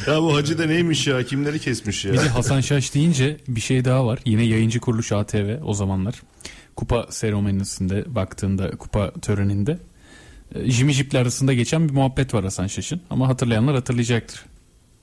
[0.06, 1.22] ya bu hacı da neymiş ya?
[1.24, 2.12] Kimleri kesmiş ya?
[2.12, 4.18] Bir de Hasan Şaş deyince bir şey daha var.
[4.24, 6.22] Yine yayıncı kuruluş ATV o zamanlar.
[6.76, 9.78] Kupa seremonisinde baktığında kupa töreninde
[10.66, 13.00] Jimmy Jeep'le arasında geçen bir muhabbet var Hasan Şaş'ın.
[13.10, 14.44] Ama hatırlayanlar hatırlayacaktır.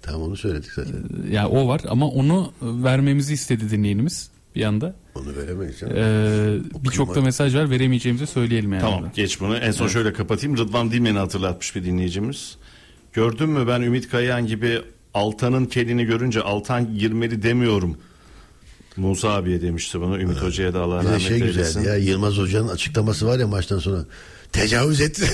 [0.02, 1.04] tamam onu söyledik zaten.
[1.30, 4.96] E, Ya o var ama onu vermemizi istedi dinleyenimiz bir anda.
[5.16, 5.80] Onu veremeyiz.
[5.80, 5.94] canım.
[5.98, 8.82] Ee, Birçok da mesaj var veremeyeceğimizi söyleyelim yani.
[8.82, 9.56] Tamam geç bunu.
[9.58, 10.58] En son şöyle kapatayım.
[10.58, 12.58] Rıdvan Dilmen'i hatırlatmış bir dinleyicimiz.
[13.14, 14.82] Gördün mü ben Ümit Kayahan gibi
[15.14, 17.98] Altan'ın kelini görünce Altan girmeli demiyorum.
[18.98, 20.20] Musa abiye demişti bunu.
[20.22, 21.58] Ümit Hoca'ya da Allah Bir de rahmet şey eylesin.
[21.64, 24.06] güzeldi ya Yılmaz Hoca'nın açıklaması var ya maçtan sonra.
[24.54, 25.30] Tecavüz etti.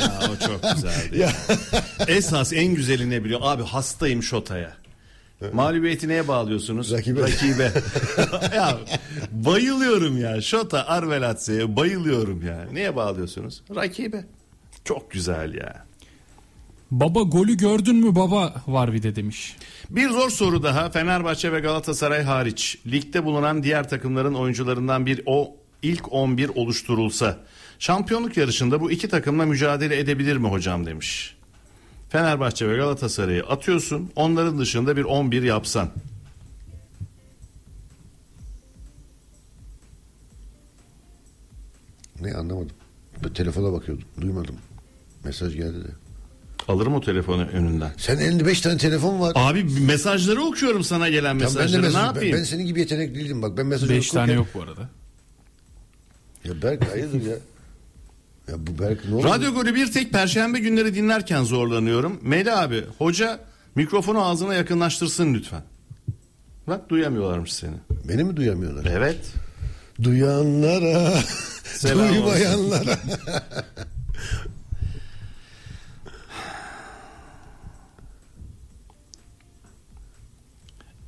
[0.00, 1.28] Ya, o çok güzeldi.
[2.08, 3.40] Esas en güzeli ne biliyor?
[3.42, 4.72] Abi hastayım Şota'ya.
[5.52, 6.92] Mağlubiyeti neye bağlıyorsunuz?
[6.92, 7.20] Rakibe.
[7.20, 7.72] Rakibe.
[8.56, 8.78] ya
[9.32, 10.40] bayılıyorum ya.
[10.40, 12.68] Şota Arvelatse'ye bayılıyorum ya.
[12.72, 13.62] Neye bağlıyorsunuz?
[13.76, 14.24] Rakibe.
[14.84, 15.84] Çok güzel ya.
[16.90, 19.56] Baba golü gördün mü baba var bir de demiş.
[19.90, 20.90] Bir zor soru daha.
[20.90, 27.38] Fenerbahçe ve Galatasaray hariç ligde bulunan diğer takımların oyuncularından bir o ilk 11 oluşturulsa
[27.78, 31.36] şampiyonluk yarışında bu iki takımla mücadele edebilir mi hocam demiş.
[32.08, 34.10] Fenerbahçe ve Galatasaray'ı atıyorsun.
[34.16, 35.90] Onların dışında bir 11 yapsan.
[42.20, 42.76] ne anlamadım.
[43.24, 44.04] Ben telefona bakıyordum.
[44.20, 44.56] Duymadım.
[45.24, 45.88] Mesaj geldi de.
[46.68, 47.92] Alırım o telefonu önünden.
[47.96, 49.32] Sen elinde beş tane telefon var.
[49.36, 51.82] Abi mesajları okuyorum sana gelen Tamam, ben de mesajları.
[51.82, 52.36] mesaj, ne ben, yapayım?
[52.36, 53.56] ben senin gibi yetenekli değilim bak.
[53.58, 54.88] Ben mesaj 5 tane okurken- yok bu arada.
[56.44, 57.36] Ya Berk hayırdır ya?
[58.48, 59.22] Ya bu Berk ne?
[59.22, 62.20] Radyo golü bir tek perşembe günleri dinlerken zorlanıyorum.
[62.22, 63.40] Meli abi hoca
[63.74, 65.62] mikrofonu ağzına yakınlaştırsın lütfen.
[66.66, 67.74] Bak duyamıyorlarmış seni.
[68.08, 68.84] Beni mi duyamıyorlar?
[68.92, 69.32] Evet.
[70.02, 71.12] Duyanlara,
[71.64, 72.98] Selam duymayanlara.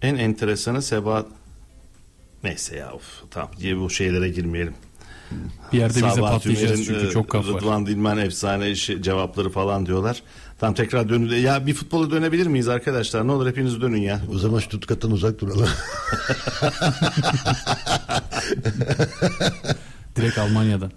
[0.02, 1.26] En enteresanı Sebat...
[2.44, 4.74] Neyse ya of, tamam diye bu şeylere girmeyelim.
[5.72, 7.54] Bir yerde Sabah patlayacağız Tümer'in, çünkü e, çok kaf var.
[7.54, 10.22] Rıdvan Dilmen efsane işi, cevapları falan diyorlar.
[10.60, 13.26] Tam tekrar dönü ya bir futbola dönebilir miyiz arkadaşlar?
[13.26, 14.20] Ne olur hepiniz dönün ya.
[14.34, 15.68] o zaman Stuttgart'tan uzak duralım.
[20.16, 20.92] Direkt Almanya'dan.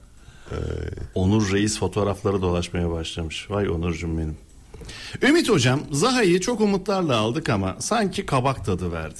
[1.15, 3.51] Onur Reis fotoğrafları dolaşmaya başlamış.
[3.51, 4.37] Vay Onurcuğum benim.
[5.21, 9.19] Ümit hocam Zaha'yı çok umutlarla aldık ama sanki kabak tadı verdi.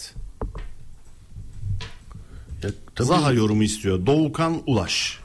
[2.64, 4.06] Ya, tabii, Zaha yorumu istiyor.
[4.06, 5.20] Doğukan Ulaş.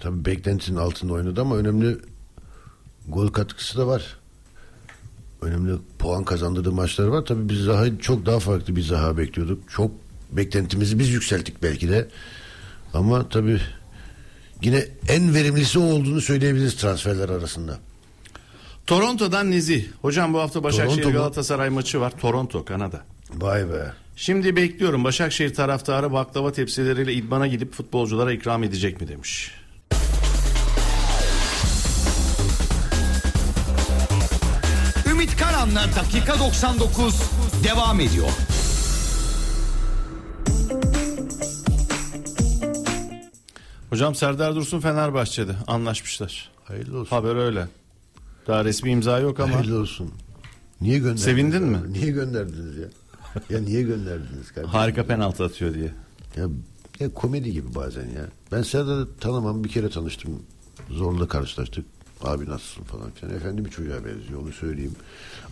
[0.00, 1.96] tabii beklentisinin altında oynadı ama önemli
[3.08, 4.16] gol katkısı da var.
[5.42, 7.24] Önemli puan kazandırdığı maçları var.
[7.24, 9.70] Tabii biz Zaha'yı çok daha farklı bir Zaha bekliyorduk.
[9.70, 9.90] Çok
[10.32, 12.08] beklentimizi biz yükselttik belki de.
[12.94, 13.60] Ama tabii
[14.62, 17.78] yine en verimlisi o olduğunu söyleyebiliriz transferler arasında.
[18.86, 19.84] Toronto'dan Nezih.
[20.02, 21.04] Hocam bu hafta Başakşehir?
[21.04, 22.12] Galatasaray maçı var.
[22.20, 23.04] Toronto, Kanada.
[23.34, 23.92] Vay be.
[24.22, 29.50] Şimdi bekliyorum Başakşehir taraftarı baklava tepsileriyle idmana gidip futbolculara ikram edecek mi demiş.
[35.10, 37.14] Ümit Karan'la dakika 99
[37.64, 38.28] devam ediyor.
[43.90, 46.50] Hocam Serdar Dursun Fenerbahçe'de anlaşmışlar.
[46.64, 47.16] Hayırlı olsun.
[47.16, 47.68] Haber öyle.
[48.46, 49.54] Daha resmi imza yok ama.
[49.54, 50.10] Hayırlı olsun.
[50.80, 51.22] Niye gönderdiniz?
[51.22, 51.86] Sevindin abi?
[51.86, 51.92] mi?
[51.92, 52.88] Niye gönderdiniz ya?
[53.50, 54.68] Ya niye gönderdiniz kardeşim?
[54.72, 55.90] Harika penaltı atıyor diye.
[56.36, 56.44] Ya,
[57.00, 58.26] ya komedi gibi bazen ya.
[58.52, 60.42] Ben Serdar'ı tanımam bir kere tanıştım.
[60.90, 61.84] Zorla karşılaştık.
[62.22, 63.34] Abi nasılsın falan filan.
[63.34, 64.92] Efendi bir çocuğa benziyor onu söyleyeyim.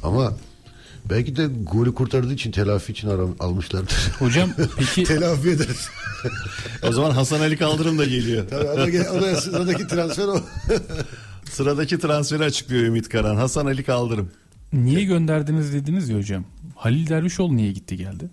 [0.02, 0.32] Ama
[1.10, 3.96] belki de golü kurtardığı için telafi için aram, almışlardır.
[4.18, 5.88] Hocam peki telafi ederiz.
[6.88, 8.46] O zaman Hasan Ali Kaldırım da geliyor.
[8.50, 10.40] Tabii o da, o da sıradaki transfer o.
[11.50, 13.36] Sıradaki transferi açıklıyor Ümit Karan.
[13.36, 14.30] Hasan Ali Kaldırım.
[14.72, 16.44] niye gönderdiniz dediniz ya hocam.
[16.80, 18.30] Halil Dervişoğlu niye gitti geldi?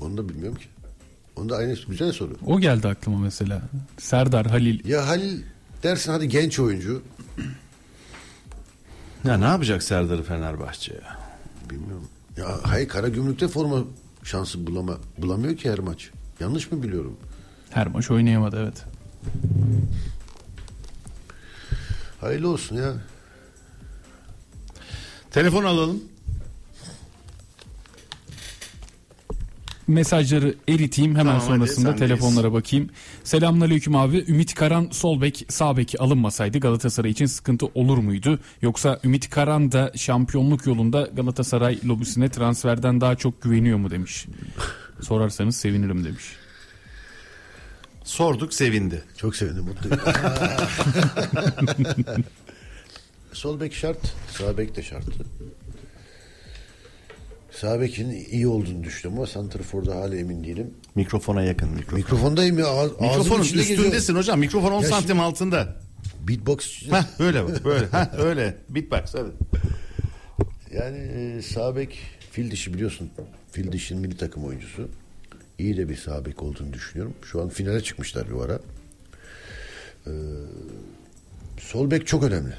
[0.00, 0.66] Onu da bilmiyorum ki.
[1.36, 2.36] Onu da aynı güzel soru.
[2.46, 3.62] O geldi aklıma mesela.
[3.98, 4.88] Serdar, Halil.
[4.88, 5.42] Ya Halil
[5.82, 7.02] dersin hadi genç oyuncu.
[9.24, 11.18] Ya ne yapacak Serdar'ı Fenerbahçe ya?
[11.70, 12.08] Bilmiyorum.
[12.36, 13.84] Ya hayır Karagümrük'te forma
[14.22, 16.10] şansı bulama, bulamıyor ki her maç.
[16.40, 17.16] Yanlış mı biliyorum?
[17.70, 18.84] Her maç oynayamadı evet.
[22.20, 22.92] Hayırlı olsun ya.
[25.30, 26.02] Telefon alalım.
[29.88, 31.98] Mesajları eriteyim hemen Tamam, hadi, sonrasında sendeyiz.
[32.20, 32.90] telefonlara bakayım.
[33.24, 34.24] Selamünaleyküm abi.
[34.28, 38.38] Ümit Karan sol bek sağ bek alınmasaydı Galatasaray için sıkıntı olur muydu?
[38.62, 44.26] Yoksa Ümit Karan da şampiyonluk yolunda Galatasaray lobisine transferden daha çok güveniyor mu demiş.
[45.00, 46.24] Sorarsanız sevinirim demiş.
[48.04, 49.02] Sorduk sevindi.
[49.16, 50.00] Çok sevindim mutluyum.
[53.32, 55.12] Sol bek şart, sağ bek de şarttı.
[57.60, 60.74] Sağ bekin iyi olduğunu düşünüyorum ama Santrfor'da hala emin değilim.
[60.94, 61.98] Mikrofona yakın mikrofon.
[61.98, 62.66] Mikrofondayım ya.
[62.66, 64.38] Ağız, Mikrofonun üstündesin hocam.
[64.40, 65.76] Mikrofon 10 Ya santim şimdi- altında.
[66.28, 66.82] Beatbox.
[66.90, 67.86] Heh, böyle bak böyle.
[67.86, 68.56] Heh, öyle.
[68.68, 69.32] Beatbox evet.
[70.74, 71.98] Yani e, sağ bek
[72.30, 73.10] fil dişi biliyorsun.
[73.52, 74.88] Fil dişinin milli takım oyuncusu.
[75.58, 77.14] İyi de bir sağ bek olduğunu düşünüyorum.
[77.24, 78.60] Şu an finale çıkmışlar bir ara.
[80.06, 80.10] Ee,
[81.60, 82.54] sol bek çok önemli.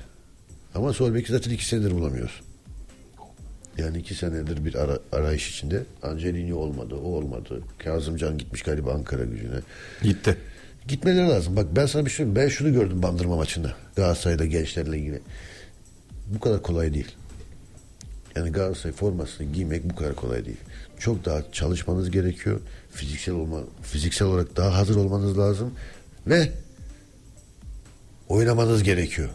[0.76, 2.42] Ama sol beki zaten iki senedir bulamıyoruz.
[3.78, 5.84] Yani iki senedir bir ara, arayış içinde.
[6.04, 7.62] Angelini olmadı, o olmadı.
[7.78, 9.60] Kazımcan gitmiş galiba Ankara gücüne.
[10.04, 10.38] Gitti.
[10.88, 11.56] Gitmeleri lazım.
[11.56, 12.36] Bak ben sana bir şey söyleyeyim.
[12.36, 13.76] Ben şunu gördüm bandırma maçında.
[13.96, 15.22] Galatasaray'da gençlerle ilgili.
[16.28, 17.16] Bu kadar kolay değil.
[18.36, 20.58] Yani Galatasaray formasını giymek bu kadar kolay değil.
[21.00, 22.60] Çok daha çalışmanız gerekiyor.
[22.92, 25.74] Fiziksel olma, fiziksel olarak daha hazır olmanız lazım
[26.28, 26.52] ve
[28.30, 29.30] oynamanız gerekiyor.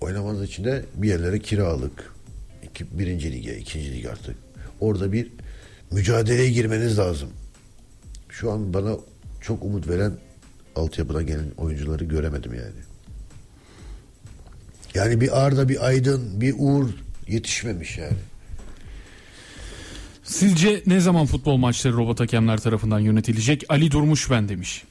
[0.00, 2.12] Oynamanız için de bir yerlere kiralık,
[2.80, 4.36] birinci lige, ikinci lig artık.
[4.80, 5.32] Orada bir
[5.90, 7.28] mücadeleye girmeniz lazım.
[8.28, 8.96] Şu an bana
[9.40, 10.12] çok umut veren
[10.76, 12.86] altyapıdan gelen oyuncuları göremedim yani.
[14.94, 16.90] Yani bir Arda, bir Aydın, bir Uğur
[17.28, 18.18] yetişmemiş yani.
[20.22, 23.64] Sizce ne zaman futbol maçları robot hakemler tarafından yönetilecek?
[23.68, 24.84] Ali Durmuş ben demiş.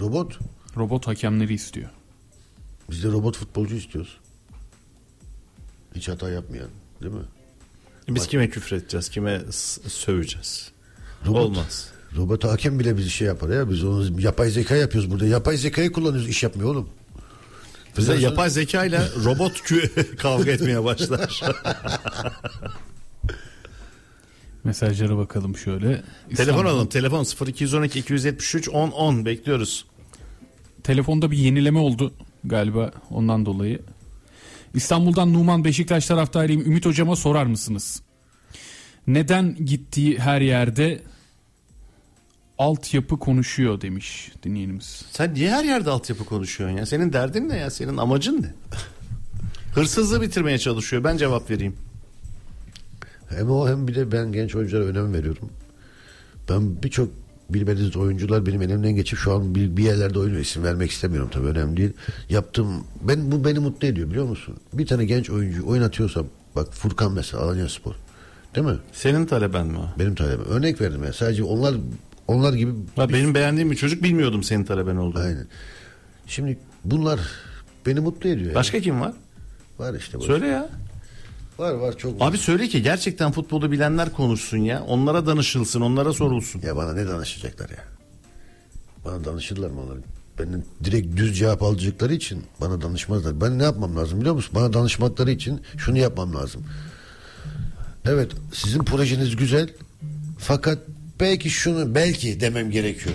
[0.00, 0.38] Robot.
[0.76, 1.90] Robot hakemleri istiyor.
[2.90, 4.19] Biz de robot futbolcu istiyoruz.
[5.94, 6.68] Hiç hata yapmayan
[7.02, 7.20] değil mi?
[8.08, 9.08] Biz kime küfür edeceğiz?
[9.08, 9.40] Kime
[9.88, 10.70] söveceğiz?
[11.26, 11.36] Robot.
[11.42, 11.88] Olmaz.
[12.16, 13.70] Robot hakem bile bizi şey yapar ya.
[13.70, 15.26] Biz onu yapay zeka yapıyoruz burada.
[15.26, 16.28] Yapay zekayı kullanıyoruz.
[16.28, 16.88] iş yapmıyor oğlum.
[17.98, 21.42] Bize Biraz yapay zeka ile robot kü- kavga etmeye başlar.
[24.64, 25.86] Mesajlara bakalım şöyle.
[26.36, 26.88] telefon İstanbul- alalım.
[26.88, 29.84] Telefon 0212 273 10 10 bekliyoruz.
[30.82, 32.12] Telefonda bir yenileme oldu
[32.44, 33.80] galiba ondan dolayı.
[34.74, 36.60] İstanbul'dan Numan Beşiktaş taraftarıyım.
[36.60, 38.02] Ümit hocama sorar mısınız?
[39.06, 41.00] Neden gittiği her yerde
[42.58, 45.04] altyapı konuşuyor demiş dinleyenimiz.
[45.10, 46.86] Sen niye her yerde altyapı konuşuyorsun ya?
[46.86, 47.70] Senin derdin ne ya?
[47.70, 48.54] Senin amacın ne?
[49.74, 51.04] Hırsızlığı bitirmeye çalışıyor.
[51.04, 51.76] Ben cevap vereyim.
[53.28, 55.50] Hem o hem bir de ben genç oyunculara önem veriyorum.
[56.48, 57.08] Ben birçok
[57.54, 60.40] bilmediğiniz oyuncular benim elimden geçip şu an bir, bir yerlerde oynuyor.
[60.40, 61.92] İsim vermek istemiyorum tabii önemli değil.
[62.28, 62.84] Yaptım.
[63.02, 64.56] Ben bu beni mutlu ediyor biliyor musun?
[64.72, 67.94] Bir tane genç oyuncu oynatıyorsam bak Furkan mesela Alanya Spor.
[68.54, 68.76] Değil mi?
[68.92, 69.78] Senin taleben mi?
[69.98, 70.44] Benim talebim.
[70.44, 71.12] Örnek verdim ya.
[71.12, 71.74] Sadece onlar
[72.28, 75.22] onlar gibi Ha, benim beğendiğim bir çocuk bilmiyordum senin taleben olduğunu.
[75.22, 75.46] Aynen.
[76.26, 77.20] Şimdi bunlar
[77.86, 78.46] beni mutlu ediyor.
[78.46, 78.54] yani.
[78.54, 79.12] Başka kim var?
[79.78, 80.18] var işte.
[80.18, 80.26] boş.
[80.26, 80.68] Söyle ya.
[81.60, 82.28] Var var çok var.
[82.28, 84.82] Abi söyle ki gerçekten futbolu bilenler konuşsun ya.
[84.82, 86.62] Onlara danışılsın, onlara sorulsun.
[86.62, 87.84] Ya bana ne danışacaklar ya?
[89.04, 89.98] Bana danışırlar mı onlar?
[90.38, 93.40] Benden direkt düz cevap alacakları için bana danışmazlar.
[93.40, 94.52] Ben ne yapmam lazım biliyor musun?
[94.54, 96.64] Bana danışmakları için şunu yapmam lazım.
[98.04, 99.68] Evet sizin projeniz güzel
[100.38, 100.78] fakat
[101.20, 103.14] belki şunu belki demem gerekiyor.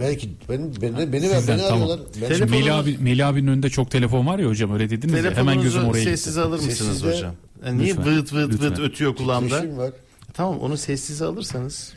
[0.00, 1.82] Belki beni beni beni, Sizden, beni tamam.
[1.82, 2.00] arıyorlar.
[2.22, 5.34] Ben Telefon- Melih, abi, Melih abinin önünde çok telefon var ya hocam öyle dediniz ya.
[5.36, 6.10] Hemen gözüm oraya gitti.
[6.10, 7.34] sessize alır mısınız Sessizde- hocam?
[7.66, 9.76] Yani niye Lütfen, vıt vıt vıt ötüyor kulağımda?
[9.76, 9.90] Var.
[10.34, 11.92] Tamam onu sessize alırsanız.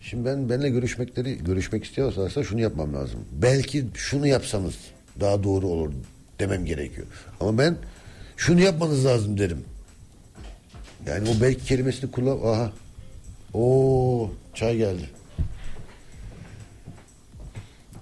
[0.00, 3.20] Şimdi ben benimle görüşmekleri görüşmek istiyorlarsa şunu yapmam lazım.
[3.32, 4.74] Belki şunu yapsanız
[5.20, 5.92] daha doğru olur
[6.40, 7.06] demem gerekiyor.
[7.40, 7.76] Ama ben
[8.36, 9.64] şunu yapmanız lazım derim.
[11.06, 12.52] Yani o belki kelimesini kullan.
[12.52, 12.72] Aha.
[13.54, 15.10] Oo çay geldi.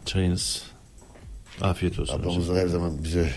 [0.06, 0.62] Çayınız.
[1.60, 2.14] Afiyet olsun.
[2.14, 2.28] hocam.
[2.28, 3.30] Ablamızdan her zaman bize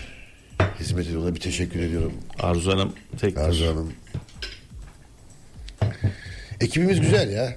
[0.80, 1.22] hizmet ediyor.
[1.22, 2.12] Ona bir teşekkür ediyorum.
[2.38, 3.48] Arzu Hanım tekrar.
[3.48, 3.92] Arzu Hanım.
[6.60, 7.56] Ekibimiz güzel ya.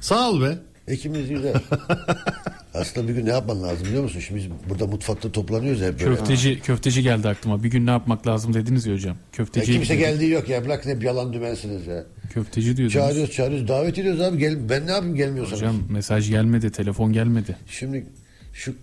[0.00, 0.58] Sağ ol be.
[0.88, 1.54] Ekibimiz güzel.
[2.74, 4.20] Aslında bir gün ne yapman lazım biliyor musun?
[4.20, 6.16] Şimdi biz burada mutfakta toplanıyoruz ya hep böyle.
[6.16, 7.62] Köfteci köfteci geldi aklıma.
[7.64, 9.14] Bir gün ne yapmak lazım dediniz ya hocam.
[9.14, 10.64] Ya Köfteci kimse geldiği yok ya.
[10.64, 12.04] Bırak ne yalan dümensiniz ya.
[12.30, 12.92] Köfteci diyordunuz.
[12.92, 13.68] Çağırıyoruz çağırıyoruz.
[13.68, 14.38] Davet ediyoruz abi.
[14.38, 15.62] Gel, ben ne yapayım gelmiyorsanız.
[15.62, 17.56] Hocam mesaj gelmedi, telefon gelmedi.
[17.66, 18.06] Şimdi
[18.54, 18.74] şu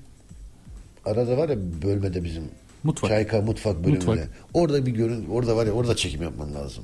[1.06, 2.44] arada var ya bölmede bizim.
[2.84, 3.10] Mutfak.
[3.10, 4.06] Çayka mutfak bölümünde.
[4.06, 4.30] Mutfak.
[4.54, 6.84] Orada bir görün orada var ya orada çekim yapman lazım.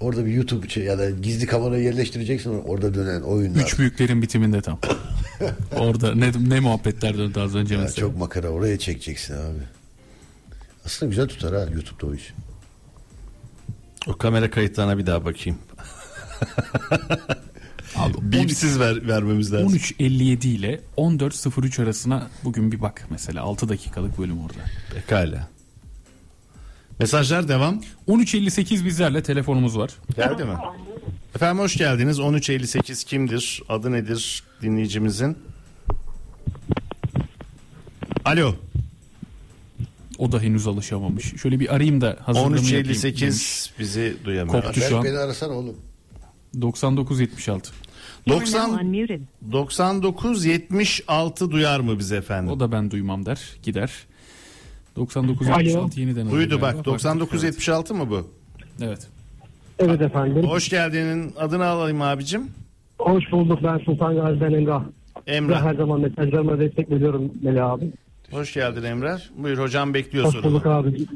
[0.00, 3.60] Orada bir YouTube şey- ya da gizli kamerayı yerleştireceksin orada dönen oyunlar.
[3.62, 4.78] Üç büyüklerin bitiminde tam.
[5.78, 8.06] Orada ne, ne muhabbetler döndü az önce Ya mesela.
[8.08, 9.62] çok makara oraya çekeceksin abi.
[10.84, 12.34] Aslında güzel tutar ha YouTube'da o iş.
[14.06, 15.58] O kamera kayıtlarına bir daha bakayım.
[17.96, 19.68] Abi, Bipsiz ver, vermemiz lazım.
[19.78, 24.58] 13.57 ile 14.03 arasına bugün bir bak mesela 6 dakikalık bölüm orada.
[24.94, 25.48] Pekala.
[26.98, 27.80] Mesajlar devam.
[28.08, 29.90] 13.58 bizlerle telefonumuz var.
[30.16, 30.54] Geldi mi?
[31.34, 32.18] Efendim hoş geldiniz.
[32.18, 33.62] 1358 kimdir?
[33.68, 35.38] Adı nedir dinleyicimizin?
[38.24, 38.54] Alo.
[40.18, 41.34] O da henüz alışamamış.
[41.42, 42.72] Şöyle bir arayayım da hazırlığımı yapayım.
[42.84, 42.88] demiş.
[43.04, 44.62] 1358 bizi duyamıyor.
[44.62, 44.80] Koptu.
[44.80, 45.76] Şu an- beni arasana oğlum.
[46.58, 47.72] 99.76.
[48.28, 48.86] 90
[49.52, 52.52] 99 76 duyar mı bize efendim?
[52.52, 53.40] O da ben duymam der.
[53.62, 53.90] Gider.
[54.96, 57.54] 99.76 yeniden Duydu bak 99 Evet.
[57.54, 58.30] 76 mı bu?
[58.82, 59.08] Evet.
[59.78, 60.46] Evet efendim.
[60.46, 62.50] Hoş geldinin adını alayım abicim.
[62.98, 64.82] Hoş bulduk ben Sultan Gazi'den Emrah.
[65.26, 65.62] Emrah.
[65.62, 67.92] her zaman mesajlarıma destek veriyorum Melih abi.
[68.30, 69.20] Hoş geldin Emrah.
[69.36, 70.50] Buyur hocam bekliyor Hoş sorunu.
[70.52, 71.06] bulduk abi.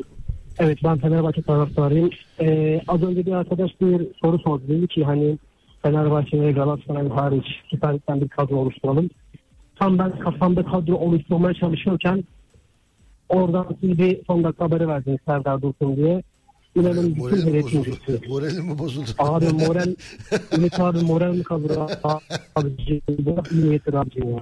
[0.59, 2.11] Evet ben Fenerbahçe taraftarıyım.
[2.41, 4.63] Ee, az önce bir arkadaş bir soru sordu.
[4.69, 5.39] Dedi ki hani
[5.83, 9.11] Fenerbahçe ve Galatasaray hariç Süper Lig'den bir kadro oluşturalım.
[9.79, 12.25] Tam ben kafamda kadro oluşturmaya çalışıyorken
[13.29, 16.23] oradan siz bir son dakika haberi verdiniz Serdar Dursun diye.
[16.77, 17.85] İnanın bütün bozuldu?
[17.91, 18.21] gitti.
[18.29, 19.11] Moralim mi bozuldu?
[19.19, 19.95] Abi moral,
[20.57, 21.71] Ümit abi moral mi kalır
[22.05, 22.71] abi?
[22.89, 24.39] Bir niyettir abicim ya?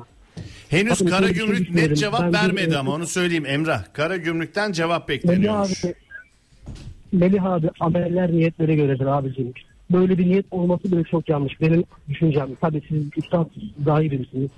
[0.69, 1.95] Henüz şey Karagümrük net düşünüyorum.
[1.95, 3.85] cevap Ben vermedi ama onu söyleyeyim Emrah.
[3.93, 5.85] Karagümrük'ten cevap bekleniyormuş.
[5.85, 5.95] abi,
[7.13, 9.53] Melih abi ameller niyetlere göredir abicim.
[9.91, 11.61] Böyle bir niyet olması bile çok yanlış.
[11.61, 12.49] Benim düşüncem.
[12.61, 13.47] Tabii siz üstad
[13.87, 14.51] daha iyi bilirsiniz.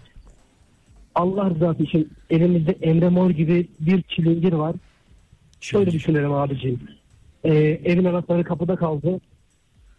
[1.15, 4.77] Allah rızası için elimizde Emre Mor gibi bir çilingir var.
[5.61, 6.81] Şöyle düşünelim abicim.
[7.45, 7.55] Ee,
[7.85, 9.21] evin anahtarı kapıda kaldı.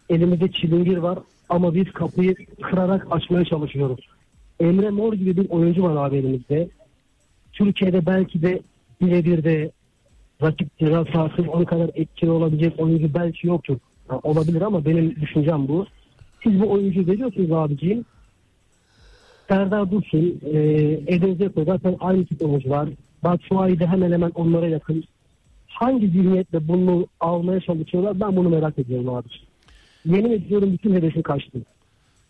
[0.08, 1.18] Elimizde çilingir var
[1.48, 4.08] ama biz kapıyı kırarak açmaya çalışıyoruz.
[4.60, 6.68] Emre Mor gibi bir oyuncu var abi elimizde.
[7.52, 8.60] Türkiye'de belki de
[9.00, 9.70] birebir de
[10.42, 13.78] rakip ceza sahası onun kadar etkili olabilecek oyuncu belki yoktur.
[14.08, 15.86] Ha, olabilir ama benim düşüncem bu.
[16.42, 18.04] Siz bu oyuncu veriyorsunuz abiciğim.
[19.48, 20.58] Serdar Dursun, e,
[21.06, 22.88] Eden Zeko zaten aynı tip oyuncular.
[23.24, 25.04] Batshuayi de hemen hemen onlara yakın.
[25.66, 29.46] Hangi zihniyetle bunu almaya çalışıyorlar ben bunu merak ediyorum abiciğim.
[30.04, 31.58] Yemin ediyorum bütün hedefim kaçtı.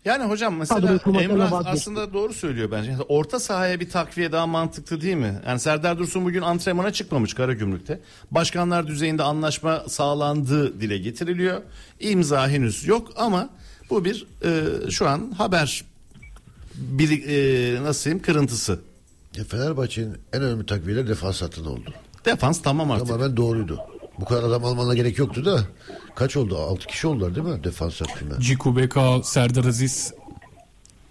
[0.07, 2.91] Yani hocam mesela Emrah aslında doğru söylüyor bence.
[2.91, 5.41] Yani Orta sahaya bir takviye daha mantıklı değil mi?
[5.47, 7.99] Yani Serdar Dursun bugün antrenmana çıkmamış Karagümrük'te.
[8.31, 11.61] Başkanlar düzeyinde anlaşma sağlandığı dile getiriliyor.
[11.99, 13.49] İmza henüz yok ama
[13.89, 15.83] bu bir e, şu an haber
[16.75, 18.79] bir e, nasıl diyeyim kırıntısı.
[19.35, 21.93] Ya Fenerbahçe'nin en önemli takviyeleri defans hattında oldu.
[22.25, 23.07] Defans tamam artık.
[23.07, 23.79] Tamamen doğruydu.
[24.19, 25.63] Bu kadar adam almana gerek yoktu da
[26.15, 26.57] kaç oldu?
[26.57, 28.39] 6 kişi oldular değil mi defans hattında?
[28.39, 30.13] Ciku Beka, Serdar Aziz,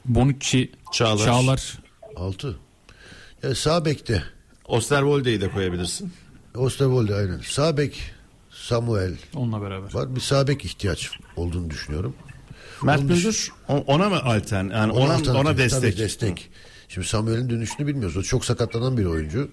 [0.04, 1.24] Bonucci, Çağlar.
[1.24, 1.78] Çağlar.
[2.16, 2.56] 6.
[3.42, 4.22] Ya sağ bekte
[4.64, 6.12] Osterwolde'yi de koyabilirsin.
[6.54, 7.40] Osterwolde aynen.
[7.44, 8.10] Sağ bek
[8.50, 9.94] Samuel Onunla beraber.
[9.94, 10.16] var.
[10.16, 12.14] Bir sağ bek ihtiyaç olduğunu düşünüyorum.
[12.82, 13.52] Mert Müldür
[13.86, 15.80] ona mı altern yani ona ona, alternatif, destek.
[15.82, 16.50] tabii destek.
[16.88, 18.16] Şimdi Samuel'in dönüşünü bilmiyoruz.
[18.16, 19.48] O çok sakatlanan bir oyuncu.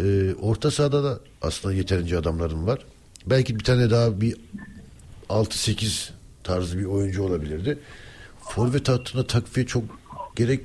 [0.00, 2.78] Ee, orta sahada da aslında yeterince adamların var.
[3.26, 4.36] Belki bir tane daha bir
[5.28, 6.10] 6-8
[6.44, 7.78] tarzı bir oyuncu olabilirdi.
[8.40, 9.82] Forvet hattına takviye çok
[10.36, 10.60] gerek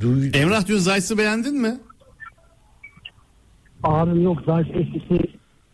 [0.00, 0.34] duyuyor.
[0.34, 1.78] Emrah dün Zayt'sı beğendin mi?
[3.82, 5.22] Abim yok zaten eskisi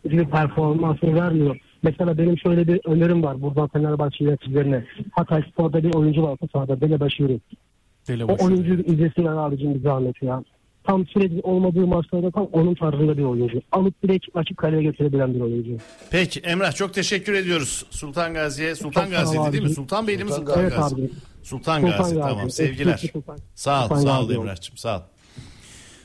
[0.03, 1.57] gibi performansını vermiyor.
[1.83, 4.85] Mesela benim şöyle bir önerim var buradan Fenerbahçe yöneticilerine.
[5.11, 7.39] Hatay Spor'da bir oyuncu var orta sahada Bele Başırı.
[8.09, 10.43] O oyuncuyu izlesinler abicim bir zahmet ya.
[10.87, 13.61] Tam sürekli olmadığı maçlarda tam onun tarzında bir oyuncu.
[13.71, 15.71] Alıp direkt açık kaleye getirebilen bir oyuncu.
[16.09, 17.85] Peki Emrah çok teşekkür ediyoruz.
[17.89, 18.75] Sultan Gazi'ye.
[18.75, 19.69] Sultan Gazi'ydi değil mi?
[19.69, 20.95] Sultan Beyli mi Sultan Sultan Evet Gazi?
[20.95, 21.01] abi.
[21.43, 22.19] Sultan, Sultan Gazi, Gazi.
[22.29, 22.97] tamam Eski sevgiler.
[23.13, 24.29] Sultan- Sağ ol Sultan sağ ol.
[24.31, 25.01] Emrah'cığım sağ ol.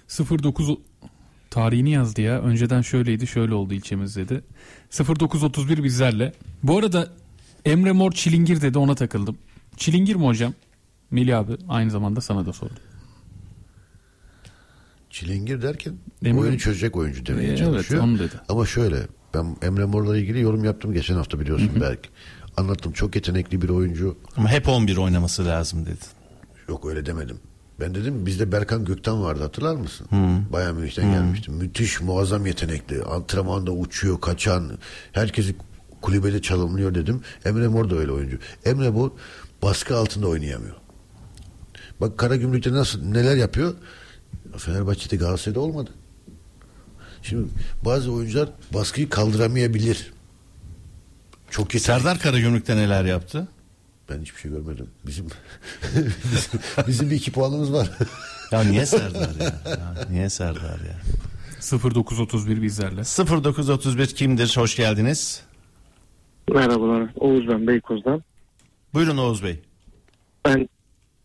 [0.09, 0.79] 09
[1.51, 2.41] Tarihini yazdı ya.
[2.41, 4.41] Önceden şöyleydi şöyle oldu ilçemiz dedi.
[4.91, 6.33] 0931 bizlerle.
[6.63, 7.09] Bu arada
[7.65, 9.39] Emre Mor Çilingir dedi ona takıldım.
[9.77, 10.53] Çilingir mi hocam?
[11.11, 12.77] Melih abi aynı zamanda sana da sordum.
[15.11, 18.03] Çilingir derken Emre- oyunu çözecek oyuncu demeye Evet, çalışıyor.
[18.03, 18.35] onu dedi.
[18.49, 18.97] Ama şöyle
[19.35, 22.09] ben Emre Mor'la ilgili yorum yaptım geçen hafta biliyorsun belki.
[22.57, 24.17] Anlattım çok yetenekli bir oyuncu.
[24.37, 26.05] Ama hep 11 oynaması lazım dedi.
[26.69, 27.37] Yok öyle demedim.
[27.81, 30.07] Ben dedim bizde Berkan Gökten vardı hatırlar mısın?
[30.53, 31.51] Bayern Münih'ten gelmişti.
[31.51, 33.03] Müthiş muazzam yetenekli.
[33.03, 34.71] Antrenmanda uçuyor kaçan.
[35.13, 35.57] Herkesi
[36.03, 37.21] kulübede çalımlıyor dedim.
[37.45, 38.39] Emre Mor da öyle oyuncu.
[38.65, 39.11] Emre Mor
[39.63, 40.75] baskı altında oynayamıyor.
[42.01, 43.75] Bak Karagümrük'te nasıl neler yapıyor?
[44.59, 45.91] Fenerbahçe'de Galatasaray'da olmadı.
[47.23, 47.49] Şimdi
[47.85, 50.13] bazı oyuncular baskıyı kaldıramayabilir.
[51.51, 51.81] Çok yetenekli.
[51.81, 53.49] Serdar Karagümrük'te neler yaptı?
[54.11, 54.87] Ben hiçbir şey görmedim.
[55.07, 55.27] Bizim
[56.33, 57.91] bizim, bizim bir iki puanımız var.
[58.53, 59.45] Ya niye Serdar ya?
[59.67, 61.01] ya niye Serdar ya?
[61.85, 63.01] 0931 bizlerle.
[63.03, 64.55] 0931 kimdir?
[64.57, 65.43] Hoş geldiniz.
[66.55, 67.11] Merhabalar.
[67.17, 68.23] Oğuz ben Beykoz'dan.
[68.95, 69.63] Buyurun Oğuz Bey.
[70.45, 70.69] Ben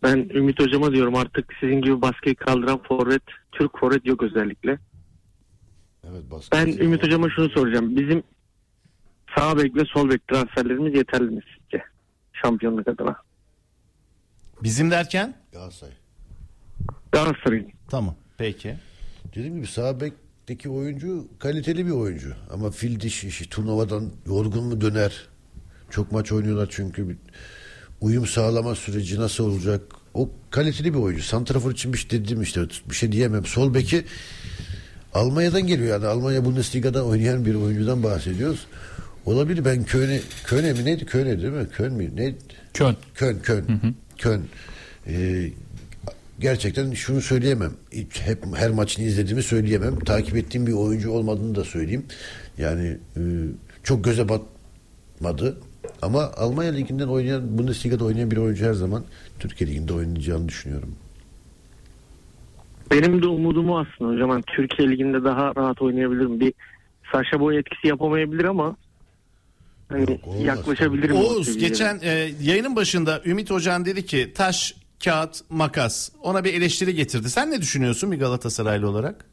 [0.06, 4.80] ben Ümit hocama diyorum artık sizin gibi baskıyı kaldıran forvet, Türk forvet yok özellikle.
[6.10, 7.96] Evet, baskı Ben Ümit hocama şunu soracağım.
[7.96, 8.24] Bizim
[9.38, 11.84] sağ bek ve sol bek transferlerimiz yeterli mi sizce?
[12.34, 13.16] Şampiyonluk adına.
[14.64, 15.36] Bizim derken?
[15.52, 15.94] Galatasaray.
[17.12, 17.72] Galatasaray'ın.
[17.90, 18.16] Tamam.
[18.38, 18.76] Peki.
[19.36, 22.34] Dediğim gibi sağ bekteki oyuncu kaliteli bir oyuncu.
[22.54, 25.28] Ama fil dişi işi turnuvadan yorgun mu döner?
[25.90, 27.10] Çok maç oynuyorlar çünkü.
[27.10, 27.18] Bir
[28.06, 29.82] uyum sağlama süreci nasıl olacak?
[30.14, 31.24] O kaliteli bir oyuncu.
[31.24, 32.62] Santrafor için bir şey dedim işte.
[32.90, 33.46] Bir şey diyemem.
[33.46, 34.06] Sol beki
[35.14, 36.06] Almanya'dan geliyor yani.
[36.06, 38.68] Almanya Bundesliga'da oynayan bir oyuncudan bahsediyoruz.
[39.26, 39.66] Olabilir.
[39.66, 41.06] Ben Köln'e Köln'e mi neydi?
[41.06, 41.68] Köln'e değil mi?
[41.70, 42.12] Köln mi?
[42.16, 42.36] Ne?
[42.74, 42.96] Köln.
[43.16, 43.64] Köln, Köln.
[44.18, 44.42] Köln.
[45.08, 45.50] Ee,
[46.40, 47.74] gerçekten şunu söyleyemem.
[48.10, 50.00] Hep her maçını izlediğimi söyleyemem.
[50.00, 52.06] Takip ettiğim bir oyuncu olmadığını da söyleyeyim.
[52.58, 53.22] Yani e,
[53.84, 55.58] çok göze batmadı.
[56.02, 59.04] Ama Almanya liginden oynayan, Bundesliga'da oynayan bir oyuncu her zaman
[59.40, 60.96] Türkiye liginde oynayacağını düşünüyorum.
[62.92, 64.30] Benim de umudumu aslında hocam.
[64.30, 66.40] hani Türkiye Ligi'nde daha rahat oynayabilirim.
[66.40, 66.54] Bir
[67.12, 68.76] Saşa Boy etkisi yapamayabilir ama
[69.90, 70.44] hani Yok, olmaz.
[70.46, 71.16] yaklaşabilirim.
[71.16, 76.10] o Oğuz geçen e, yayının başında Ümit Hocan dedi ki taş, kağıt, makas.
[76.22, 77.30] Ona bir eleştiri getirdi.
[77.30, 79.26] Sen ne düşünüyorsun bir Galatasaraylı olarak?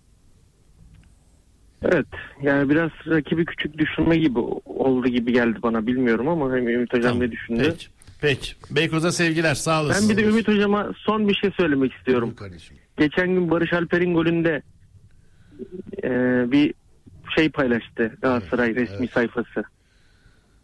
[1.85, 2.07] Evet
[2.43, 7.21] yani biraz rakibi küçük düşürme gibi oldu gibi geldi bana bilmiyorum ama hani Ümit hocam
[7.21, 7.63] ne düşündü?
[7.63, 7.87] Peki.
[8.21, 8.55] Peki.
[8.71, 9.55] Beykoz'a sevgiler.
[9.55, 10.09] Sağ olasın.
[10.09, 12.35] Ben bir de Ümit hocama son bir şey söylemek istiyorum.
[12.99, 14.63] Geçen gün Barış Alper'in golünde
[16.03, 16.11] e,
[16.53, 16.75] bir
[17.37, 19.65] şey paylaştı Galatasaray resmi sayfası.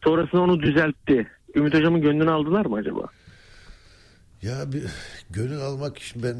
[0.05, 1.28] Sonrasında onu düzeltti.
[1.55, 3.07] Ümit hocamın gönlünü aldılar mı acaba?
[4.43, 4.82] Ya bir
[5.31, 6.36] gönül almak için ben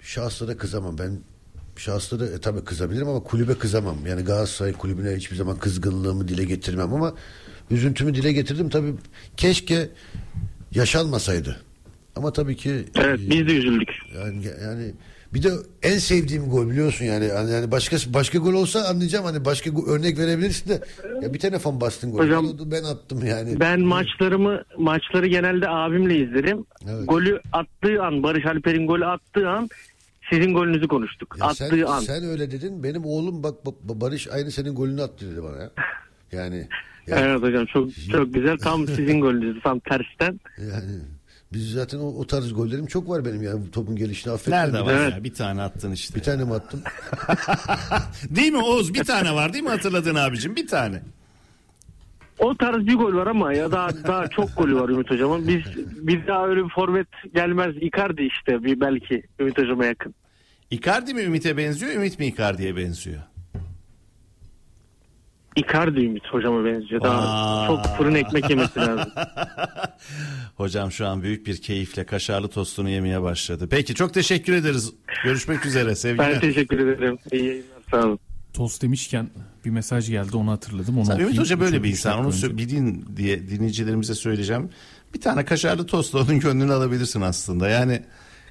[0.00, 0.98] şahslara kızamam.
[0.98, 1.20] Ben
[1.76, 3.96] şahslara e, tabii kızabilirim ama kulübe kızamam.
[4.06, 7.14] Yani Galatasaray kulübüne hiçbir zaman kızgınlığımı dile getirmem ama
[7.70, 8.68] üzüntümü dile getirdim.
[8.68, 8.94] Tabii
[9.36, 9.88] keşke
[10.74, 11.60] yaşanmasaydı.
[12.16, 13.88] Ama tabii ki Evet e, biz de üzüldük.
[14.14, 14.92] yani, yani
[15.34, 15.50] bir de
[15.82, 20.70] en sevdiğim gol biliyorsun yani yani başka başka gol olsa anlayacağım hani başka örnek verebilirsin
[20.70, 20.80] de
[21.22, 23.60] ya bir telefon bastın gol Hocam, oldu, ben attım yani.
[23.60, 26.64] Ben maçlarımı maçları genelde abimle izlerim.
[26.84, 27.08] Evet.
[27.08, 29.68] Golü attığı an Barış Alper'in golü attığı an
[30.30, 31.36] sizin golünüzü konuştuk.
[31.40, 32.00] Ya attığı sen, an.
[32.00, 32.82] sen öyle dedin.
[32.82, 35.70] Benim oğlum bak, bak Barış aynı senin golünü attı dedi bana ya.
[36.32, 36.68] Yani
[37.06, 38.58] ya- Evet hocam çok çok güzel.
[38.58, 40.40] Tam sizin golünüz tam tersten.
[40.58, 41.00] yani
[41.52, 43.52] biz zaten o, o tarz gollerim çok var benim ya.
[43.72, 44.60] Topun gelişini affetmem.
[44.60, 45.24] Nerede var tane- ya?
[45.24, 46.14] Bir tane attın işte.
[46.14, 46.80] Bir tane mi attım?
[48.30, 48.94] Değil mi Oğuz?
[48.94, 50.56] Bir tane var değil mi hatırladığın abicim?
[50.56, 51.02] Bir tane.
[52.38, 55.48] O tarz bir gol var ama ya daha daha çok golü var Ümit hocamın.
[55.48, 55.62] Biz
[56.08, 57.74] bir daha öyle bir forvet gelmez.
[57.80, 60.14] Icardi işte bir belki Ümit hocama yakın.
[60.70, 61.92] Icardi mi Ümit'e benziyor?
[61.92, 63.20] Ümit mi Icardi'ye benziyor?
[65.56, 67.02] Icardi Ümit hocama benziyor.
[67.02, 67.66] Daha Aa.
[67.66, 69.12] çok fırın ekmek yemesi lazım.
[70.56, 73.68] Hocam şu an büyük bir keyifle kaşarlı tostunu yemeye başladı.
[73.70, 74.92] Peki çok teşekkür ederiz.
[75.24, 76.32] Görüşmek üzere sevgiler.
[76.32, 77.18] Ben teşekkür ederim.
[77.32, 78.18] İyi yayınlar sağ olun.
[78.54, 79.28] Tost demişken
[79.64, 80.98] bir mesaj geldi onu hatırladım.
[80.98, 81.38] Onu Sen Ümit.
[81.38, 82.18] Hoca böyle bir insan.
[82.18, 84.70] Onu sö- bilin diye dinleyicilerimize söyleyeceğim.
[85.14, 87.68] Bir tane kaşarlı tostla onun gönlünü alabilirsin aslında.
[87.68, 88.02] Yani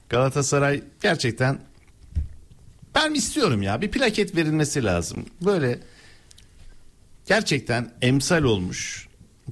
[0.10, 1.60] Galatasaray gerçekten
[2.96, 5.26] ben istiyorum ya bir plaket verilmesi lazım.
[5.46, 5.80] Böyle
[7.28, 9.08] gerçekten emsal olmuş.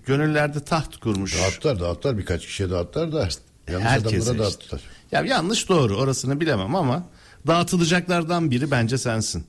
[0.05, 1.39] Gönüllerde taht kurmuş.
[1.41, 3.29] Dağıttılar dağıttılar birkaç kişiye dağıttılar da.
[3.71, 4.59] Yanlış Herkese adamlara işte.
[4.61, 4.81] dağıttılar.
[5.11, 7.03] Ya yanlış doğru orasını bilemem ama
[7.47, 9.43] dağıtılacaklardan biri bence sensin.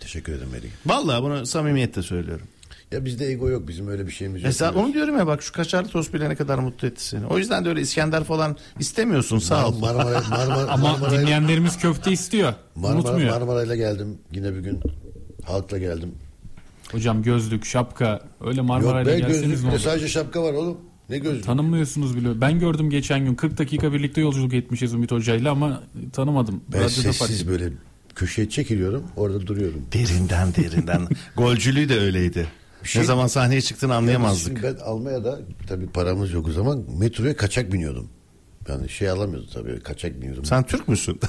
[0.00, 0.68] Teşekkür ederim Melih.
[0.86, 2.46] Vallahi bunu samimiyetle söylüyorum.
[2.92, 3.68] Ya bizde ego yok.
[3.68, 4.46] Bizim öyle bir şeyimiz yok.
[4.46, 7.26] Mesela onu diyorum ya bak şu kaşarlı tost bile ne kadar mutlu etti seni.
[7.26, 9.78] O yüzden de öyle İskender falan istemiyorsun sağ ol.
[9.78, 12.54] Marmara, Marmara, Ama Marmara'yla, dinleyenlerimiz köfte istiyor.
[12.74, 13.30] Marmara, Unutmuyor.
[13.30, 14.80] Marmara'yla geldim yine bir gün.
[15.44, 16.14] Halkla geldim.
[16.92, 19.78] Hocam gözlük, şapka öyle Yok Marmara'yla be gelseniz ne olur?
[19.78, 20.78] sadece şapka var oğlum.
[21.08, 21.44] Ne gözlük?
[21.44, 22.40] Tanımıyorsunuz bile.
[22.40, 26.60] Ben gördüm geçen gün 40 dakika birlikte yolculuk etmişiz Ümit Hoca'yla ama tanımadım.
[26.72, 27.48] ben Radyoda fark sessiz ettim.
[27.52, 27.72] böyle
[28.18, 29.04] köşeye çekiliyorum.
[29.16, 29.82] Orada duruyorum.
[29.92, 31.08] Derinden derinden.
[31.36, 32.46] Golcülüğü de öyleydi.
[32.84, 34.58] şey- Ne zaman sahneye çıktığını anlayamazdık.
[34.58, 38.08] Şimdi ben Almanya'da tabii paramız yok o zaman metroya kaçak biniyordum.
[38.68, 40.44] Yani şey alamıyordum tabii kaçak biniyordum.
[40.44, 41.20] Sen Türk müsün?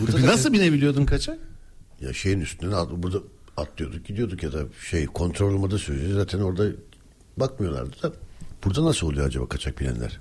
[0.00, 1.38] Burada Nasıl binebiliyordun kaçak?
[2.00, 3.18] Ya şeyin üstüne at, burada
[3.56, 4.58] atlıyorduk gidiyorduk ya da
[4.90, 6.66] şey kontrol olmadığı sürece zaten orada
[7.36, 8.12] bakmıyorlardı da.
[8.64, 10.20] Burada nasıl oluyor acaba kaçak binenler?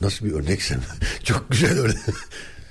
[0.00, 0.80] Nasıl bir örneksen?
[1.24, 1.96] Çok güzel örnek.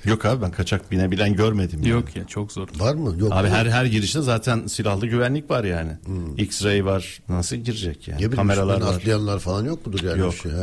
[0.09, 1.79] Yok abi ben kaçak binebilen görmedim.
[1.79, 1.89] yani.
[1.89, 2.67] Yok ya çok zor.
[2.79, 3.15] Var mı?
[3.19, 3.33] Yok.
[3.33, 3.53] Abi mu?
[3.53, 5.91] her her girişte zaten silahlı güvenlik var yani.
[6.37, 7.21] X-ray var.
[7.29, 8.17] Nasıl girecek yani?
[8.17, 8.93] Bileyim, Kameralar var.
[8.93, 10.19] atlayanlar falan yok mudur yani?
[10.19, 10.33] Yok.
[10.33, 10.57] Şey, he.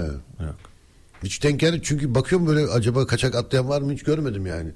[0.44, 0.56] Yok.
[1.24, 4.70] Hiç denk geldi çünkü bakıyorum böyle acaba kaçak atlayan var mı hiç görmedim yani.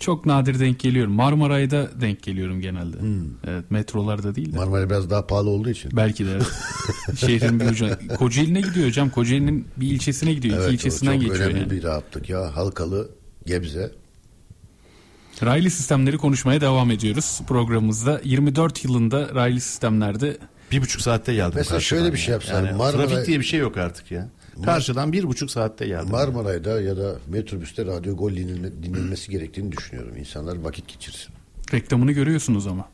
[0.00, 1.12] Çok nadir denk geliyorum.
[1.12, 3.00] Marmaray'da denk geliyorum genelde.
[3.00, 3.24] Hmm.
[3.46, 4.56] Evet metrolarda değil de.
[4.56, 5.90] Marmara biraz daha pahalı olduğu için.
[5.96, 6.46] Belki de evet.
[7.18, 7.98] Şehrin bir ucuna.
[8.18, 9.10] Kocaeli'ne gidiyor hocam.
[9.10, 10.56] Kocaeli'nin bir ilçesine gidiyor.
[10.58, 11.70] Evet, İki ilçesinden çok geçiyor önemli yani.
[11.70, 12.56] bir rahatlık ya.
[12.56, 13.08] Halkalı,
[13.46, 13.90] Gebze.
[15.42, 18.20] Raylı sistemleri konuşmaya devam ediyoruz programımızda.
[18.24, 20.36] 24 yılında raylı sistemlerde
[20.72, 21.52] Bir buçuk saatte geldim.
[21.56, 22.32] Mesela şöyle bir şey ya.
[22.32, 24.28] yapsalar, Yani Marmara- Trafik diye bir şey yok artık ya.
[24.64, 26.10] Karşıdan bir buçuk saatte geldim.
[26.10, 30.16] Marmaray'da ya da metrobüste radyo gol dinlenme- dinlenmesi gerektiğini düşünüyorum.
[30.16, 31.34] İnsanlar vakit geçirsin.
[31.72, 32.88] reklamını görüyorsunuz ama.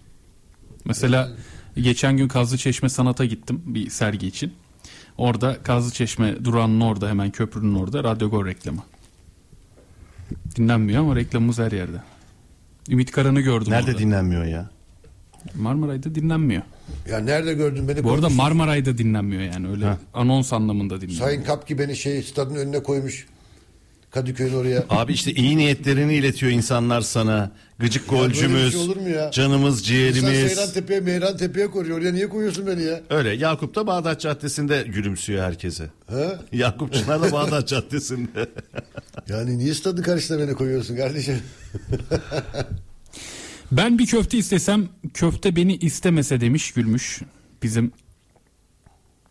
[0.85, 1.31] Mesela
[1.77, 4.53] geçen gün Kazlıçeşme Sanat'a gittim bir sergi için.
[5.19, 8.83] Orada Kazlıçeşme durağının orada hemen köprünün orada Radyo Gol reklamı.
[10.57, 11.97] Dinlenmiyor ama reklamımız her yerde.
[12.91, 13.99] Ümit Karan'ı gördüm Nerede orada.
[13.99, 14.71] dinlenmiyor ya?
[15.55, 16.63] Marmaray'da dinlenmiyor.
[17.11, 18.05] Ya nerede gördün beni?
[18.05, 18.29] Bu arada?
[18.29, 19.99] Marmaray'da dinlenmiyor yani öyle Ha.
[20.15, 21.25] anons anlamında dinlenmiyor.
[21.27, 23.27] Sayın Kapki beni şey stadın önüne koymuş.
[24.13, 24.85] Kadıköy'ün oraya.
[24.91, 27.51] Abi işte iyi niyetlerini iletiyor insanlar sana.
[27.79, 29.31] Gıcık bir golcümüz, şey olur mu ya?
[29.31, 30.23] canımız, ciğerimiz.
[30.23, 31.99] Seyran Tepe'ye, Meyran Tepe'ye koruyor.
[31.99, 33.01] Oraya niye koyuyorsun beni ya?
[33.11, 35.91] Öyle Yakup da Bağdat Caddesi'nde gülümsüyor herkese.
[36.07, 36.41] Ha?
[36.53, 38.49] Yakup Çınar da Bağdat Caddesi'nde.
[39.29, 41.37] Yani niye stadın karşısına beni koyuyorsun kardeşim?
[43.73, 47.21] Ben bir köfte istesem köfte beni istemese demiş gülmüş.
[47.63, 47.93] Bizim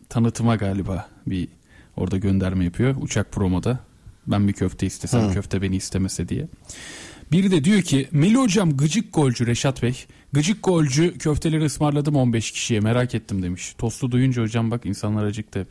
[0.08, 1.48] tanıtıma galiba bir
[1.96, 3.78] orada gönderme yapıyor uçak promoda.
[4.26, 6.48] Ben bir köfte istesem köfte beni istemese diye.
[7.32, 10.04] Biri de diyor ki Meli hocam gıcık golcü Reşat Bey.
[10.32, 13.74] Gıcık golcü köfteleri ısmarladım 15 kişiye merak ettim demiş.
[13.78, 15.68] Tostu duyunca hocam bak insanlar acıktı hep.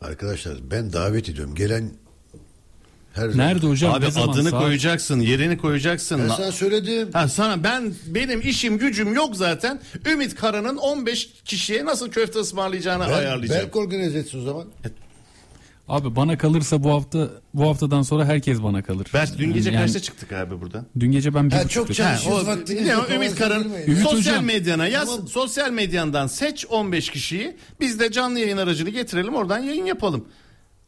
[0.00, 1.54] Arkadaşlar ben davet ediyorum.
[1.54, 1.90] Gelen
[3.12, 3.46] her zaman.
[3.46, 3.94] Nerede hocam?
[3.94, 4.28] Abi zaman?
[4.28, 6.20] adını Saat- koyacaksın, yerini koyacaksın.
[6.22, 7.08] Ben sana söyledim.
[7.12, 9.80] Ha sana ben benim işim gücüm yok zaten.
[10.06, 13.62] Ümit Kara'nın 15 kişiye nasıl köfte ısmarlayacağını Ben, ayarlayacağım.
[13.62, 14.66] Berk organize etsin o zaman.
[15.88, 19.06] Abi bana kalırsa bu hafta bu haftadan sonra herkes bana kalır.
[19.14, 20.86] Berk dün gece Yani kaçta çıktık abi buradan?
[21.00, 23.40] Dün gece ben bir Ha, çok çalışıyoruz vaktiniz Ne o, Ümit.
[23.88, 24.44] Ümit sosyal hocam.
[24.44, 25.08] medyana yaz.
[25.10, 25.28] Tamam.
[25.28, 27.56] Sosyal medyandan seç 15 kişiyi.
[27.80, 30.28] Biz de canlı yayın aracını getirelim oradan yayın yapalım.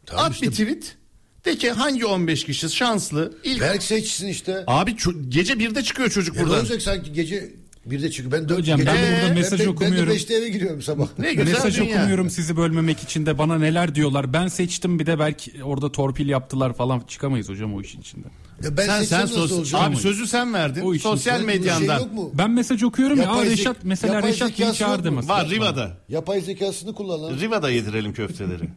[0.07, 0.47] Tamam At işte.
[0.47, 0.97] bir tweet.
[1.45, 3.39] De ki hangi 15 kişi şanslı?
[3.45, 3.61] İlk...
[3.61, 4.65] Berk seçsin işte.
[4.67, 6.61] Abi ço- gece birde çıkıyor çocuk Ya ne buradan.
[6.61, 7.53] olacak sanki gece
[7.91, 8.33] bir de çıkıyor.
[8.33, 10.01] Ben dört Hocam, gece, ben de burada mesaj ben okumuyorum.
[10.01, 11.09] Ben de beşte eve giriyorum sabah.
[11.19, 11.97] Ne güzel Mesaj dünya.
[11.97, 14.33] okumuyorum sizi bölmemek için de bana neler diyorlar.
[14.33, 18.31] Ben seçtim bir de belki orada torpil yaptılar falan çıkamayız hocam o işin içinden.
[18.65, 20.83] Ya ben Sen sen nasıl sos- abi sözü sen verdin.
[20.85, 21.99] O Sosyal içinde bir medyandan.
[21.99, 22.07] Şey?
[22.35, 23.25] Ben mesaj okuyorum ya.
[23.25, 25.35] Aa, Yapay zek- Reşat mesela yapay Reşat beni çağırdı mesela.
[25.35, 25.97] Var Riva'da.
[26.09, 28.65] Yapay zekasını kullan Riva'da yedirelim köfteleri.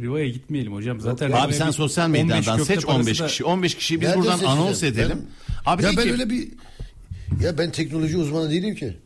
[0.00, 1.00] Riva'ya gitmeyelim hocam.
[1.00, 3.44] Zaten Abi sen sosyal 15 medyandan köfte seç parası 15 da- kişi.
[3.44, 5.22] 15 kişiyi biz buradan anons edelim.
[5.66, 6.48] Abi ya ben öyle bir
[7.42, 8.96] ya ben teknoloji uzmanı değilim ki.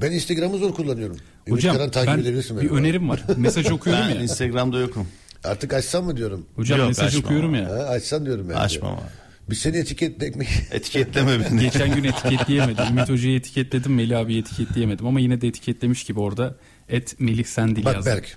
[0.00, 1.16] Ben Instagram'ı zor kullanıyorum.
[1.46, 2.78] Ümit Hocam Karan takip ben edebilirsin bir beni.
[2.78, 3.22] önerim var.
[3.36, 4.22] Mesaj okuyorum ben ya.
[4.22, 5.06] Instagram'da yokum.
[5.44, 6.46] Artık açsam mı diyorum.
[6.56, 7.56] Hocam Yok, mesaj açma okuyorum ama.
[7.58, 7.68] ya.
[7.70, 8.54] Ha, açsan diyorum ben.
[8.54, 8.58] de.
[8.58, 9.02] Açma ama.
[9.50, 10.48] Bir seni etiketlemek.
[10.72, 11.60] Etiketleme beni.
[11.60, 12.84] Geçen gün etiketleyemedim.
[12.90, 13.94] Ümit Hoca'yı etiketledim.
[13.94, 15.06] Melih abi etiketleyemedim.
[15.06, 16.56] Ama yine de etiketlemiş gibi orada.
[16.88, 18.10] Et Melih Sendil Bak yazdı.
[18.10, 18.36] Berk.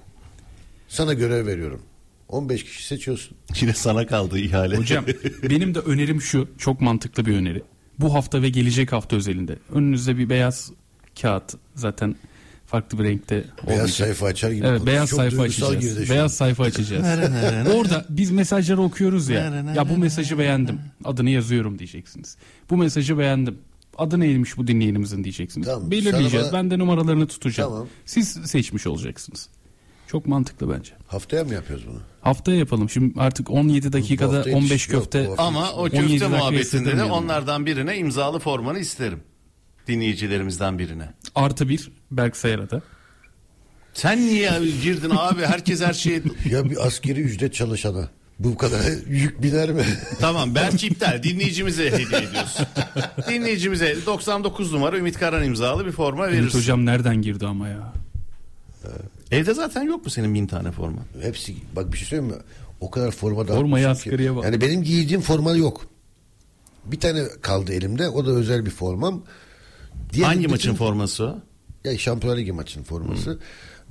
[0.87, 1.81] Sana görev veriyorum.
[2.27, 3.37] 15 kişi seçiyorsun.
[3.61, 4.77] Yine sana kaldı ihale.
[4.77, 5.05] Hocam
[5.49, 6.47] benim de önerim şu.
[6.57, 7.61] Çok mantıklı bir öneri.
[7.99, 9.55] Bu hafta ve gelecek hafta özelinde.
[9.73, 10.71] Önünüzde bir beyaz
[11.21, 11.53] kağıt.
[11.75, 12.15] Zaten
[12.65, 13.89] farklı bir renkte Beyaz olmayacak.
[13.89, 14.67] sayfa açar gibi.
[14.67, 16.09] Evet beyaz Çok sayfa açacağız.
[16.09, 17.05] Beyaz sayfa açacağız.
[17.75, 19.63] Orada biz mesajları okuyoruz ya.
[19.75, 20.79] Ya bu mesajı beğendim.
[21.03, 22.37] Adını yazıyorum diyeceksiniz.
[22.69, 23.57] Bu mesajı beğendim.
[23.97, 25.67] Adı neymiş bu dinleyenimizin diyeceksiniz.
[25.67, 26.45] Tamam, Belirleyeceğiz.
[26.45, 27.71] bana- Ben de numaralarını tutacağım.
[27.71, 27.87] Tamam.
[28.05, 29.49] Siz seçmiş olacaksınız.
[30.11, 30.91] Çok mantıklı bence.
[31.07, 31.99] Haftaya mı yapıyoruz bunu?
[32.21, 32.89] Haftaya yapalım.
[32.89, 36.97] Şimdi artık 17 dakikada hafta 15 yetiş- yok, köfte hafta Ama o 17 köfte muhabbetinde
[36.97, 39.19] de onlardan birine imzalı formanı isterim.
[39.87, 41.09] dinleyicilerimizden birine.
[41.35, 42.81] Artı bir Berk Sayar'a.
[43.93, 44.51] Sen niye
[44.83, 45.41] girdin abi?
[45.45, 46.21] Herkes her şeye...
[46.51, 48.09] Ya bir askeri ücret çalışana
[48.39, 49.85] bu kadar yük biner mi?
[50.19, 51.23] Tamam Berk iptal.
[51.23, 52.65] Dinleyicimize hediye ediyorsun.
[53.29, 56.59] Dinleyicimize 99 numara Ümit Karan imzalı bir forma Ümit verirsin.
[56.59, 57.93] hocam nereden girdi ama ya?
[59.31, 61.01] Evde zaten yok mu senin bin tane forma?
[61.21, 62.41] Hepsi bak bir şey söyleyeyim mi?
[62.81, 64.43] O kadar forma da Formayı askeriye bak.
[64.45, 65.85] Yani benim giydiğim forma yok.
[66.85, 68.09] Bir tane kaldı elimde.
[68.09, 69.23] O da özel bir formam.
[70.13, 71.39] Diğer Hangi bütün- maçın forması o?
[71.83, 73.39] Ya Şampiyonlar Ligi maçının forması.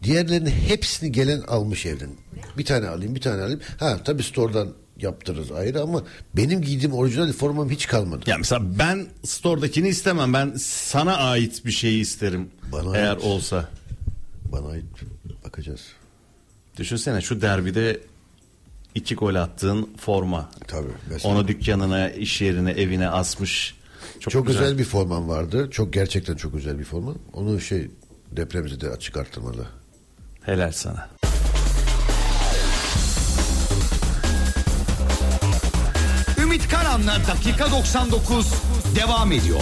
[0.02, 2.10] Diğerlerinin hepsini gelen almış evden.
[2.59, 3.60] Bir tane alayım, bir tane alayım.
[3.78, 4.69] Ha tabii store'dan
[5.01, 6.02] yaptırırız ayrı ama
[6.36, 8.31] benim giydiğim orijinal formam hiç kalmadı.
[8.31, 10.32] Ya mesela ben store'dakini istemem.
[10.32, 12.48] Ben sana ait bir şeyi isterim.
[12.73, 13.24] Bana eğer ait.
[13.24, 13.69] olsa.
[14.53, 14.85] Bana ait
[15.45, 15.81] bakacağız.
[16.77, 18.01] Düşünsene şu derbide
[18.95, 20.51] iki gol attığın forma.
[20.69, 20.89] Tabii.
[21.11, 21.35] Mesela.
[21.35, 23.79] Onu dükkanına, iş yerine, evine asmış.
[24.20, 24.62] Çok, Çok, güzel.
[24.62, 25.69] özel bir formam vardı.
[25.70, 27.15] Çok gerçekten çok özel bir forma.
[27.33, 27.91] Onu şey
[28.33, 29.66] depremizi de açık arttırmalı.
[30.43, 31.09] Helal sana.
[36.43, 38.47] Ümit Karan'la dakika 99
[38.97, 39.61] devam ediyor.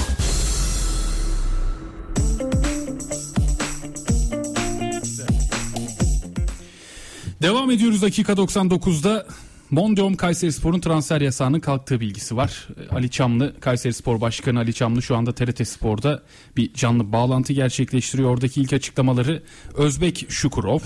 [7.47, 9.27] Devam ediyoruz dakika 99'da.
[9.71, 12.69] Mondium Kayserispor'un transfer yasağının kalktığı bilgisi var.
[12.91, 16.23] Ali Çamlı, Kayserispor Başkanı Ali Çamlı şu anda TRT Spor'da
[16.57, 18.31] bir canlı bağlantı gerçekleştiriyor.
[18.31, 19.43] Oradaki ilk açıklamaları
[19.75, 20.79] Özbek Şukurov,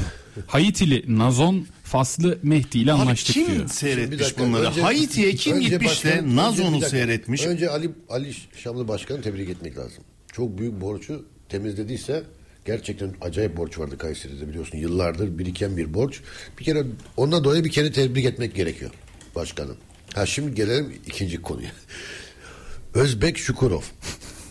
[0.47, 3.69] Haitili Nazon, Faslı Mehdi ile Abi anlaştık kim diyor.
[3.69, 4.67] seyretmiş Bir dakika, bunları?
[4.67, 7.47] önce- Haiti'ye kim önce gitmiş başkan- de Nazon'u seyretmiş?
[7.47, 10.05] Önce Ali Ali Şamlı Başkan'ı tebrik etmek lazım.
[10.33, 12.23] Çok büyük borcu temizlediyse
[12.65, 14.79] gerçekten acayip borç vardı Kayseri'de biliyorsun.
[14.79, 16.21] Yıllardır biriken bir borç.
[16.59, 16.85] Bir kere
[17.17, 18.91] ondan dolayı bir kere tebrik etmek gerekiyor
[19.35, 19.77] başkanım.
[20.15, 21.71] Ha şimdi gelelim ikinci konuya.
[22.95, 23.83] Özbek Şukurov.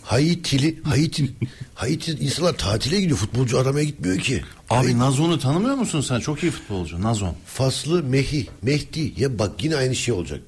[0.02, 1.30] Haitili, Haiti,
[1.74, 3.18] Haiti insanlar tatile gidiyor.
[3.18, 4.42] Futbolcu aramaya gitmiyor ki.
[4.70, 6.20] Abi Nazon'u tanımıyor musun sen?
[6.20, 7.02] Çok iyi futbolcu.
[7.02, 7.36] Nazon.
[7.46, 9.12] Faslı Mehi, Mehdi.
[9.16, 10.40] Ya bak yine aynı şey olacak.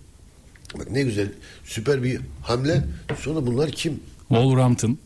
[0.78, 1.28] Bak ne güzel
[1.64, 2.84] süper bir hamle.
[3.20, 4.00] Sonra bunlar kim?
[4.28, 4.98] Wolverhampton,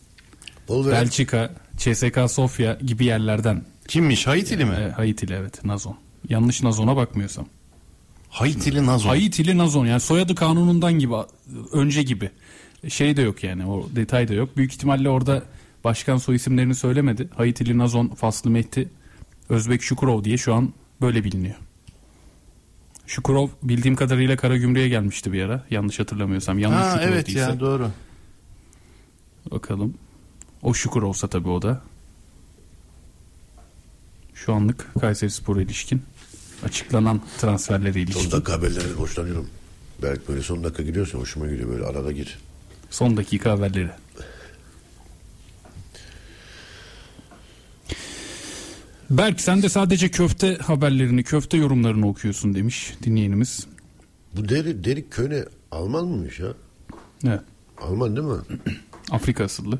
[0.58, 1.04] Wolverhampton.
[1.04, 3.64] Belçika, CSKA Sofya gibi yerlerden.
[3.88, 4.26] Kimmiş?
[4.26, 4.74] Haitili mi?
[4.74, 5.96] E, Haitili evet Nazon.
[6.28, 7.46] Yanlış Nazon'a bakmıyorsam.
[8.28, 9.08] Haitili Nazon.
[9.08, 11.14] Haitili Nazon yani soyadı kanunundan gibi
[11.72, 12.30] önce gibi.
[12.88, 14.56] Şey de yok yani o detay da yok.
[14.56, 15.42] Büyük ihtimalle orada
[15.84, 17.28] başkan soy isimlerini söylemedi.
[17.36, 18.88] Haitili Nazon, Faslı Mehdi,
[19.48, 21.54] Özbek Şukurov diye şu an böyle biliniyor.
[23.06, 25.64] Şukurov bildiğim kadarıyla Karagümrük'e gelmişti bir ara.
[25.70, 26.58] Yanlış hatırlamıyorsam.
[26.58, 27.40] Yanlış Ha evet değilse.
[27.40, 27.90] ya doğru.
[29.50, 29.94] Bakalım.
[30.66, 31.82] O Şukurov'sa tabii o da.
[34.34, 36.02] Şu anlık Kayseri Spor'a ilişkin
[36.64, 38.20] açıklanan transferlere ilişkin.
[38.20, 39.48] Son dakika haberlerden hoşlanıyorum.
[40.02, 42.38] Belki böyle son dakika giriyorsa hoşuma gidiyor böyle arada gir.
[42.90, 43.90] Son dakika haberleri.
[49.10, 53.66] Berk sen de sadece köfte haberlerini, köfte yorumlarını okuyorsun demiş dinleyenimiz.
[54.36, 56.48] Bu deri, Derik Köne Alman mıymış ya?
[57.26, 57.40] Evet.
[57.80, 58.38] Alman değil mi?
[59.10, 59.78] Afrika asıllı.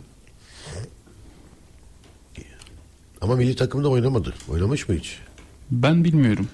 [3.21, 4.35] Ama milli takımda oynamadı.
[4.49, 5.19] Oynamış mı hiç?
[5.71, 6.49] Ben bilmiyorum.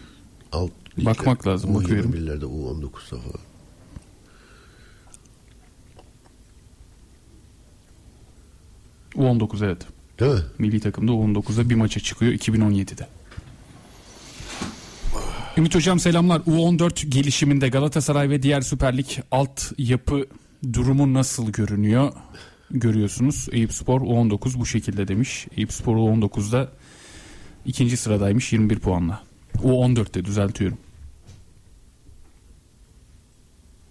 [0.53, 2.13] Alt, Bakmak lazım, bakıyorum.
[2.13, 3.41] U21'lerde U19'da falan.
[9.15, 9.87] U19 evet.
[10.21, 10.41] Değil mi?
[10.59, 13.09] Milli takımda U19'da bir maça çıkıyor 2017'de.
[15.57, 16.41] Ümit Hocam selamlar.
[16.41, 20.27] U14 gelişiminde Galatasaray ve diğer Süper Lig alt yapı
[20.73, 22.13] durumu nasıl görünüyor?
[22.73, 23.49] Görüyorsunuz.
[23.53, 25.47] Eyüp Spor U19 bu şekilde demiş.
[25.57, 26.73] Eyüp Spor U19'da
[27.67, 29.23] ikinci sıradaymış 21 puanla.
[29.57, 30.79] U14'te düzeltiyorum.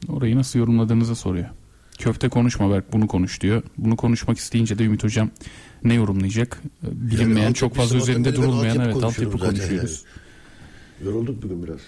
[0.09, 1.49] Orayı nasıl yorumladığınızı soruyor.
[1.97, 3.63] Köfte konuşma Berk bunu konuş diyor.
[3.77, 5.29] Bunu konuşmak isteyince de Ümit Hocam
[5.83, 6.61] ne yorumlayacak?
[6.83, 10.03] Bilinmeyen Yani çok fazla üzerinde durulmayan altyapı evet altyapı konuşuyoruz.
[11.05, 11.79] Yorulduk bugün biraz.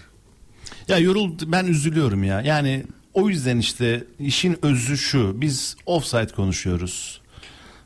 [0.87, 2.41] Ya yorul ben üzülüyorum ya.
[2.41, 2.83] Yani
[3.13, 5.41] o yüzden işte işin özü şu.
[5.41, 7.21] Biz offside konuşuyoruz.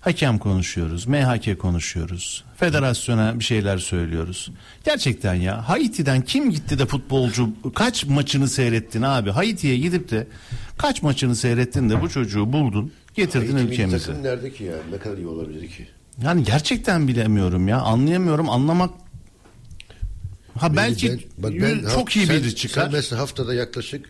[0.02, 1.06] Hakem konuşuyoruz.
[1.08, 2.44] MHK konuşuyoruz.
[2.58, 4.52] Federasyona bir şeyler söylüyoruz.
[4.86, 9.30] Gerçekten ya Haiti'den kim gitti de futbolcu kaç maçını seyrettin abi?
[9.32, 10.28] Haiti'ye gidip de
[10.78, 14.06] kaç maçını seyrettin de bu çocuğu buldun getirdin Haiti ülkemize.
[14.06, 14.76] takım nerede ki ya?
[14.92, 15.88] Ne kadar iyi olabilir ki?
[16.24, 17.78] Yani gerçekten bilemiyorum ya.
[17.82, 18.50] Anlayamıyorum.
[18.50, 18.90] Anlamak
[20.60, 22.84] Ha belki Ben- bak yü- çok iyi sen- biri çıkar.
[22.84, 24.10] Sen mesela haftada yaklaşık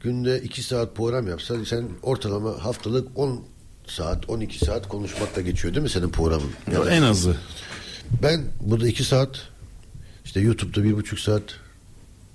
[0.00, 3.44] günde 2 saat program yapsan sen ortalama haftalık 10
[3.86, 6.50] saat 12 saat konuşmakla geçiyor değil mi senin programın?
[6.72, 7.36] Ya en azı.
[8.22, 9.48] Ben burada 2 saat
[10.24, 11.42] işte YouTube'da bir buçuk saat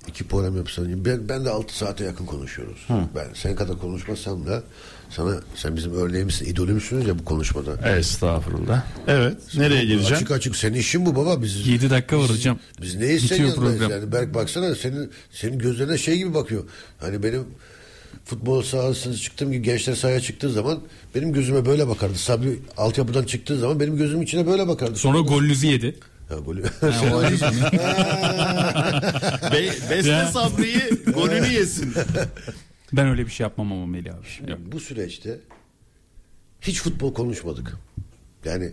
[0.08, 2.88] iki program yapsan ben, ben de 6 saate yakın konuşuyoruz.
[2.90, 4.64] Ben sen kadar konuşmasam da
[5.10, 7.98] sana sen bizim örneğimizsin, idolümüzsünüz ya bu konuşmada.
[7.98, 8.84] Estağfurullah.
[9.08, 9.38] Evet.
[9.58, 10.16] Nereye geleceğim?
[10.16, 11.42] Açık açık senin işin bu baba.
[11.42, 12.60] Biz 7 dakika var hocam.
[12.82, 13.92] Biz neyiz senin Bitiyor yanındayız program.
[14.02, 14.12] yani.
[14.12, 16.64] Berk baksana senin senin gözlerine şey gibi bakıyor.
[17.00, 17.44] Hani benim
[18.26, 20.80] futbol sahasına çıktığım gibi gençler sahaya çıktığı zaman
[21.16, 22.16] benim gözüme böyle bakardı.
[22.18, 24.96] Sabri altyapıdan çıktığı zaman benim gözümün içine böyle bakardı.
[24.96, 25.96] Sonra golünüzü yedi.
[26.32, 26.64] Ya golü.
[26.82, 27.42] Ha, o acı-
[29.54, 30.28] Be, Beste Ya.
[30.28, 30.82] Sabri'yi
[31.14, 31.94] golünü yesin.
[32.94, 34.52] Ben öyle bir şey yapmam ama Melih abi.
[34.52, 34.60] Yok.
[34.72, 35.40] bu süreçte
[36.62, 37.74] hiç futbol konuşmadık.
[38.46, 38.72] Yani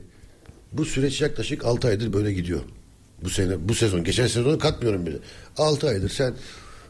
[0.73, 2.61] bu süreç yaklaşık 6 aydır böyle gidiyor.
[3.25, 5.17] Bu sene bu sezon geçen sezonu katmıyorum bile.
[5.57, 6.35] 6 aydır sen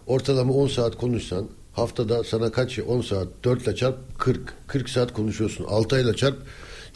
[0.07, 5.13] ortalama 10 saat konuşsan haftada sana kaç 10 saat 4 ile çarp 40 40 saat
[5.13, 5.65] konuşuyorsun.
[5.65, 6.37] 6 ayla çarp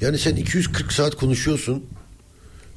[0.01, 1.85] yani sen 240 saat konuşuyorsun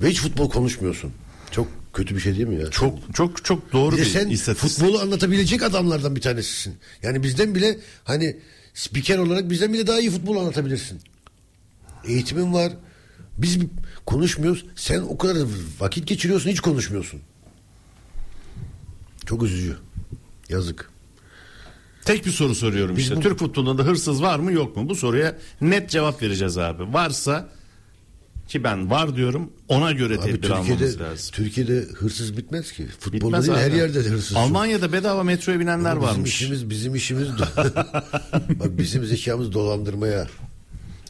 [0.02, 1.12] ve hiç futbol konuşmuyorsun.
[1.52, 1.68] Çok
[2.00, 2.70] kötü bir şey değil mi ya?
[2.72, 4.72] Çok çok çok doğru Bir bir sen istatistik.
[4.72, 6.76] futbolu anlatabilecek adamlardan bir tanesisin.
[7.04, 8.38] Yani bizden bile hani
[8.74, 11.00] spiker olarak bizden bile daha iyi futbol anlatabilirsin.
[12.08, 12.74] Eğitimin var.
[13.38, 13.58] Biz
[14.06, 14.66] konuşmuyoruz.
[14.76, 15.48] Sen o kadar
[15.80, 17.20] vakit geçiriyorsun hiç konuşmuyorsun.
[19.26, 19.78] Çok üzücü.
[20.50, 20.90] Yazık.
[22.06, 23.16] Tek bir soru soruyorum Biz işte.
[23.16, 24.90] bu- Türk futbolunda hırsız var mı yok mu?
[24.90, 26.94] Bu soruya net cevap vereceğiz abi.
[26.94, 27.50] Varsa
[28.50, 31.32] ki ben var diyorum ona göre Abi tedbir almamız Türkiye'de, lazım.
[31.32, 32.88] Türkiye'de hırsız bitmez ki.
[33.00, 33.66] Futbolda Bitmez değil abi.
[33.66, 34.38] her yerde de hırsız.
[34.38, 36.30] Almanya'da bedava metroya binenler Ama bizim varmış.
[36.34, 37.28] işimiz bizim işimiz
[38.60, 40.28] Bak bizim zekamız dolandırmaya.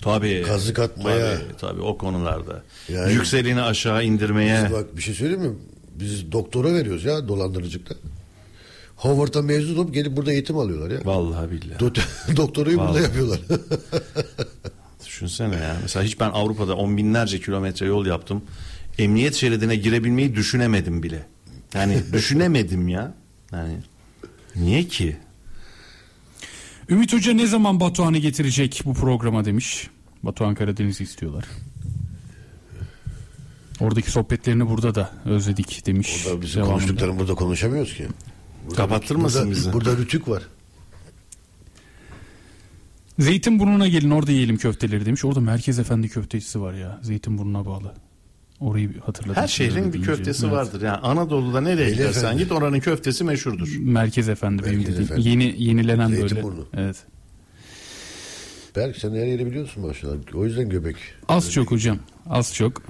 [0.02, 0.44] Tabii.
[0.48, 1.36] Kazık atmaya.
[1.38, 2.64] Tabii, tabii o konularda.
[2.90, 4.64] Yani- Yükseleni aşağı indirmeye.
[4.66, 5.56] Biz bak bir şey söyleyeyim mi?
[6.00, 7.96] Biz doktora veriyoruz ya dolandırıcılıkta.
[8.96, 11.00] Howard'dan mezun olup gelip burada eğitim alıyorlar ya.
[11.06, 11.78] Vallahi billahi.
[11.80, 12.02] Do-
[12.38, 13.04] doktorayı burada Vallahi.
[13.04, 13.40] yapıyorlar.
[15.20, 15.78] Düşünsene ya.
[15.82, 18.42] Mesela hiç ben Avrupa'da on binlerce kilometre yol yaptım.
[18.98, 21.26] Emniyet şeridine girebilmeyi düşünemedim bile.
[21.74, 23.14] Yani düşünemedim ya.
[23.52, 23.78] Yani
[24.56, 25.18] niye ki?
[26.90, 29.88] Ümit Hoca ne zaman Batuhan'ı getirecek bu programa demiş.
[30.24, 31.46] Batuhan Karadeniz'i istiyorlar.
[33.80, 36.26] Oradaki sohbetlerini burada da özledik demiş.
[36.28, 36.78] Orada bizim Devamında.
[36.80, 38.08] konuştuklarını burada konuşamıyoruz ki.
[38.66, 39.74] Burada, Kapattırmasın burada, bizi.
[39.74, 40.44] Burada rütük var.
[43.20, 45.26] Zeytinburnu'na gelin orada yiyelim köfteleri demiş.
[45.26, 47.00] Orada Merkez Efendi köftecisi var ya.
[47.04, 47.94] Zeytinburnu'na bağlı.
[48.60, 49.36] Orayı hatırladım.
[49.42, 50.12] Her şehrin bir Deyince.
[50.12, 50.56] köftesi Evet.
[50.56, 50.82] vardır.
[50.82, 53.68] Yani Anadolu'da nereye gidersen git oranın köftesi meşhurdur.
[53.80, 55.12] Merkez Efendi benim Merkez dediğim.
[55.12, 55.30] Efendi.
[55.30, 56.28] Yeni yenilenen böyle.
[56.30, 56.68] Zeytinburnu.
[56.74, 56.96] Evet.
[58.76, 60.16] Berk sen her yeri biliyorsun maşallah.
[60.34, 60.96] O yüzden göbek.
[61.28, 62.00] Az çok hocam.
[62.30, 62.82] Az çok.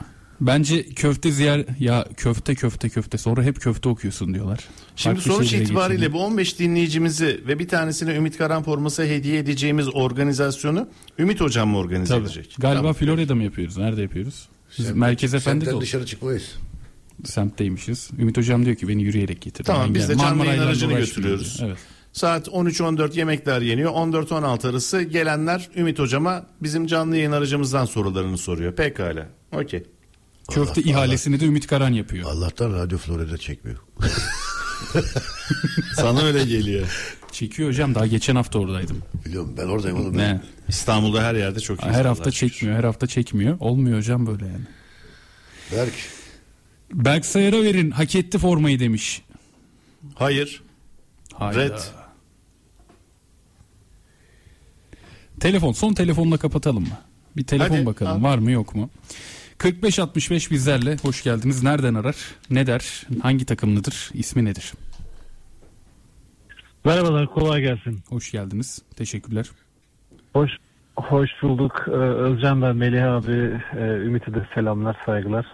[0.42, 4.60] Bence köfte ziyar ya köfte köfte köfte sonra hep köfte okuyorsun diyorlar.
[4.96, 6.14] Şimdi Farklı sonuç itibariyle geçelim.
[6.14, 10.88] bu 15 dinleyicimizi ve bir tanesine Ümit Karan forması hediye edeceğimiz organizasyonu
[11.20, 12.26] Ümit Hocam mı organize Tabii.
[12.26, 12.56] edecek?
[12.60, 12.94] Galiba Tamam.
[12.94, 13.78] Florya'da mı yapıyoruz?
[13.78, 14.48] Nerede yapıyoruz?
[14.78, 16.56] Biz Semt- Merkez Efendi de semtten ol- dışarı çıkmayız.
[17.26, 18.10] semtteymişiz.
[18.20, 19.64] Ümit Hocam diyor ki beni yürüyerek getir.
[19.64, 21.58] Tamam, Ben biz de canlı yayın aracını götürüyoruz.
[21.60, 21.70] diyor.
[21.70, 21.80] Evet.
[22.14, 23.92] Saat 13-14 yemekler yeniyor.
[23.92, 28.76] 14-16 arası gelenler Ümit Hocama bizim canlı yayın aracımızdan sorularını soruyor.
[28.76, 29.28] Pekala.
[29.52, 29.84] Okey.
[30.50, 32.32] Köfte Allah- ihalesini de Ümit Karan yapıyor.
[32.32, 33.78] Allah'tan Radyo Florida çekmiyor.
[35.96, 37.16] Sana öyle geliyor.
[37.32, 38.98] Çekiyor hocam daha geçen hafta oradaydım.
[39.26, 40.18] Biliyorum ben oradayım oğlum.
[40.18, 40.42] Ne?
[40.68, 41.92] İstanbul'da her yerde çok iyi.
[41.92, 43.58] Her hafta çekmiyor, her hafta çekmiyor.
[43.60, 44.66] Olmuyor hocam böyle yani.
[45.72, 45.94] Berk
[46.94, 49.22] Berk Sayar'a verin hak etti formayı demiş.
[50.16, 50.62] Hayır.
[51.34, 51.60] Hayda.
[51.60, 51.80] Red.
[55.40, 56.98] Telefon son telefonla kapatalım mı?
[57.38, 58.30] Bir telefon Hadi, bakalım al.
[58.30, 58.90] var mı yok mu?
[59.60, 61.64] 45-65 bizlerle hoş geldiniz.
[61.64, 62.16] Nereden arar?
[62.50, 63.04] Ne der?
[63.22, 64.10] Hangi takımlıdır?
[64.14, 64.74] İsmi nedir?
[66.86, 68.00] Merhabalar, kolay gelsin.
[68.10, 68.82] Hoş geldiniz.
[68.96, 69.50] Teşekkürler.
[70.34, 70.52] Hoş
[70.96, 71.86] hoş bulduk.
[71.88, 75.46] Ee, Özcan ben, Melih abi, e, Ümit'e de selamlar, saygılar.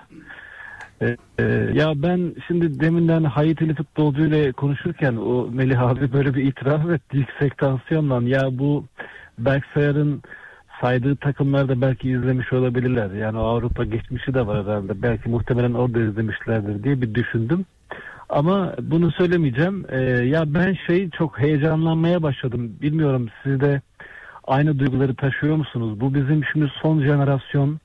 [1.01, 6.89] Ee, e, ya ben şimdi deminden Haitili futbolcuyla konuşurken o Melih abi böyle bir itiraf
[6.89, 8.29] etti yüksek tansiyonla.
[8.29, 8.85] Ya bu
[9.39, 9.65] Berk
[10.81, 13.11] Saydığı takımlarda belki izlemiş olabilirler.
[13.11, 15.01] Yani Avrupa geçmişi de var herhalde.
[15.01, 17.65] Belki muhtemelen orada izlemişlerdir diye bir düşündüm.
[18.29, 19.85] Ama bunu söylemeyeceğim.
[19.89, 22.71] Ee, ya ben şey çok heyecanlanmaya başladım.
[22.81, 23.81] Bilmiyorum siz de
[24.43, 25.99] aynı duyguları taşıyor musunuz?
[25.99, 27.79] Bu bizim şimdi son jenerasyon.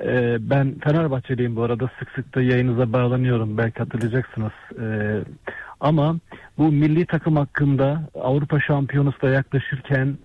[0.00, 1.90] Ee, ben Fenerbahçeliyim bu arada.
[1.98, 3.58] Sık sık da yayınıza bağlanıyorum.
[3.58, 4.52] Belki hatırlayacaksınız.
[4.80, 5.20] Ee,
[5.80, 6.16] ama
[6.58, 10.18] bu milli takım hakkında Avrupa Şampiyonası da yaklaşırken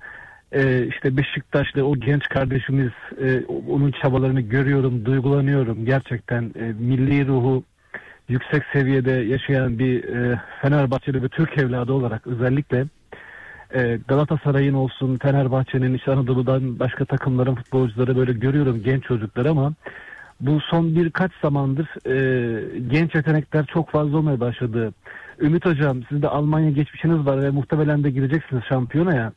[0.51, 2.91] e, işte Beşiktaş'ta o genç kardeşimiz
[3.21, 5.85] e, onun çabalarını görüyorum, duygulanıyorum.
[5.85, 7.63] Gerçekten e, milli ruhu
[8.29, 12.85] yüksek seviyede yaşayan bir e, Fenerbahçeli ve Türk evladı olarak özellikle
[13.73, 19.73] e, Galatasaray'ın olsun Fenerbahçe'nin işte Anadolu'dan başka takımların futbolcuları böyle görüyorum genç çocuklar ama
[20.41, 24.93] bu son birkaç zamandır e, genç yetenekler çok fazla olmaya başladı.
[25.39, 29.31] Ümit Hocam sizde Almanya geçmişiniz var ve muhtemelen de gireceksiniz şampiyonaya.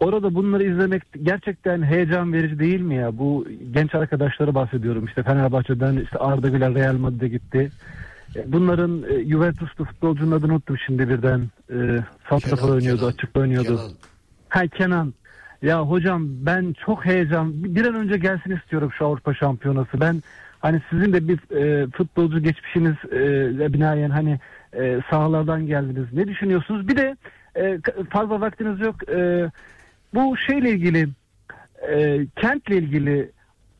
[0.00, 3.18] Orada bunları izlemek gerçekten heyecan verici değil mi ya?
[3.18, 5.04] Bu genç arkadaşları bahsediyorum.
[5.06, 7.70] İşte Fenerbahçe'den işte Arda Güler Real Madrid'e gitti.
[8.36, 11.40] E, Bunların e, Juventus'ta futbolcunun adını unuttum şimdi birden.
[11.70, 11.74] E,
[12.64, 13.08] oynuyordu, Kenan.
[13.12, 13.66] açıkta oynuyordu.
[13.76, 13.90] Kenan.
[14.48, 15.14] Ha Kenan.
[15.62, 20.00] Ya hocam ben çok heyecan bir an önce gelsin istiyorum şu Avrupa Şampiyonası.
[20.00, 20.22] Ben
[20.60, 24.40] hani sizin de bir e, futbolcu geçmişiniz e, binaen hani
[24.78, 26.06] e, sahalardan geldiniz.
[26.12, 26.88] Ne düşünüyorsunuz?
[26.88, 27.16] Bir de
[27.56, 27.78] e,
[28.10, 29.08] fazla vaktiniz yok.
[29.08, 29.50] E,
[30.14, 31.08] bu şeyle ilgili
[31.88, 33.30] e, kentle ilgili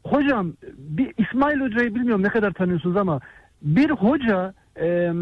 [0.05, 3.21] hocam bir İsmail Hoca'yı bilmiyorum ne kadar tanıyorsunuz ama
[3.63, 5.13] bir hoca e,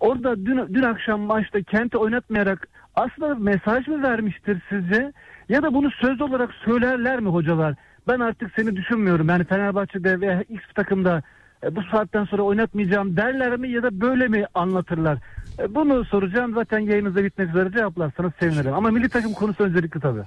[0.00, 5.12] orada dün, dün akşam maçta kenti oynatmayarak aslında mesaj mı vermiştir sizce?
[5.48, 7.74] Ya da bunu söz olarak söylerler mi hocalar?
[8.08, 9.28] Ben artık seni düşünmüyorum.
[9.28, 11.22] Yani Fenerbahçe'de veya X takımda
[11.66, 15.18] e, bu saatten sonra oynatmayacağım derler mi ya da böyle mi anlatırlar?
[15.58, 16.54] E, bunu soracağım.
[16.54, 18.74] Zaten yayınınızda bitmek üzere cevaplarsanız sevinirim.
[18.74, 20.24] Ama milli takım konusu öncelikli tabii.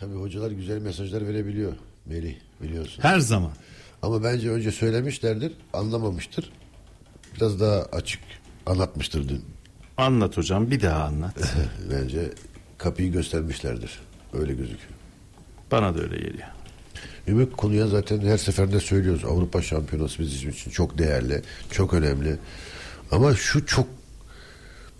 [0.00, 1.72] Tabii hocalar güzel mesajlar verebiliyor.
[2.06, 3.02] Melih biliyorsun.
[3.02, 3.50] Her zaman.
[4.02, 6.52] Ama bence önce söylemişlerdir, anlamamıştır.
[7.36, 8.20] Biraz daha açık
[8.66, 9.44] anlatmıştır dün.
[9.96, 11.54] Anlat hocam bir daha anlat.
[11.90, 12.30] Bence
[12.78, 14.00] kapıyı göstermişlerdir.
[14.32, 14.92] Öyle gözüküyor.
[15.70, 16.48] Bana da öyle geliyor.
[17.28, 19.24] Ümit konuya zaten her seferinde söylüyoruz.
[19.24, 22.36] Avrupa Şampiyonası bizim için çok değerli, çok önemli.
[23.10, 23.86] Ama şu çok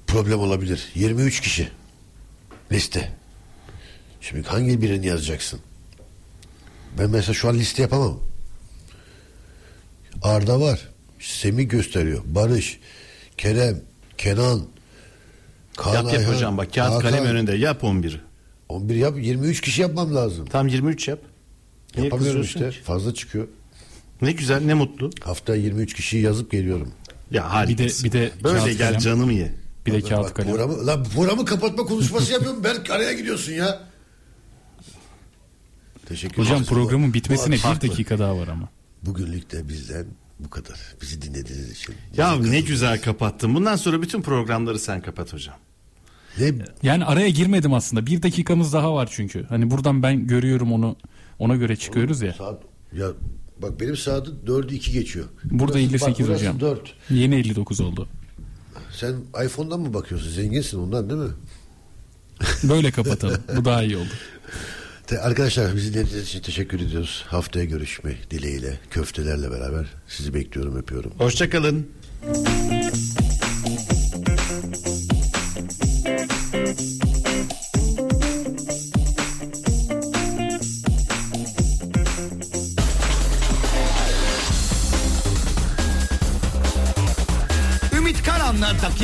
[0.07, 0.89] problem olabilir.
[0.95, 1.69] 23 kişi
[2.73, 3.13] liste.
[4.21, 5.61] Şimdi hangi birini yazacaksın?
[6.99, 8.21] Ben mesela şu an liste yapamam.
[10.23, 10.89] Arda var.
[11.21, 12.23] Semih gösteriyor.
[12.27, 12.81] Barış,
[13.39, 13.81] Kerem,
[14.19, 14.63] Kenan,
[15.77, 17.11] Kaan yap yap Ayhan, hocam bak kağıt Hakan.
[17.11, 18.21] kalem önünde yap 11.
[18.69, 20.47] 11 yap 23 kişi yapmam lazım.
[20.47, 21.19] Tam 23 yap.
[21.97, 22.71] Niye Yapamıyorum işte.
[22.71, 22.77] ki?
[22.83, 23.49] Fazla çıkıyor.
[24.23, 25.11] Ne güzel ne mutlu.
[25.25, 26.93] Hafta 23 kişiyi yazıp geliyorum.
[27.31, 28.05] Ya Bir de harikasın.
[28.05, 29.53] bir de Böyle kağıt gel kalem, canımı ye.
[29.87, 30.51] Bir de Bak, kağıt kalem.
[30.51, 32.65] Programı, lan programı kapatma konuşması yapıyorum.
[32.65, 33.81] Berk araya gidiyorsun ya.
[36.07, 38.69] Teşekkür Hocam programın Bu- bitmesine bu- bir dakika daha var ama.
[39.03, 40.07] Bugünlük de bizden
[40.41, 40.81] bu kadar.
[41.03, 41.95] Bizi dinlediğiniz için.
[42.17, 43.55] Ya ne güzel kapattın.
[43.55, 45.55] Bundan sonra bütün programları sen kapat hocam.
[46.39, 46.53] Ne,
[46.83, 48.07] Yani araya girmedim aslında.
[48.07, 49.45] Bir dakikamız daha var çünkü.
[49.49, 50.97] Hani buradan ben görüyorum onu.
[51.43, 52.33] Ona göre çıkıyoruz ya.
[52.33, 52.63] saat,
[52.93, 53.09] ya
[53.63, 55.27] bak benim saatte 4'ü 2 geçiyor.
[55.45, 56.61] Burada Burası- 58 bak, burası hocam.
[56.61, 56.95] 4.
[57.11, 58.09] Yeni 59 oldu.
[58.93, 59.15] Sen
[59.47, 60.31] iPhone'dan mı bakıyorsun?
[60.31, 61.31] Zenginsin ondan değil mi?
[62.69, 63.41] Böyle kapatalım.
[63.57, 64.09] Bu daha iyi oldu.
[65.07, 67.25] Te- Arkadaşlar bizi dinlediğiniz için teşekkür ediyoruz.
[67.29, 68.79] Haftaya görüşmek dileğiyle.
[68.91, 69.87] Köftelerle beraber.
[70.09, 71.13] Sizi bekliyorum, öpüyorum.
[71.19, 71.87] Hoşçakalın.
[72.27, 72.72] Ümit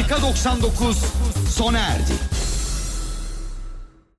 [0.09, 0.97] dakika 99
[1.56, 2.12] sona erdi.